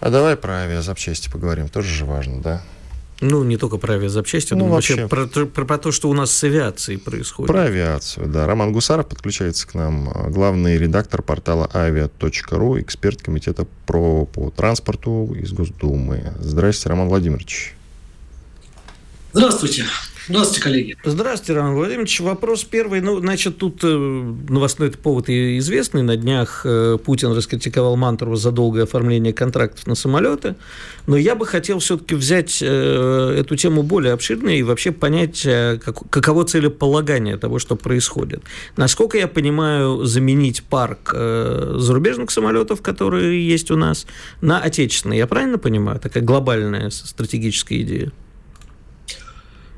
А 0.00 0.10
давай 0.10 0.36
про 0.36 0.62
авиазапчасти 0.62 1.28
поговорим, 1.30 1.68
тоже 1.68 1.88
же 1.88 2.04
важно, 2.06 2.40
да? 2.40 2.62
Ну, 3.20 3.44
не 3.44 3.58
только 3.58 3.76
про 3.76 3.94
авиазапчасти, 3.94 4.54
ну, 4.54 4.68
вообще, 4.68 5.06
вообще 5.06 5.08
про, 5.08 5.46
про, 5.46 5.64
про 5.64 5.78
то, 5.78 5.92
что 5.92 6.08
у 6.08 6.14
нас 6.14 6.30
с 6.30 6.42
авиацией 6.42 6.98
происходит. 6.98 7.48
Про 7.48 7.64
авиацию, 7.64 8.26
да. 8.26 8.46
Роман 8.46 8.72
Гусаров 8.72 9.06
подключается 9.06 9.68
к 9.68 9.74
нам, 9.74 10.10
главный 10.30 10.78
редактор 10.78 11.20
портала 11.20 11.68
avia.ru, 11.74 12.80
эксперт 12.80 13.20
комитета 13.20 13.66
про, 13.84 14.24
по 14.24 14.50
транспорту 14.50 15.36
из 15.38 15.52
Госдумы. 15.52 16.32
Здравствуйте, 16.40 16.88
Роман 16.88 17.08
Владимирович. 17.08 17.74
Здравствуйте. 19.34 19.84
Здравствуйте, 20.28 20.60
коллеги. 20.62 20.96
Здравствуйте, 21.04 21.52
Роман 21.54 21.74
Владимирович. 21.74 22.20
Вопрос 22.20 22.64
первый. 22.64 23.00
Ну, 23.00 23.20
значит, 23.20 23.58
тут 23.58 23.80
э, 23.82 23.88
новостной 23.88 24.90
повод 24.90 25.28
известный. 25.28 26.02
На 26.02 26.16
днях 26.16 26.62
э, 26.64 26.98
Путин 27.04 27.32
раскритиковал 27.32 27.96
Мантурова 27.96 28.36
за 28.36 28.52
долгое 28.52 28.82
оформление 28.84 29.32
контрактов 29.32 29.86
на 29.86 29.94
самолеты. 29.94 30.56
Но 31.06 31.16
я 31.16 31.34
бы 31.34 31.46
хотел 31.46 31.78
все-таки 31.78 32.14
взять 32.14 32.58
э, 32.62 33.36
эту 33.38 33.56
тему 33.56 33.82
более 33.82 34.12
обширно 34.12 34.50
и 34.50 34.62
вообще 34.62 34.92
понять, 34.92 35.42
как, 35.42 36.08
каково 36.10 36.44
целеполагание 36.44 37.36
того, 37.36 37.58
что 37.58 37.76
происходит. 37.76 38.42
Насколько 38.76 39.18
я 39.18 39.28
понимаю, 39.28 40.04
заменить 40.04 40.62
парк 40.62 41.12
зарубежных 41.12 42.30
самолетов, 42.30 42.82
которые 42.82 43.46
есть 43.46 43.70
у 43.70 43.76
нас, 43.76 44.06
на 44.40 44.60
отечественные. 44.60 45.18
Я 45.18 45.26
правильно 45.26 45.58
понимаю? 45.58 45.98
Такая 45.98 46.22
глобальная 46.22 46.90
стратегическая 46.90 47.80
идея. 47.82 48.12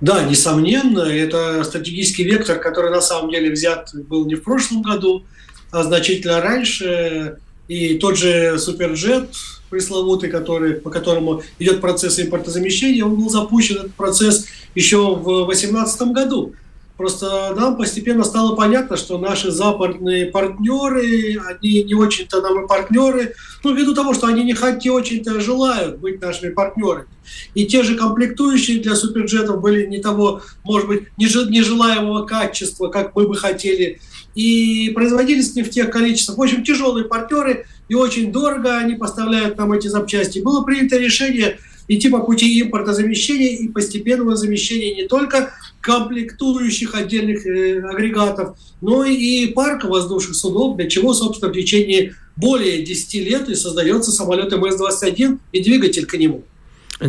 Да, 0.03 0.25
несомненно, 0.25 1.03
это 1.03 1.63
стратегический 1.63 2.25
вектор, 2.25 2.59
который 2.59 2.91
на 2.91 3.01
самом 3.01 3.31
деле 3.31 3.53
взят 3.53 3.91
был 3.95 4.27
не 4.27 4.35
в 4.35 4.43
прошлом 4.43 4.83
году, 4.83 5.25
а 5.71 5.85
значительно 5.85 6.41
раньше. 6.41 7.39
И 7.69 7.95
тот 7.99 8.19
же 8.19 8.59
Суперджет 8.59 9.29
пресловутый, 9.71 10.29
который, 10.29 10.75
по 10.75 10.91
которому 10.91 11.43
идет 11.61 11.81
процесс 11.81 12.19
импортозамещения, 12.19 13.05
он 13.05 13.15
был 13.15 13.31
запущен, 13.31 13.77
этот 13.77 13.95
процесс, 13.95 14.47
еще 14.75 15.15
в 15.15 15.47
2018 15.47 16.03
году. 16.09 16.53
Просто 17.03 17.53
нам 17.57 17.77
постепенно 17.77 18.23
стало 18.23 18.55
понятно, 18.55 18.97
что 18.97 19.19
наши 19.19 19.51
западные 19.51 20.27
партнеры, 20.27 21.37
они 21.49 21.83
не 21.83 21.95
очень-то 21.95 22.41
нам 22.41 22.65
и 22.65 22.69
партнеры, 22.69 23.35
ну, 23.65 23.75
ввиду 23.75 23.93
того, 23.93 24.15
что 24.15 24.29
они 24.29 24.45
не 24.45 24.53
хотят, 24.53 24.95
очень-то 24.95 25.41
желают 25.41 25.99
быть 25.99 26.23
нашими 26.23 26.51
партнерами. 26.51 27.09
И 27.55 27.67
те 27.67 27.83
же 27.83 27.97
комплектующие 27.97 28.81
для 28.81 28.95
суперджетов 28.95 29.61
были 29.61 29.85
не 29.87 29.99
того, 29.99 30.43
может 30.63 30.87
быть, 30.87 31.09
нежелаемого 31.17 32.25
качества, 32.25 32.87
как 32.87 33.17
мы 33.17 33.27
бы 33.27 33.35
хотели, 33.35 34.01
и 34.37 34.93
производились 34.95 35.57
не 35.57 35.65
в 35.65 35.71
тех 35.71 35.91
количествах. 35.91 36.39
В 36.39 36.43
общем, 36.43 36.63
тяжелые 36.63 37.07
партнеры, 37.07 37.67
и 37.89 37.97
очень 37.97 38.31
дорого 38.31 38.79
они 38.79 38.95
поставляют 38.95 39.59
нам 39.59 39.73
эти 39.73 39.89
запчасти. 39.89 40.39
Было 40.39 40.63
принято 40.63 40.97
решение 40.99 41.59
идти 41.95 42.09
по 42.09 42.20
пути 42.20 42.61
импортозамещения 42.62 43.57
и 43.57 43.68
постепенного 43.68 44.36
замещения 44.36 44.95
не 44.95 45.09
только 45.09 45.53
комплектующих 45.80 46.95
отдельных 46.95 47.47
э, 47.47 47.80
агрегатов, 47.80 48.57
но 48.80 49.05
и 49.05 49.47
парка 49.49 49.86
воздушных 49.86 50.36
судов, 50.36 50.76
для 50.76 50.88
чего, 50.88 51.12
собственно, 51.12 51.53
в 51.53 51.55
течение 51.55 52.14
более 52.36 52.82
10 52.82 53.14
лет 53.14 53.49
и 53.49 53.55
создается 53.55 54.11
самолет 54.11 54.53
МС-21 54.53 55.38
и 55.53 55.62
двигатель 55.62 56.07
к 56.07 56.14
нему. 56.14 56.45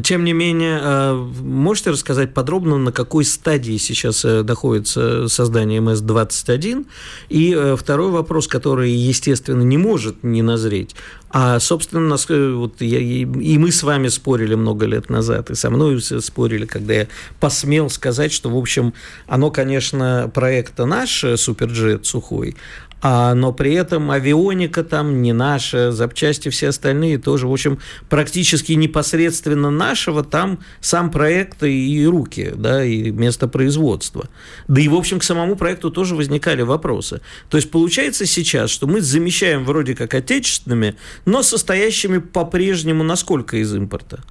Тем 0.02 0.24
не 0.24 0.34
менее, 0.34 0.80
э, 0.82 1.14
можете 1.42 1.92
рассказать 1.92 2.34
подробно, 2.34 2.78
на 2.78 2.92
какой 2.92 3.26
стадии 3.26 3.78
сейчас 3.78 4.26
э, 4.26 4.42
находится 4.42 5.28
создание 5.28 5.82
МС-21? 5.82 6.88
И 7.30 7.54
э, 7.56 7.76
второй 7.78 8.10
вопрос, 8.10 8.48
который, 8.48 8.92
естественно, 8.92 9.62
не 9.62 9.78
может 9.78 10.24
не 10.24 10.42
назреть. 10.42 10.96
А, 11.30 11.60
собственно, 11.60 12.02
нас, 12.02 12.28
вот 12.30 12.82
я, 12.82 13.00
и 13.00 13.26
мы 13.26 13.72
с 13.72 13.84
вами 13.84 14.08
спорили 14.08 14.56
много 14.56 14.86
лет 14.86 15.10
назад, 15.10 15.50
и 15.50 15.56
со 15.56 15.70
мной 15.70 16.00
спорили, 16.02 16.66
когда 16.66 16.94
я 16.94 17.08
посмел 17.40 17.90
сказать, 17.90 18.32
что, 18.32 18.50
в 18.50 18.58
общем, 18.58 18.94
оно, 19.28 19.50
конечно, 19.52 20.30
проект 20.34 20.78
наш, 20.78 21.26
Суперджет 21.36 22.06
сухой, 22.06 22.56
а, 23.06 23.36
но 23.36 23.52
при 23.52 23.74
этом 23.74 24.10
авионика 24.12 24.82
там 24.82 25.22
не 25.22 25.34
наша, 25.34 25.92
запчасти 25.92 26.48
все 26.48 26.70
остальные 26.70 27.18
тоже, 27.18 27.48
в 27.50 27.52
общем, 27.52 27.80
практически 28.10 28.72
непосредственно 28.72 29.70
нашего, 29.70 30.24
там 30.24 30.60
сам 30.80 31.12
проект 31.12 31.64
и 31.64 32.08
руки, 32.08 32.54
да, 32.56 32.84
и 32.86 33.12
место 33.12 33.50
производства. 33.50 34.30
Да 34.70 34.80
и, 34.80 34.88
в 34.88 34.96
общем, 34.96 35.20
к 35.20 35.24
самому 35.24 35.58
проекту 35.58 35.92
тоже 35.92 36.16
возникали 36.16 36.62
вопросы. 36.62 37.20
То 37.50 37.58
есть 37.58 37.70
получается 37.70 38.26
сейчас, 38.26 38.70
что 38.70 38.88
мы 38.88 39.02
замещаем 39.02 39.66
вроде 39.66 39.96
как 39.96 40.14
отечественными, 40.14 40.96
но 41.26 41.44
состоящими 41.44 42.20
по-прежнему 42.20 43.04
насколько 43.04 43.58
из 43.58 43.76
импорта? 43.76 44.24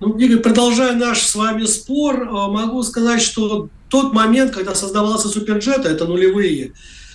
Ну, 0.00 0.18
продолжая 0.40 0.94
наш 0.94 1.22
с 1.22 1.34
вами 1.34 1.64
спор, 1.64 2.28
а, 2.28 2.48
могу 2.48 2.82
сказать, 2.82 3.22
что 3.22 3.68
тот 3.88 4.12
момент, 4.12 4.52
когда 4.52 4.74
создавался 4.74 5.28
суперджет, 5.28 5.86
это 5.86 6.04
нулевые, 6.06 6.72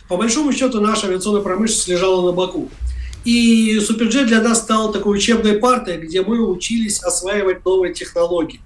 по 0.08 0.18
большому 0.18 0.54
счету 0.54 0.82
наша 0.82 1.08
авиационная 1.08 1.42
промышленность 1.42 1.88
лежала 1.88 2.26
на 2.26 2.32
боку. 2.32 2.70
И 3.26 3.80
суперджет 3.82 4.28
для 4.28 4.42
нас 4.42 4.60
стал 4.60 4.92
такой 4.92 5.18
учебной 5.18 5.54
партой, 5.60 5.98
где 5.98 6.22
мы 6.24 6.40
учились 6.40 7.00
осваивать 7.04 7.66
новые 7.66 7.94
технологии. 7.94 8.62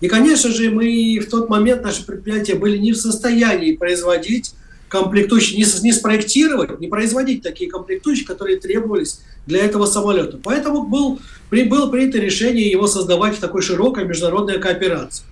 И, 0.00 0.08
конечно 0.08 0.50
же, 0.50 0.70
мы 0.70 1.18
в 1.20 1.30
тот 1.30 1.48
момент, 1.48 1.82
наши 1.82 2.04
предприятия 2.04 2.56
были 2.56 2.76
не 2.76 2.92
в 2.92 2.96
состоянии 2.96 3.76
производить 3.76 4.54
комплектующие, 4.92 5.56
не, 5.56 5.82
не 5.82 5.92
спроектировать, 5.92 6.78
не 6.78 6.86
производить 6.86 7.42
такие 7.42 7.70
комплектующие, 7.70 8.26
которые 8.26 8.60
требовались 8.60 9.22
для 9.46 9.64
этого 9.64 9.86
самолета. 9.86 10.38
Поэтому 10.42 10.86
был, 10.86 11.18
при, 11.48 11.64
было 11.64 11.90
принято 11.90 12.18
решение 12.18 12.70
его 12.70 12.86
создавать 12.86 13.38
в 13.38 13.40
такой 13.40 13.62
широкой 13.62 14.04
международной 14.04 14.58
кооперации. 14.58 15.24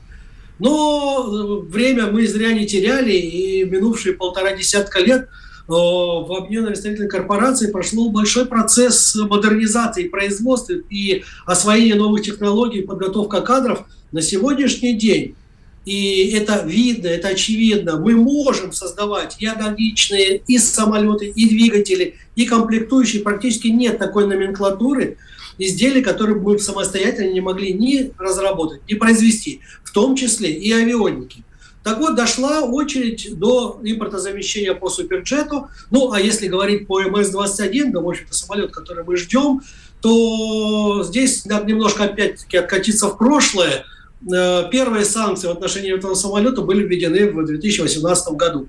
Но 0.58 1.60
э, 1.66 1.70
время 1.70 2.06
мы 2.06 2.26
зря 2.26 2.54
не 2.54 2.66
теряли, 2.66 3.12
и 3.12 3.64
минувшие 3.64 4.14
полтора 4.14 4.56
десятка 4.56 5.00
лет– 5.00 5.28
в 5.68 6.36
объединенной 6.36 6.74
строительной 6.74 7.08
корпорации 7.08 7.70
прошел 7.70 8.10
большой 8.10 8.46
процесс 8.46 9.14
модернизации 9.14 10.08
производства 10.08 10.72
и 10.90 11.22
освоения 11.46 11.94
новых 11.94 12.22
технологий, 12.22 12.82
подготовка 12.82 13.40
кадров 13.40 13.84
на 14.10 14.20
сегодняшний 14.20 14.98
день. 14.98 15.36
И 15.84 16.30
это 16.32 16.62
видно, 16.66 17.08
это 17.08 17.28
очевидно. 17.28 17.98
Мы 17.98 18.14
можем 18.14 18.72
создавать 18.72 19.36
и 19.40 19.46
аналогичные, 19.46 20.42
и 20.46 20.58
самолеты, 20.58 21.26
и 21.28 21.48
двигатели, 21.48 22.16
и 22.36 22.44
комплектующие. 22.44 23.22
Практически 23.22 23.68
нет 23.68 23.98
такой 23.98 24.26
номенклатуры 24.26 25.16
изделий, 25.58 26.02
которые 26.02 26.38
мы 26.38 26.58
самостоятельно 26.58 27.32
не 27.32 27.40
могли 27.40 27.72
ни 27.72 28.12
разработать, 28.18 28.80
ни 28.88 28.94
произвести, 28.94 29.60
в 29.84 29.92
том 29.92 30.16
числе 30.16 30.50
и 30.52 30.70
авионики. 30.72 31.44
Так 31.82 31.98
вот, 31.98 32.14
дошла 32.14 32.60
очередь 32.60 33.38
до 33.38 33.80
импортозамещения 33.82 34.74
по 34.74 34.90
суперджету. 34.90 35.68
Ну, 35.90 36.12
а 36.12 36.20
если 36.20 36.46
говорить 36.46 36.86
по 36.86 37.02
МС-21, 37.02 37.90
да, 37.90 38.00
в 38.00 38.08
общем-то, 38.08 38.34
самолет, 38.34 38.70
который 38.70 39.02
мы 39.04 39.16
ждем, 39.16 39.62
то 40.02 41.02
здесь 41.04 41.46
надо 41.46 41.66
немножко 41.66 42.04
опять-таки 42.04 42.58
откатиться 42.58 43.08
в 43.08 43.16
прошлое. 43.16 43.84
Э, 44.22 44.68
первые 44.70 45.04
санкции 45.04 45.48
в 45.48 45.52
отношении 45.52 45.94
этого 45.94 46.14
самолета 46.14 46.62
были 46.62 46.86
введены 46.86 47.30
в 47.30 47.44
2018 47.44 48.34
году. 48.34 48.68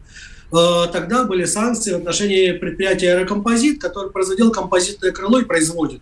Э, 0.52 0.88
тогда 0.92 1.24
были 1.24 1.46
санкции 1.46 1.94
в 1.94 1.98
отношении 1.98 2.52
предприятия 2.54 3.14
«Аэрокомпозит», 3.14 3.82
которое 3.82 4.10
производило 4.10 4.50
композитное 4.52 5.12
крыло 5.12 5.40
и 5.40 5.46
производит. 5.46 6.02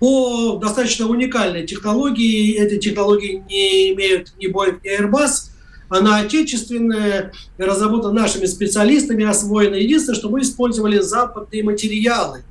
По 0.00 0.58
достаточно 0.60 1.06
уникальной 1.06 1.66
технологии, 1.66 2.54
эти 2.54 2.78
технологии 2.78 3.42
не 3.48 3.92
имеют 3.94 4.32
ни 4.38 4.48
Boeing, 4.48 4.80
ни 4.82 5.00
Airbus– 5.00 5.50
она 5.88 6.18
отечественная, 6.18 7.32
разработана 7.58 8.22
нашими 8.22 8.46
специалистами, 8.46 9.24
освоена. 9.24 9.76
Единственное, 9.76 10.18
что 10.18 10.28
мы 10.30 10.40
использовали 10.40 10.98
западные 10.98 11.62
материалы, 11.62 12.42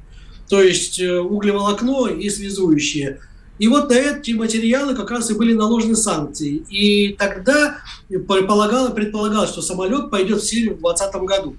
то 0.50 0.62
есть 0.62 1.00
э, 1.00 1.20
углеволокно 1.20 2.08
и 2.08 2.30
связующие. 2.30 3.20
И 3.60 3.68
вот 3.68 3.89
на 3.89 3.93
эти 3.93 4.32
материалы 4.32 4.95
как 4.95 5.12
раз 5.12 5.30
и 5.30 5.36
были 5.36 5.54
наложены 5.54 5.95
санкции. 5.95 6.64
И 6.70 7.16
тогда 7.20 7.78
предполагало, 8.10 8.89
предполагалось, 8.89 9.49
что 9.49 9.62
самолет 9.62 10.10
пойдет 10.10 10.41
в 10.41 10.45
Сирию 10.45 10.76
в 10.76 10.82
2020 10.82 11.16
году. 11.22 11.56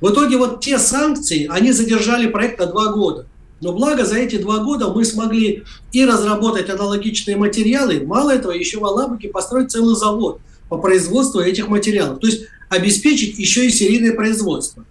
В 0.00 0.10
итоге 0.10 0.36
вот 0.36 0.60
те 0.60 0.78
санкции, 0.78 1.46
они 1.50 1.72
задержали 1.72 2.26
проект 2.26 2.58
на 2.58 2.66
два 2.66 2.92
года. 2.92 3.26
Но 3.60 3.72
благо 3.72 4.04
за 4.04 4.16
эти 4.16 4.36
два 4.36 4.58
года 4.58 4.88
мы 4.88 5.04
смогли 5.04 5.64
и 5.92 6.04
разработать 6.04 6.68
аналогичные 6.70 7.36
материалы. 7.36 8.02
Мало 8.04 8.30
этого, 8.30 8.52
еще 8.52 8.78
в 8.78 8.84
Алабуке 8.84 9.28
построить 9.28 9.70
целый 9.70 9.96
завод– 9.96 10.40
по 10.68 10.78
производству 10.78 11.40
этих 11.40 11.68
материалов. 11.68 12.20
То 12.20 12.26
есть 12.26 12.46
обеспечить 12.68 13.38
еще 13.38 13.66
и 13.66 13.70
серийное 13.70 14.14
производство. 14.14 14.84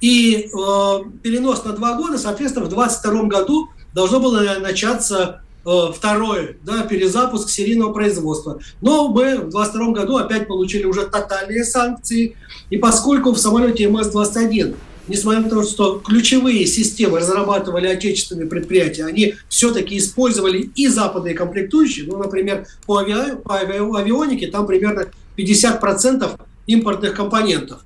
И 0.00 0.46
э, 0.46 0.98
перенос 1.22 1.64
на 1.64 1.72
два 1.72 1.94
года, 1.94 2.18
соответственно, 2.18 2.66
в 2.66 2.68
2022 2.68 3.22
году 3.24 3.68
должно 3.92 4.20
было 4.20 4.58
начаться 4.60 5.42
э, 5.64 5.92
второй 5.94 6.56
да, 6.62 6.82
перезапуск 6.82 7.48
серийного 7.50 7.92
производства. 7.92 8.60
Но 8.80 9.08
мы 9.08 9.36
в 9.36 9.50
2022 9.50 9.92
году 9.92 10.16
опять 10.16 10.46
получили 10.46 10.84
уже 10.84 11.06
тотальные 11.06 11.64
санкции. 11.64 12.36
И 12.70 12.76
поскольку 12.76 13.32
в 13.32 13.38
самолете 13.38 13.88
МС-21 13.88 14.76
несмотря 15.08 15.40
на 15.40 15.48
то, 15.48 15.62
что 15.62 15.98
ключевые 15.98 16.66
системы 16.66 17.18
разрабатывали 17.18 17.86
отечественные 17.86 18.46
предприятия, 18.46 19.04
они 19.04 19.34
все-таки 19.48 19.98
использовали 19.98 20.70
и 20.74 20.86
западные 20.86 21.34
комплектующие. 21.34 22.06
Ну, 22.06 22.18
например, 22.18 22.66
по, 22.86 22.98
ави... 22.98 23.36
по 23.36 23.58
авионике 23.58 24.48
там 24.48 24.66
примерно 24.66 25.06
50% 25.36 26.38
импортных 26.66 27.14
компонентов. 27.14 27.80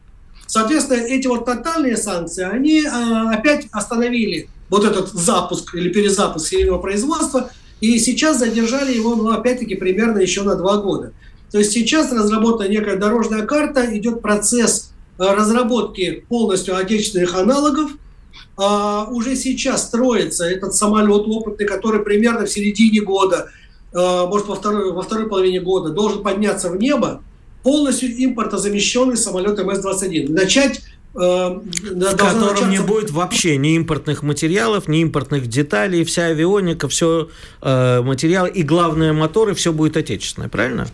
Соответственно, 0.47 1.01
эти 1.01 1.27
вот 1.29 1.47
тотальные 1.47 1.97
санкции, 1.97 2.45
они 2.45 2.85
а, 2.85 3.31
опять 3.31 3.69
остановили 3.73 4.49
вот 4.69 4.85
этот 4.85 5.11
запуск 5.13 5.75
или 5.75 5.91
перезапуск 5.91 6.49
серийного 6.49 6.79
производства, 6.79 7.51
и 7.83 7.99
сейчас 7.99 8.39
задержали 8.39 8.95
его, 8.95 9.15
ну, 9.15 9.31
опять-таки, 9.31 9.75
примерно 9.75 10.19
еще 10.19 10.43
на 10.43 10.55
два 10.55 10.79
года. 10.79 11.13
То 11.51 11.59
есть 11.59 11.73
сейчас 11.73 12.11
разработана 12.11 12.69
некая 12.69 12.97
дорожная 12.97 13.45
карта, 13.45 13.87
идет 13.95 14.23
процесс 14.23 14.93
Э, 15.19 15.35
разработки 15.35 16.25
полностью 16.29 16.77
отечественных 16.77 17.35
аналогов. 17.35 17.93
А, 18.57 19.07
уже 19.11 19.37
сейчас 19.37 19.87
строится 19.87 20.47
этот 20.47 20.75
самолет 20.75 21.25
опытный, 21.27 21.67
который 21.67 22.03
примерно 22.03 22.47
в 22.47 22.51
середине 22.51 23.01
года, 23.01 23.51
а, 23.93 24.27
может 24.27 24.49
во 24.49 24.55
второй, 24.55 24.93
во 24.93 25.03
второй 25.03 25.29
половине 25.29 25.61
года 25.61 25.91
должен 25.91 26.23
подняться 26.23 26.71
в 26.71 26.77
небо, 26.77 27.23
полностью 27.63 28.11
импортозамещенный 28.25 29.17
самолет 29.17 29.59
МС-21. 29.59 30.33
Начать 30.33 30.79
э, 30.79 30.83
в 31.15 32.17
котором 32.17 32.41
начаться... 32.41 32.65
не 32.67 32.79
будет 32.81 33.11
вообще 33.11 33.57
ни 33.57 33.75
импортных 33.75 34.23
материалов, 34.23 34.89
ни 34.89 35.01
импортных 35.01 35.47
деталей, 35.47 36.05
вся 36.05 36.27
авионика, 36.27 36.89
все 36.89 37.29
э, 37.61 38.01
материалы 38.01 38.49
и 38.49 38.63
главное 38.63 39.13
моторы, 39.13 39.55
все 39.55 39.73
будет 39.73 39.97
отечественное, 39.97 40.49
правильно? 40.49 40.89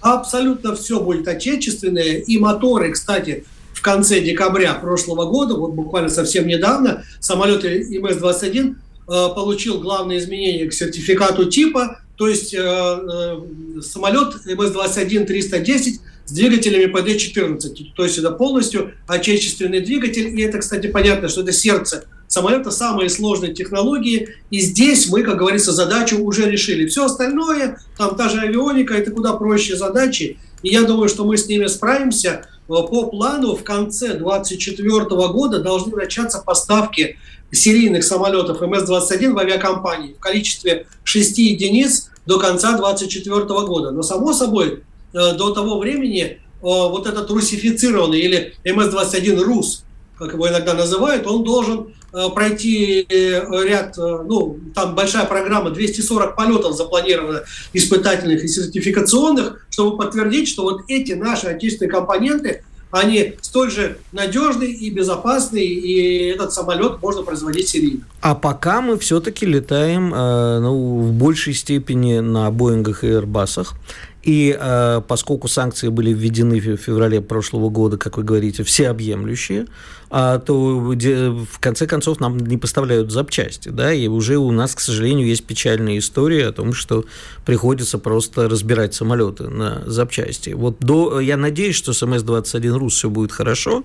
Абсолютно 0.00 0.76
все 0.76 1.00
будет 1.00 1.26
отечественное. 1.26 2.18
И 2.18 2.38
моторы, 2.38 2.92
кстати, 2.92 3.44
в 3.72 3.82
конце 3.82 4.20
декабря 4.20 4.74
прошлого 4.74 5.26
года, 5.26 5.54
вот 5.54 5.72
буквально 5.72 6.08
совсем 6.08 6.46
недавно, 6.46 7.04
самолет 7.20 7.64
ИМС-21 7.64 8.74
э, 8.74 8.74
получил 9.06 9.80
главное 9.80 10.18
изменение 10.18 10.68
к 10.68 10.72
сертификату 10.72 11.46
типа, 11.46 12.00
то 12.18 12.26
есть 12.26 12.52
э, 12.52 12.58
э, 12.58 13.80
самолет 13.80 14.34
МС-21-310 14.44 16.00
с 16.24 16.32
двигателями 16.32 16.92
ПД-14. 16.92 17.92
То 17.96 18.04
есть 18.04 18.18
это 18.18 18.32
полностью 18.32 18.92
отечественный 19.06 19.80
двигатель. 19.80 20.38
И 20.38 20.42
это, 20.42 20.58
кстати, 20.58 20.88
понятно, 20.88 21.28
что 21.28 21.42
это 21.42 21.52
сердце 21.52 22.06
самолета, 22.26 22.72
самые 22.72 23.08
сложные 23.08 23.54
технологии. 23.54 24.34
И 24.50 24.60
здесь 24.60 25.08
мы, 25.08 25.22
как 25.22 25.38
говорится, 25.38 25.72
задачу 25.72 26.18
уже 26.18 26.50
решили. 26.50 26.86
Все 26.86 27.04
остальное, 27.04 27.80
там 27.96 28.16
та 28.16 28.28
же 28.28 28.40
авионика, 28.40 28.94
это 28.94 29.12
куда 29.12 29.34
проще 29.34 29.76
задачи. 29.76 30.38
И 30.62 30.70
я 30.70 30.82
думаю, 30.82 31.08
что 31.08 31.24
мы 31.24 31.36
с 31.36 31.46
ними 31.46 31.66
справимся. 31.66 32.46
По 32.66 32.82
плану 32.82 33.54
в 33.56 33.62
конце 33.62 34.14
2024 34.14 35.04
года 35.28 35.60
должны 35.60 35.96
начаться 35.96 36.42
поставки 36.44 37.16
серийных 37.50 38.04
самолетов 38.04 38.60
МС-21 38.60 39.32
в 39.32 39.38
авиакомпании 39.38 40.14
в 40.14 40.20
количестве 40.20 40.86
6 41.04 41.38
единиц 41.38 42.10
до 42.26 42.38
конца 42.38 42.76
2024 42.76 43.44
года. 43.66 43.90
Но, 43.90 44.02
само 44.02 44.32
собой, 44.32 44.82
э, 45.14 45.32
до 45.34 45.52
того 45.52 45.78
времени 45.78 46.22
э, 46.22 46.38
вот 46.60 47.06
этот 47.06 47.30
русифицированный 47.30 48.20
или 48.20 48.54
МС-21 48.64 49.40
РУС, 49.42 49.84
как 50.18 50.34
его 50.34 50.48
иногда 50.48 50.74
называют, 50.74 51.26
он 51.26 51.44
должен 51.44 51.94
Э, 52.10 52.30
пройти 52.34 53.06
ряд, 53.10 53.94
ну, 53.98 54.58
там 54.74 54.94
большая 54.94 55.26
программа, 55.26 55.70
240 55.70 56.36
полетов 56.36 56.74
запланировано 56.74 57.42
испытательных 57.74 58.42
и 58.44 58.48
сертификационных, 58.48 59.66
чтобы 59.68 59.98
подтвердить, 59.98 60.48
что 60.48 60.62
вот 60.62 60.82
эти 60.88 61.12
наши 61.12 61.48
отечественные 61.48 61.90
компоненты, 61.90 62.64
они 62.90 63.34
столь 63.42 63.70
же 63.70 63.98
надежные 64.12 64.70
и 64.70 64.90
безопасные, 64.90 65.66
и 65.66 66.28
этот 66.30 66.52
самолет 66.52 67.02
можно 67.02 67.22
производить 67.22 67.68
серийно. 67.68 68.00
А 68.20 68.34
пока 68.34 68.80
мы 68.80 68.98
все-таки 68.98 69.46
летаем 69.46 70.14
э, 70.14 70.58
ну, 70.60 71.00
в 71.00 71.12
большей 71.12 71.54
степени 71.54 72.18
на 72.20 72.50
Боингах 72.50 73.04
и 73.04 73.08
Airbus'ах. 73.08 73.74
И 74.22 74.56
э, 74.58 75.02
поскольку 75.06 75.48
санкции 75.48 75.88
были 75.88 76.12
введены 76.12 76.60
в 76.60 76.76
феврале 76.76 77.20
прошлого 77.20 77.70
года, 77.70 77.96
как 77.96 78.16
вы 78.16 78.24
говорите, 78.24 78.62
всеобъемлющие, 78.64 79.66
а, 80.10 80.38
то 80.38 80.78
в 80.78 81.58
конце 81.60 81.86
концов 81.86 82.20
нам 82.20 82.38
не 82.38 82.56
поставляют 82.56 83.10
запчасти, 83.10 83.68
да, 83.68 83.92
и 83.92 84.08
уже 84.08 84.38
у 84.38 84.50
нас, 84.50 84.74
к 84.74 84.80
сожалению, 84.80 85.26
есть 85.26 85.44
печальная 85.44 85.98
история 85.98 86.46
о 86.46 86.52
том, 86.52 86.72
что 86.72 87.04
приходится 87.44 87.98
просто 87.98 88.48
разбирать 88.48 88.94
самолеты 88.94 89.48
на 89.48 89.82
запчасти. 89.86 90.50
Вот 90.50 90.78
до, 90.80 91.20
я 91.20 91.36
надеюсь, 91.36 91.76
что 91.76 91.92
с 91.92 92.02
МС-21 92.02 92.76
РУС 92.76 92.94
все 92.94 93.10
будет 93.10 93.32
хорошо, 93.32 93.84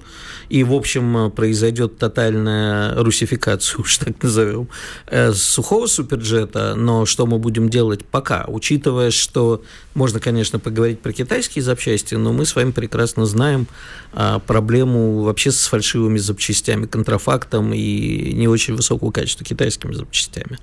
и, 0.50 0.64
в 0.64 0.74
общем, 0.74 1.32
произойдет 1.32 1.98
тотальная 1.98 2.96
русификация, 2.96 3.78
уж 3.82 3.98
так 3.98 4.22
назовем, 4.24 4.70
э, 5.08 5.34
сухого 5.34 5.88
суперджета, 5.88 6.76
но 6.76 7.06
что 7.06 7.26
мы 7.26 7.38
будем 7.38 7.70
делать 7.70 8.06
пока, 8.06 8.46
учитывая, 8.48 9.12
что 9.12 9.62
можно, 9.94 10.20
конечно, 10.20 10.60
поговорить 10.60 11.02
про 11.02 11.12
китайские 11.12 11.64
запчасти, 11.64 12.16
но 12.16 12.34
мы 12.34 12.46
с 12.46 12.56
вами 12.56 12.72
прекрасно 12.72 13.26
знаем 13.26 13.68
а, 14.12 14.40
проблему 14.40 15.22
вообще 15.22 15.52
с 15.52 15.66
фальшивыми 15.68 16.13
запчастями, 16.20 16.86
контрафактом 16.86 17.74
и 17.74 18.34
не 18.34 18.48
очень 18.48 18.76
высокого 18.76 19.12
качества 19.12 19.46
китайскими 19.46 19.94
запчастями. 19.94 20.58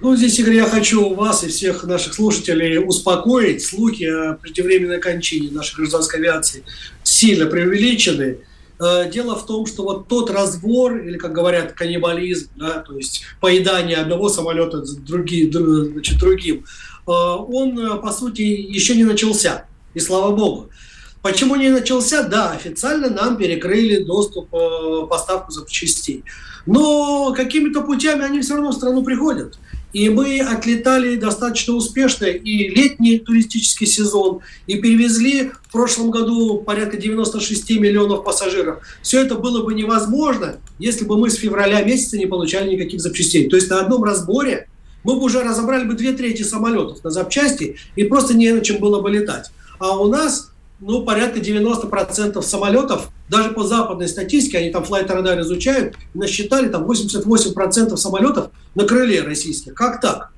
Ну, 0.00 0.14
здесь, 0.16 0.38
Игорь, 0.38 0.56
я 0.56 0.66
хочу 0.66 1.14
вас 1.14 1.44
и 1.44 1.48
всех 1.48 1.84
наших 1.84 2.12
слушателей 2.14 2.78
успокоить. 2.78 3.64
Слухи 3.64 4.04
о 4.04 4.34
преждевременной 4.34 5.00
кончине 5.00 5.50
нашей 5.50 5.76
гражданской 5.76 6.20
авиации, 6.20 6.64
сильно 7.02 7.46
преувеличены. 7.46 8.38
Э, 8.80 9.10
дело 9.10 9.36
в 9.36 9.46
том, 9.46 9.66
что 9.66 9.84
вот 9.84 10.08
тот 10.08 10.30
разбор, 10.30 10.96
или, 10.98 11.16
как 11.16 11.32
говорят, 11.32 11.72
каннибализм, 11.72 12.50
да, 12.56 12.80
то 12.80 12.96
есть 12.96 13.22
поедание 13.40 13.96
одного 13.96 14.28
самолета 14.28 14.84
другим, 15.06 15.50
значит, 15.52 16.18
другим, 16.18 16.66
э, 17.06 17.10
он, 17.10 17.78
э, 17.78 17.96
по 18.00 18.12
сути, 18.12 18.42
еще 18.42 18.96
не 18.96 19.04
начался. 19.04 19.64
И 19.94 20.00
слава 20.00 20.34
богу. 20.34 20.70
Почему 21.24 21.56
не 21.56 21.70
начался? 21.70 22.22
Да, 22.22 22.50
официально 22.50 23.08
нам 23.08 23.38
перекрыли 23.38 24.04
доступ 24.04 24.50
поставку 25.08 25.52
запчастей. 25.52 26.22
Но 26.66 27.32
какими-то 27.34 27.80
путями 27.80 28.26
они 28.26 28.42
все 28.42 28.56
равно 28.56 28.72
в 28.72 28.74
страну 28.74 29.02
приходят. 29.02 29.58
И 29.94 30.10
мы 30.10 30.40
отлетали 30.40 31.16
достаточно 31.16 31.72
успешно 31.72 32.26
и 32.26 32.68
летний 32.68 33.18
туристический 33.18 33.86
сезон, 33.86 34.40
и 34.66 34.76
перевезли 34.76 35.52
в 35.62 35.72
прошлом 35.72 36.10
году 36.10 36.58
порядка 36.58 36.98
96 36.98 37.70
миллионов 37.80 38.22
пассажиров. 38.22 38.82
Все 39.00 39.22
это 39.22 39.36
было 39.36 39.64
бы 39.64 39.72
невозможно, 39.72 40.56
если 40.78 41.06
бы 41.06 41.16
мы 41.16 41.30
с 41.30 41.36
февраля 41.36 41.82
месяца 41.82 42.18
не 42.18 42.26
получали 42.26 42.74
никаких 42.74 43.00
запчастей. 43.00 43.48
То 43.48 43.56
есть 43.56 43.70
на 43.70 43.80
одном 43.80 44.04
разборе 44.04 44.68
мы 45.04 45.14
бы 45.14 45.22
уже 45.22 45.42
разобрали 45.42 45.84
бы 45.84 45.94
две 45.94 46.12
трети 46.12 46.42
самолетов 46.42 47.02
на 47.02 47.08
запчасти, 47.08 47.76
и 47.96 48.04
просто 48.04 48.34
не 48.34 48.52
на 48.52 48.60
чем 48.60 48.76
было 48.78 49.00
бы 49.00 49.10
летать. 49.10 49.52
А 49.78 49.98
у 49.98 50.08
нас 50.08 50.50
ну, 50.86 51.02
порядка 51.02 51.40
90% 51.40 52.42
самолетов, 52.42 53.08
даже 53.30 53.50
по 53.50 53.64
западной 53.64 54.06
статистике, 54.06 54.58
они 54.58 54.70
там 54.70 54.82
Flight 54.82 55.08
Radar 55.08 55.40
изучают, 55.40 55.96
насчитали 56.12 56.68
там 56.68 56.84
88% 56.84 57.96
самолетов 57.96 58.50
на 58.74 58.84
крыле 58.84 59.22
российских. 59.22 59.72
Как 59.72 60.02
так? 60.02 60.30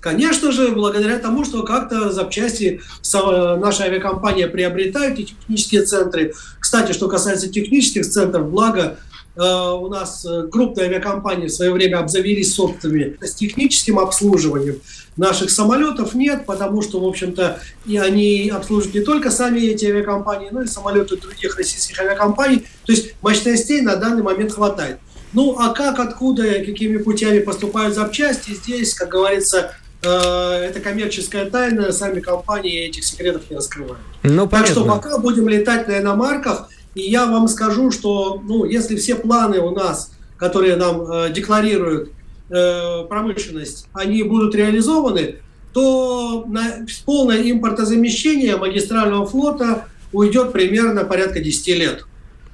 Конечно 0.00 0.50
же, 0.50 0.72
благодаря 0.72 1.20
тому, 1.20 1.44
что 1.44 1.62
как-то 1.62 2.10
запчасти 2.10 2.80
наша 3.12 3.84
авиакомпания 3.84 4.48
приобретают 4.48 5.20
и 5.20 5.26
технические 5.26 5.82
центры. 5.82 6.34
Кстати, 6.58 6.90
что 6.90 7.06
касается 7.08 7.48
технических 7.48 8.04
центров, 8.04 8.50
благо 8.50 8.82
э, 8.82 9.11
у 9.40 9.88
нас 9.88 10.26
э, 10.26 10.48
крупные 10.50 10.88
авиакомпании 10.88 11.46
в 11.46 11.52
свое 11.52 11.72
время 11.72 11.98
обзавелись 11.98 12.54
собственными 12.54 13.16
с 13.22 13.34
техническим 13.34 13.98
обслуживанием. 13.98 14.80
Наших 15.16 15.50
самолетов 15.50 16.14
нет, 16.14 16.44
потому 16.44 16.82
что, 16.82 17.00
в 17.00 17.06
общем-то, 17.06 17.60
и 17.86 17.96
они 17.96 18.50
обслуживают 18.54 18.94
не 18.94 19.00
только 19.00 19.30
сами 19.30 19.60
эти 19.60 19.86
авиакомпании, 19.86 20.48
но 20.50 20.62
и 20.62 20.66
самолеты 20.66 21.16
других 21.16 21.56
российских 21.56 21.98
авиакомпаний. 21.98 22.66
То 22.84 22.92
есть 22.92 23.14
мощностей 23.22 23.80
на 23.80 23.96
данный 23.96 24.22
момент 24.22 24.52
хватает. 24.52 24.98
Ну, 25.32 25.56
а 25.58 25.70
как, 25.70 25.98
откуда, 25.98 26.42
какими 26.64 26.98
путями 26.98 27.38
поступают 27.38 27.94
запчасти, 27.94 28.50
здесь, 28.50 28.94
как 28.94 29.08
говорится, 29.08 29.74
э, 30.02 30.08
это 30.08 30.80
коммерческая 30.80 31.48
тайна, 31.48 31.90
сами 31.92 32.20
компании 32.20 32.86
этих 32.86 33.04
секретов 33.04 33.42
не 33.48 33.56
раскрывают. 33.56 33.98
Ну, 34.22 34.46
так 34.46 34.66
что 34.66 34.84
пока 34.84 35.16
будем 35.16 35.48
летать 35.48 35.88
на 35.88 35.98
иномарках, 35.98 36.68
и 36.94 37.02
я 37.02 37.26
вам 37.26 37.48
скажу, 37.48 37.90
что, 37.90 38.40
ну, 38.44 38.64
если 38.64 38.96
все 38.96 39.14
планы 39.14 39.58
у 39.60 39.70
нас, 39.70 40.12
которые 40.36 40.76
нам 40.76 41.02
э, 41.02 41.32
декларируют 41.32 42.10
Э, 42.54 43.06
промышленность, 43.08 43.86
они 43.94 44.22
будут 44.24 44.54
реализованы, 44.54 45.36
то 45.72 46.44
на 46.46 46.84
полное 47.06 47.50
импортозамещение 47.50 48.58
магистрального 48.58 49.24
флота 49.24 49.86
уйдет 50.12 50.52
примерно 50.52 51.04
порядка 51.04 51.40
10 51.40 51.68
лет. 51.68 52.04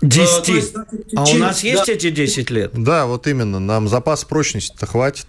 10? 0.01 0.49
Э, 0.49 0.53
есть, 0.53 0.75
а 1.17 1.25
у 1.25 1.35
нас 1.39 1.65
есть 1.65 1.87
да, 1.87 1.93
эти 1.93 2.11
10 2.11 2.51
лет? 2.51 2.71
Да, 2.75 3.07
вот 3.07 3.27
именно. 3.27 3.59
Нам 3.59 3.89
запас 3.89 4.25
прочности-то 4.25 4.87
хватит. 4.87 5.27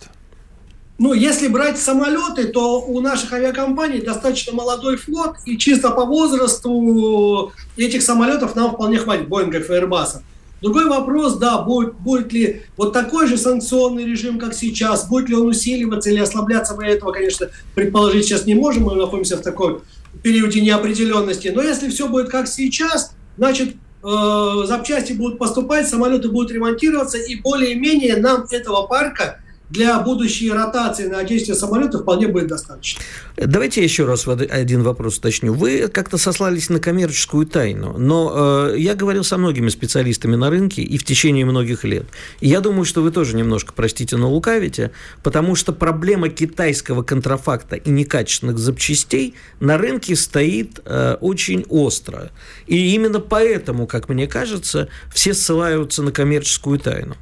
Ну, 1.00 1.14
если 1.14 1.48
брать 1.48 1.80
самолеты, 1.80 2.48
то 2.48 2.82
у 2.82 3.00
наших 3.00 3.32
авиакомпаний 3.32 4.02
достаточно 4.02 4.54
молодой 4.54 4.98
флот, 4.98 5.38
и 5.46 5.58
чисто 5.58 5.92
по 5.92 6.04
возрасту 6.04 7.54
этих 7.78 8.02
самолетов 8.02 8.54
нам 8.54 8.72
вполне 8.72 8.98
хватит, 8.98 9.30
Боингов 9.30 9.70
и 9.70 9.74
Airbus. 9.74 10.22
Другой 10.62 10.88
вопрос, 10.88 11.38
да, 11.38 11.62
будет, 11.62 11.94
будет 11.94 12.34
ли 12.34 12.64
вот 12.76 12.92
такой 12.92 13.28
же 13.28 13.38
санкционный 13.38 14.04
режим, 14.04 14.38
как 14.38 14.54
сейчас, 14.54 15.08
будет 15.08 15.30
ли 15.30 15.36
он 15.36 15.48
усиливаться 15.48 16.10
или 16.10 16.20
ослабляться, 16.20 16.76
мы 16.76 16.86
этого, 16.86 17.14
конечно, 17.14 17.48
предположить 17.76 18.26
сейчас 18.26 18.46
не 18.46 18.56
можем, 18.56 18.84
мы 18.84 18.96
находимся 18.96 19.38
в 19.38 19.42
такой 19.42 19.80
периоде 20.22 20.60
неопределенности. 20.60 21.48
Но 21.48 21.62
если 21.62 21.90
все 21.90 22.10
будет 22.10 22.28
как 22.28 22.50
сейчас, 22.50 23.14
значит, 23.38 23.76
э, 24.04 24.64
запчасти 24.66 25.14
будут 25.14 25.40
поступать, 25.40 25.88
самолеты 25.88 26.28
будут 26.28 26.52
ремонтироваться, 26.52 27.18
и 27.18 27.38
более-менее 27.38 28.18
нам 28.18 28.46
этого 28.52 28.86
парка 28.86 29.40
для 29.70 30.00
будущей 30.00 30.52
ротации 30.52 31.08
на 31.08 31.24
действие 31.24 31.56
самолета 31.56 32.00
вполне 32.00 32.28
будет 32.28 32.48
достаточно. 32.48 33.02
Давайте 33.38 33.84
еще 33.84 34.06
раз 34.06 34.28
один 34.28 34.84
вопрос 34.84 35.18
уточню. 35.18 35.54
Вы 35.54 35.88
как-то 35.88 36.18
сослались 36.18 36.70
на 36.70 36.80
коммерческую 36.80 37.46
тайну, 37.46 37.98
но 37.98 38.72
э, 38.72 38.76
я 38.80 38.96
говорил 38.96 39.24
со 39.24 39.38
многими 39.38 39.70
специалистами 39.70 40.36
на 40.36 40.50
рынке 40.50 40.82
и 40.82 40.98
в 40.98 41.04
течение 41.04 41.46
многих 41.46 41.84
лет. 41.84 42.06
И 42.40 42.48
я 42.48 42.62
думаю, 42.62 42.86
что 42.86 43.02
вы 43.02 43.12
тоже 43.12 43.36
немножко, 43.36 43.74
простите, 43.74 44.18
но 44.18 44.30
лукавите, 44.32 44.92
потому 45.24 45.56
что 45.56 45.72
проблема 45.72 46.30
китайского 46.30 47.04
контрафакта 47.04 47.76
и 47.76 47.90
некачественных 47.90 48.58
запчастей 48.58 49.36
на 49.60 49.78
рынке 49.78 50.16
стоит 50.16 50.82
э, 50.86 51.18
очень 51.22 51.66
остро. 51.70 52.32
И 52.68 52.94
именно 52.96 53.20
поэтому, 53.20 53.88
как 53.88 54.10
мне 54.10 54.28
кажется, 54.28 54.90
все 55.14 55.34
ссылаются 55.34 56.02
на 56.02 56.12
коммерческую 56.12 56.80
тайну. 56.80 57.16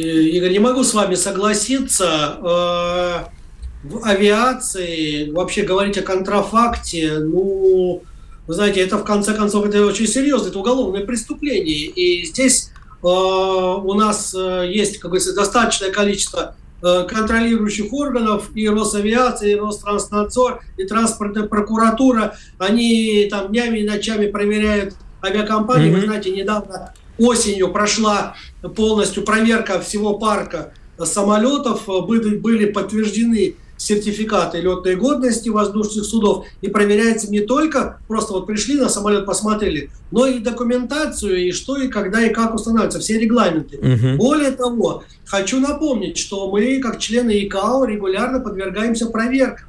Игорь, 0.00 0.52
не 0.52 0.58
могу 0.58 0.84
с 0.84 0.92
вами 0.92 1.14
согласиться. 1.14 2.36
Э, 2.38 3.88
в 3.88 4.04
авиации 4.04 5.30
вообще 5.30 5.62
говорить 5.62 5.96
о 5.96 6.02
контрафакте, 6.02 7.18
ну, 7.18 8.02
вы 8.46 8.54
знаете, 8.54 8.80
это 8.80 8.98
в 8.98 9.04
конце 9.04 9.32
концов 9.32 9.66
это 9.66 9.84
очень 9.86 10.06
серьезно, 10.06 10.48
это 10.48 10.58
уголовное 10.58 11.04
преступление. 11.04 11.86
И 11.86 12.26
здесь 12.26 12.72
э, 13.02 13.06
у 13.06 13.94
нас 13.94 14.34
э, 14.34 14.70
есть, 14.70 14.98
как 14.98 15.12
говорится, 15.12 15.34
достаточное 15.34 15.90
количество 15.90 16.56
контролирующих 16.82 17.90
органов, 17.94 18.50
и 18.54 18.68
Росавиация, 18.68 19.48
и 19.48 19.54
Ространснадзор, 19.54 20.60
и 20.76 20.84
транспортная 20.84 21.44
прокуратура, 21.44 22.36
они 22.58 23.26
там 23.30 23.48
днями 23.48 23.78
и 23.78 23.88
ночами 23.88 24.26
проверяют 24.26 24.94
авиакомпании. 25.24 25.88
Mm-hmm. 25.88 26.00
Вы 26.00 26.06
знаете, 26.06 26.30
недавно 26.30 26.92
осенью 27.18 27.72
прошла 27.72 28.34
полностью 28.74 29.22
проверка 29.22 29.80
всего 29.80 30.18
парка 30.18 30.72
самолетов, 30.98 31.86
были, 31.86 32.36
были 32.36 32.66
подтверждены 32.66 33.56
сертификаты 33.76 34.60
летной 34.60 34.96
годности 34.96 35.48
воздушных 35.48 36.04
судов 36.04 36.46
и 36.62 36.68
проверяется 36.68 37.30
не 37.30 37.40
только 37.40 37.98
просто 38.08 38.32
вот 38.32 38.46
пришли 38.46 38.74
на 38.80 38.88
самолет, 38.88 39.26
посмотрели, 39.26 39.90
но 40.10 40.26
и 40.26 40.38
документацию, 40.38 41.46
и 41.46 41.52
что, 41.52 41.76
и 41.76 41.88
когда, 41.88 42.22
и 42.22 42.32
как 42.32 42.54
устанавливаются, 42.54 43.00
все 43.00 43.18
регламенты. 43.18 43.76
Угу. 43.76 44.16
Более 44.16 44.52
того, 44.52 45.04
хочу 45.26 45.60
напомнить, 45.60 46.16
что 46.16 46.50
мы, 46.50 46.80
как 46.80 46.98
члены 46.98 47.44
ИКАО, 47.44 47.84
регулярно 47.84 48.40
подвергаемся 48.40 49.06
проверкам 49.06 49.68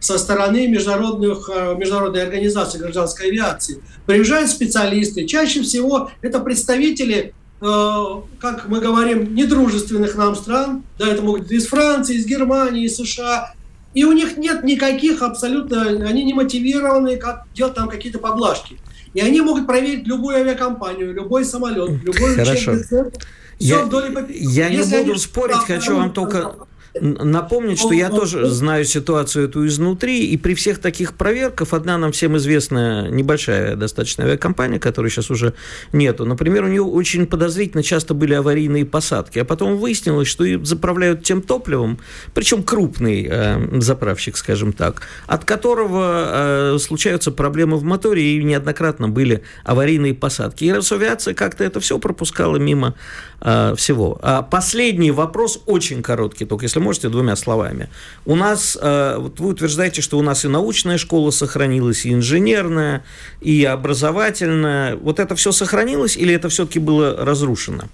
со 0.00 0.18
стороны 0.18 0.68
международных, 0.68 1.50
э, 1.52 1.74
международной 1.76 2.22
организации 2.22 2.78
гражданской 2.78 3.28
авиации. 3.28 3.82
Приезжают 4.06 4.50
специалисты. 4.50 5.26
Чаще 5.26 5.62
всего 5.62 6.10
это 6.22 6.40
представители, 6.40 7.34
э, 7.60 8.04
как 8.38 8.68
мы 8.68 8.80
говорим, 8.80 9.34
недружественных 9.34 10.14
нам 10.16 10.36
стран. 10.36 10.84
Да, 10.98 11.08
это 11.08 11.22
могут 11.22 11.42
быть 11.42 11.52
из 11.52 11.66
Франции, 11.66 12.16
из 12.16 12.26
Германии, 12.26 12.84
из 12.84 12.96
США. 12.96 13.54
И 13.94 14.04
у 14.04 14.12
них 14.12 14.36
нет 14.36 14.62
никаких 14.62 15.22
абсолютно, 15.22 15.82
они 16.06 16.22
не 16.24 16.34
мотивированы 16.34 17.16
как 17.16 17.46
делать 17.54 17.74
там 17.74 17.88
какие-то 17.88 18.18
поблажки. 18.18 18.78
И 19.14 19.20
они 19.20 19.40
могут 19.40 19.66
проверить 19.66 20.06
любую 20.06 20.36
авиакомпанию, 20.36 21.12
любой 21.12 21.44
самолет, 21.44 21.90
любой 22.04 22.34
Хорошо. 22.34 22.52
учебный 22.52 22.84
центр. 22.84 23.18
Я, 23.58 23.88
я 24.28 24.68
не 24.68 25.04
буду 25.04 25.18
спорить, 25.18 25.56
хочу 25.56 25.96
вам 25.96 26.12
только 26.12 26.67
Напомнить, 27.00 27.78
что 27.78 27.92
я 27.92 28.08
тоже 28.08 28.48
знаю 28.48 28.84
ситуацию 28.84 29.48
эту 29.48 29.66
изнутри, 29.66 30.26
и 30.26 30.36
при 30.36 30.54
всех 30.54 30.78
таких 30.78 31.14
проверках 31.14 31.72
одна 31.72 31.98
нам 31.98 32.12
всем 32.12 32.36
известная 32.36 33.08
небольшая 33.10 33.76
достаточно 33.76 34.24
авиакомпания, 34.24 34.78
которой 34.78 35.10
сейчас 35.10 35.30
уже 35.30 35.54
нету, 35.92 36.24
например, 36.24 36.64
у 36.64 36.68
нее 36.68 36.82
очень 36.82 37.26
подозрительно 37.26 37.82
часто 37.82 38.14
были 38.14 38.34
аварийные 38.34 38.84
посадки, 38.84 39.38
а 39.38 39.44
потом 39.44 39.76
выяснилось, 39.76 40.28
что 40.28 40.44
и 40.44 40.62
заправляют 40.64 41.22
тем 41.22 41.42
топливом, 41.42 41.98
причем 42.34 42.62
крупный 42.62 43.26
э, 43.28 43.80
заправщик, 43.80 44.36
скажем 44.36 44.72
так, 44.72 45.02
от 45.26 45.44
которого 45.44 46.74
э, 46.74 46.78
случаются 46.78 47.30
проблемы 47.30 47.76
в 47.76 47.84
моторе, 47.84 48.22
и 48.22 48.42
неоднократно 48.42 49.08
были 49.08 49.42
аварийные 49.64 50.14
посадки. 50.14 50.64
И 50.64 50.72
Росавиация 50.72 51.34
как-то 51.34 51.64
это 51.64 51.80
все 51.80 51.98
пропускала 51.98 52.56
мимо 52.56 52.94
э, 53.40 53.74
всего. 53.76 54.18
А 54.22 54.42
последний 54.42 55.10
вопрос 55.10 55.62
очень 55.66 56.02
короткий, 56.02 56.44
только 56.44 56.64
если 56.64 56.77
можете 56.80 57.08
двумя 57.08 57.36
словами. 57.36 57.88
У 58.26 58.36
нас, 58.36 58.78
э, 58.80 59.16
вот 59.18 59.40
вы 59.40 59.48
утверждаете, 59.50 60.02
что 60.02 60.18
у 60.18 60.22
нас 60.22 60.44
и 60.44 60.48
научная 60.48 60.98
школа 60.98 61.30
сохранилась, 61.30 62.06
и 62.06 62.12
инженерная, 62.12 63.04
и 63.40 63.64
образовательная. 63.64 64.96
Вот 64.96 65.20
это 65.20 65.34
все 65.36 65.52
сохранилось 65.52 66.16
или 66.16 66.34
это 66.34 66.48
все-таки 66.48 66.78
было 66.78 67.16
разрушено? 67.16 67.84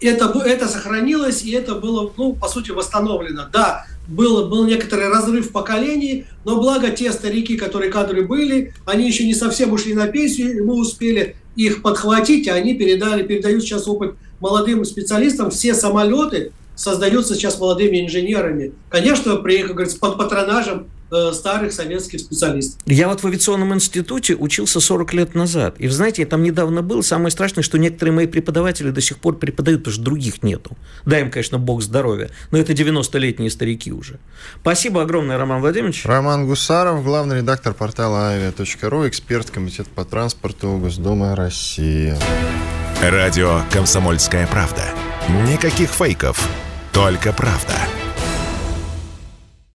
Это, 0.00 0.26
это 0.46 0.68
сохранилось, 0.68 1.42
и 1.42 1.50
это 1.50 1.74
было, 1.74 2.12
ну, 2.16 2.34
по 2.34 2.48
сути, 2.48 2.70
восстановлено. 2.70 3.46
Да, 3.52 3.84
был, 4.06 4.48
был 4.48 4.64
некоторый 4.64 5.08
разрыв 5.08 5.50
поколений, 5.50 6.26
но 6.44 6.60
благо 6.60 6.90
те 6.90 7.12
старики, 7.12 7.56
которые 7.56 7.90
кадры 7.90 8.26
были, 8.26 8.74
они 8.86 9.06
еще 9.06 9.26
не 9.26 9.34
совсем 9.34 9.72
ушли 9.72 9.94
на 9.94 10.06
пенсию, 10.06 10.64
мы 10.64 10.74
успели 10.74 11.36
их 11.56 11.82
подхватить, 11.82 12.46
и 12.46 12.50
они 12.50 12.74
передали, 12.74 13.24
передают 13.24 13.62
сейчас 13.62 13.88
опыт 13.88 14.14
молодым 14.40 14.84
специалистам. 14.84 15.50
Все 15.50 15.74
самолеты 15.74 16.52
создаются 16.78 17.34
сейчас 17.34 17.58
молодыми 17.58 18.04
инженерами. 18.04 18.72
Конечно, 18.88 19.36
при, 19.36 19.62
как 19.62 19.72
говорится, 19.72 19.98
под 19.98 20.16
патронажем 20.16 20.86
Э, 21.10 21.32
старых 21.32 21.72
советских 21.72 22.20
специалистов. 22.20 22.82
Я 22.84 23.08
вот 23.08 23.22
в 23.22 23.26
авиационном 23.26 23.72
институте 23.72 24.34
учился 24.34 24.78
40 24.78 25.14
лет 25.14 25.34
назад. 25.34 25.76
И, 25.78 25.86
вы 25.86 25.92
знаете, 25.92 26.20
я 26.20 26.28
там 26.28 26.42
недавно 26.42 26.82
был. 26.82 27.02
Самое 27.02 27.30
страшное, 27.30 27.62
что 27.62 27.78
некоторые 27.78 28.14
мои 28.14 28.26
преподаватели 28.26 28.90
до 28.90 29.00
сих 29.00 29.16
пор 29.16 29.36
преподают, 29.36 29.80
потому 29.80 29.94
что 29.94 30.02
других 30.02 30.42
нету. 30.42 30.76
Дай 31.06 31.22
им, 31.22 31.30
конечно, 31.30 31.58
бог 31.58 31.80
здоровья. 31.80 32.28
Но 32.50 32.58
это 32.58 32.74
90-летние 32.74 33.48
старики 33.48 33.90
уже. 33.90 34.18
Спасибо 34.60 35.00
огромное, 35.00 35.38
Роман 35.38 35.62
Владимирович. 35.62 36.04
Роман 36.04 36.46
Гусаров, 36.46 37.02
главный 37.02 37.38
редактор 37.38 37.72
портала 37.72 38.28
авиа.ру, 38.28 39.08
эксперт 39.08 39.50
Комитета 39.50 39.88
по 39.94 40.04
транспорту 40.04 40.76
Госдумы 40.76 41.34
России. 41.34 42.14
Радио 43.00 43.62
«Комсомольская 43.70 44.46
правда». 44.46 44.82
Никаких 45.50 45.88
фейков, 45.88 46.46
только 46.98 47.32
правда. 47.32 47.97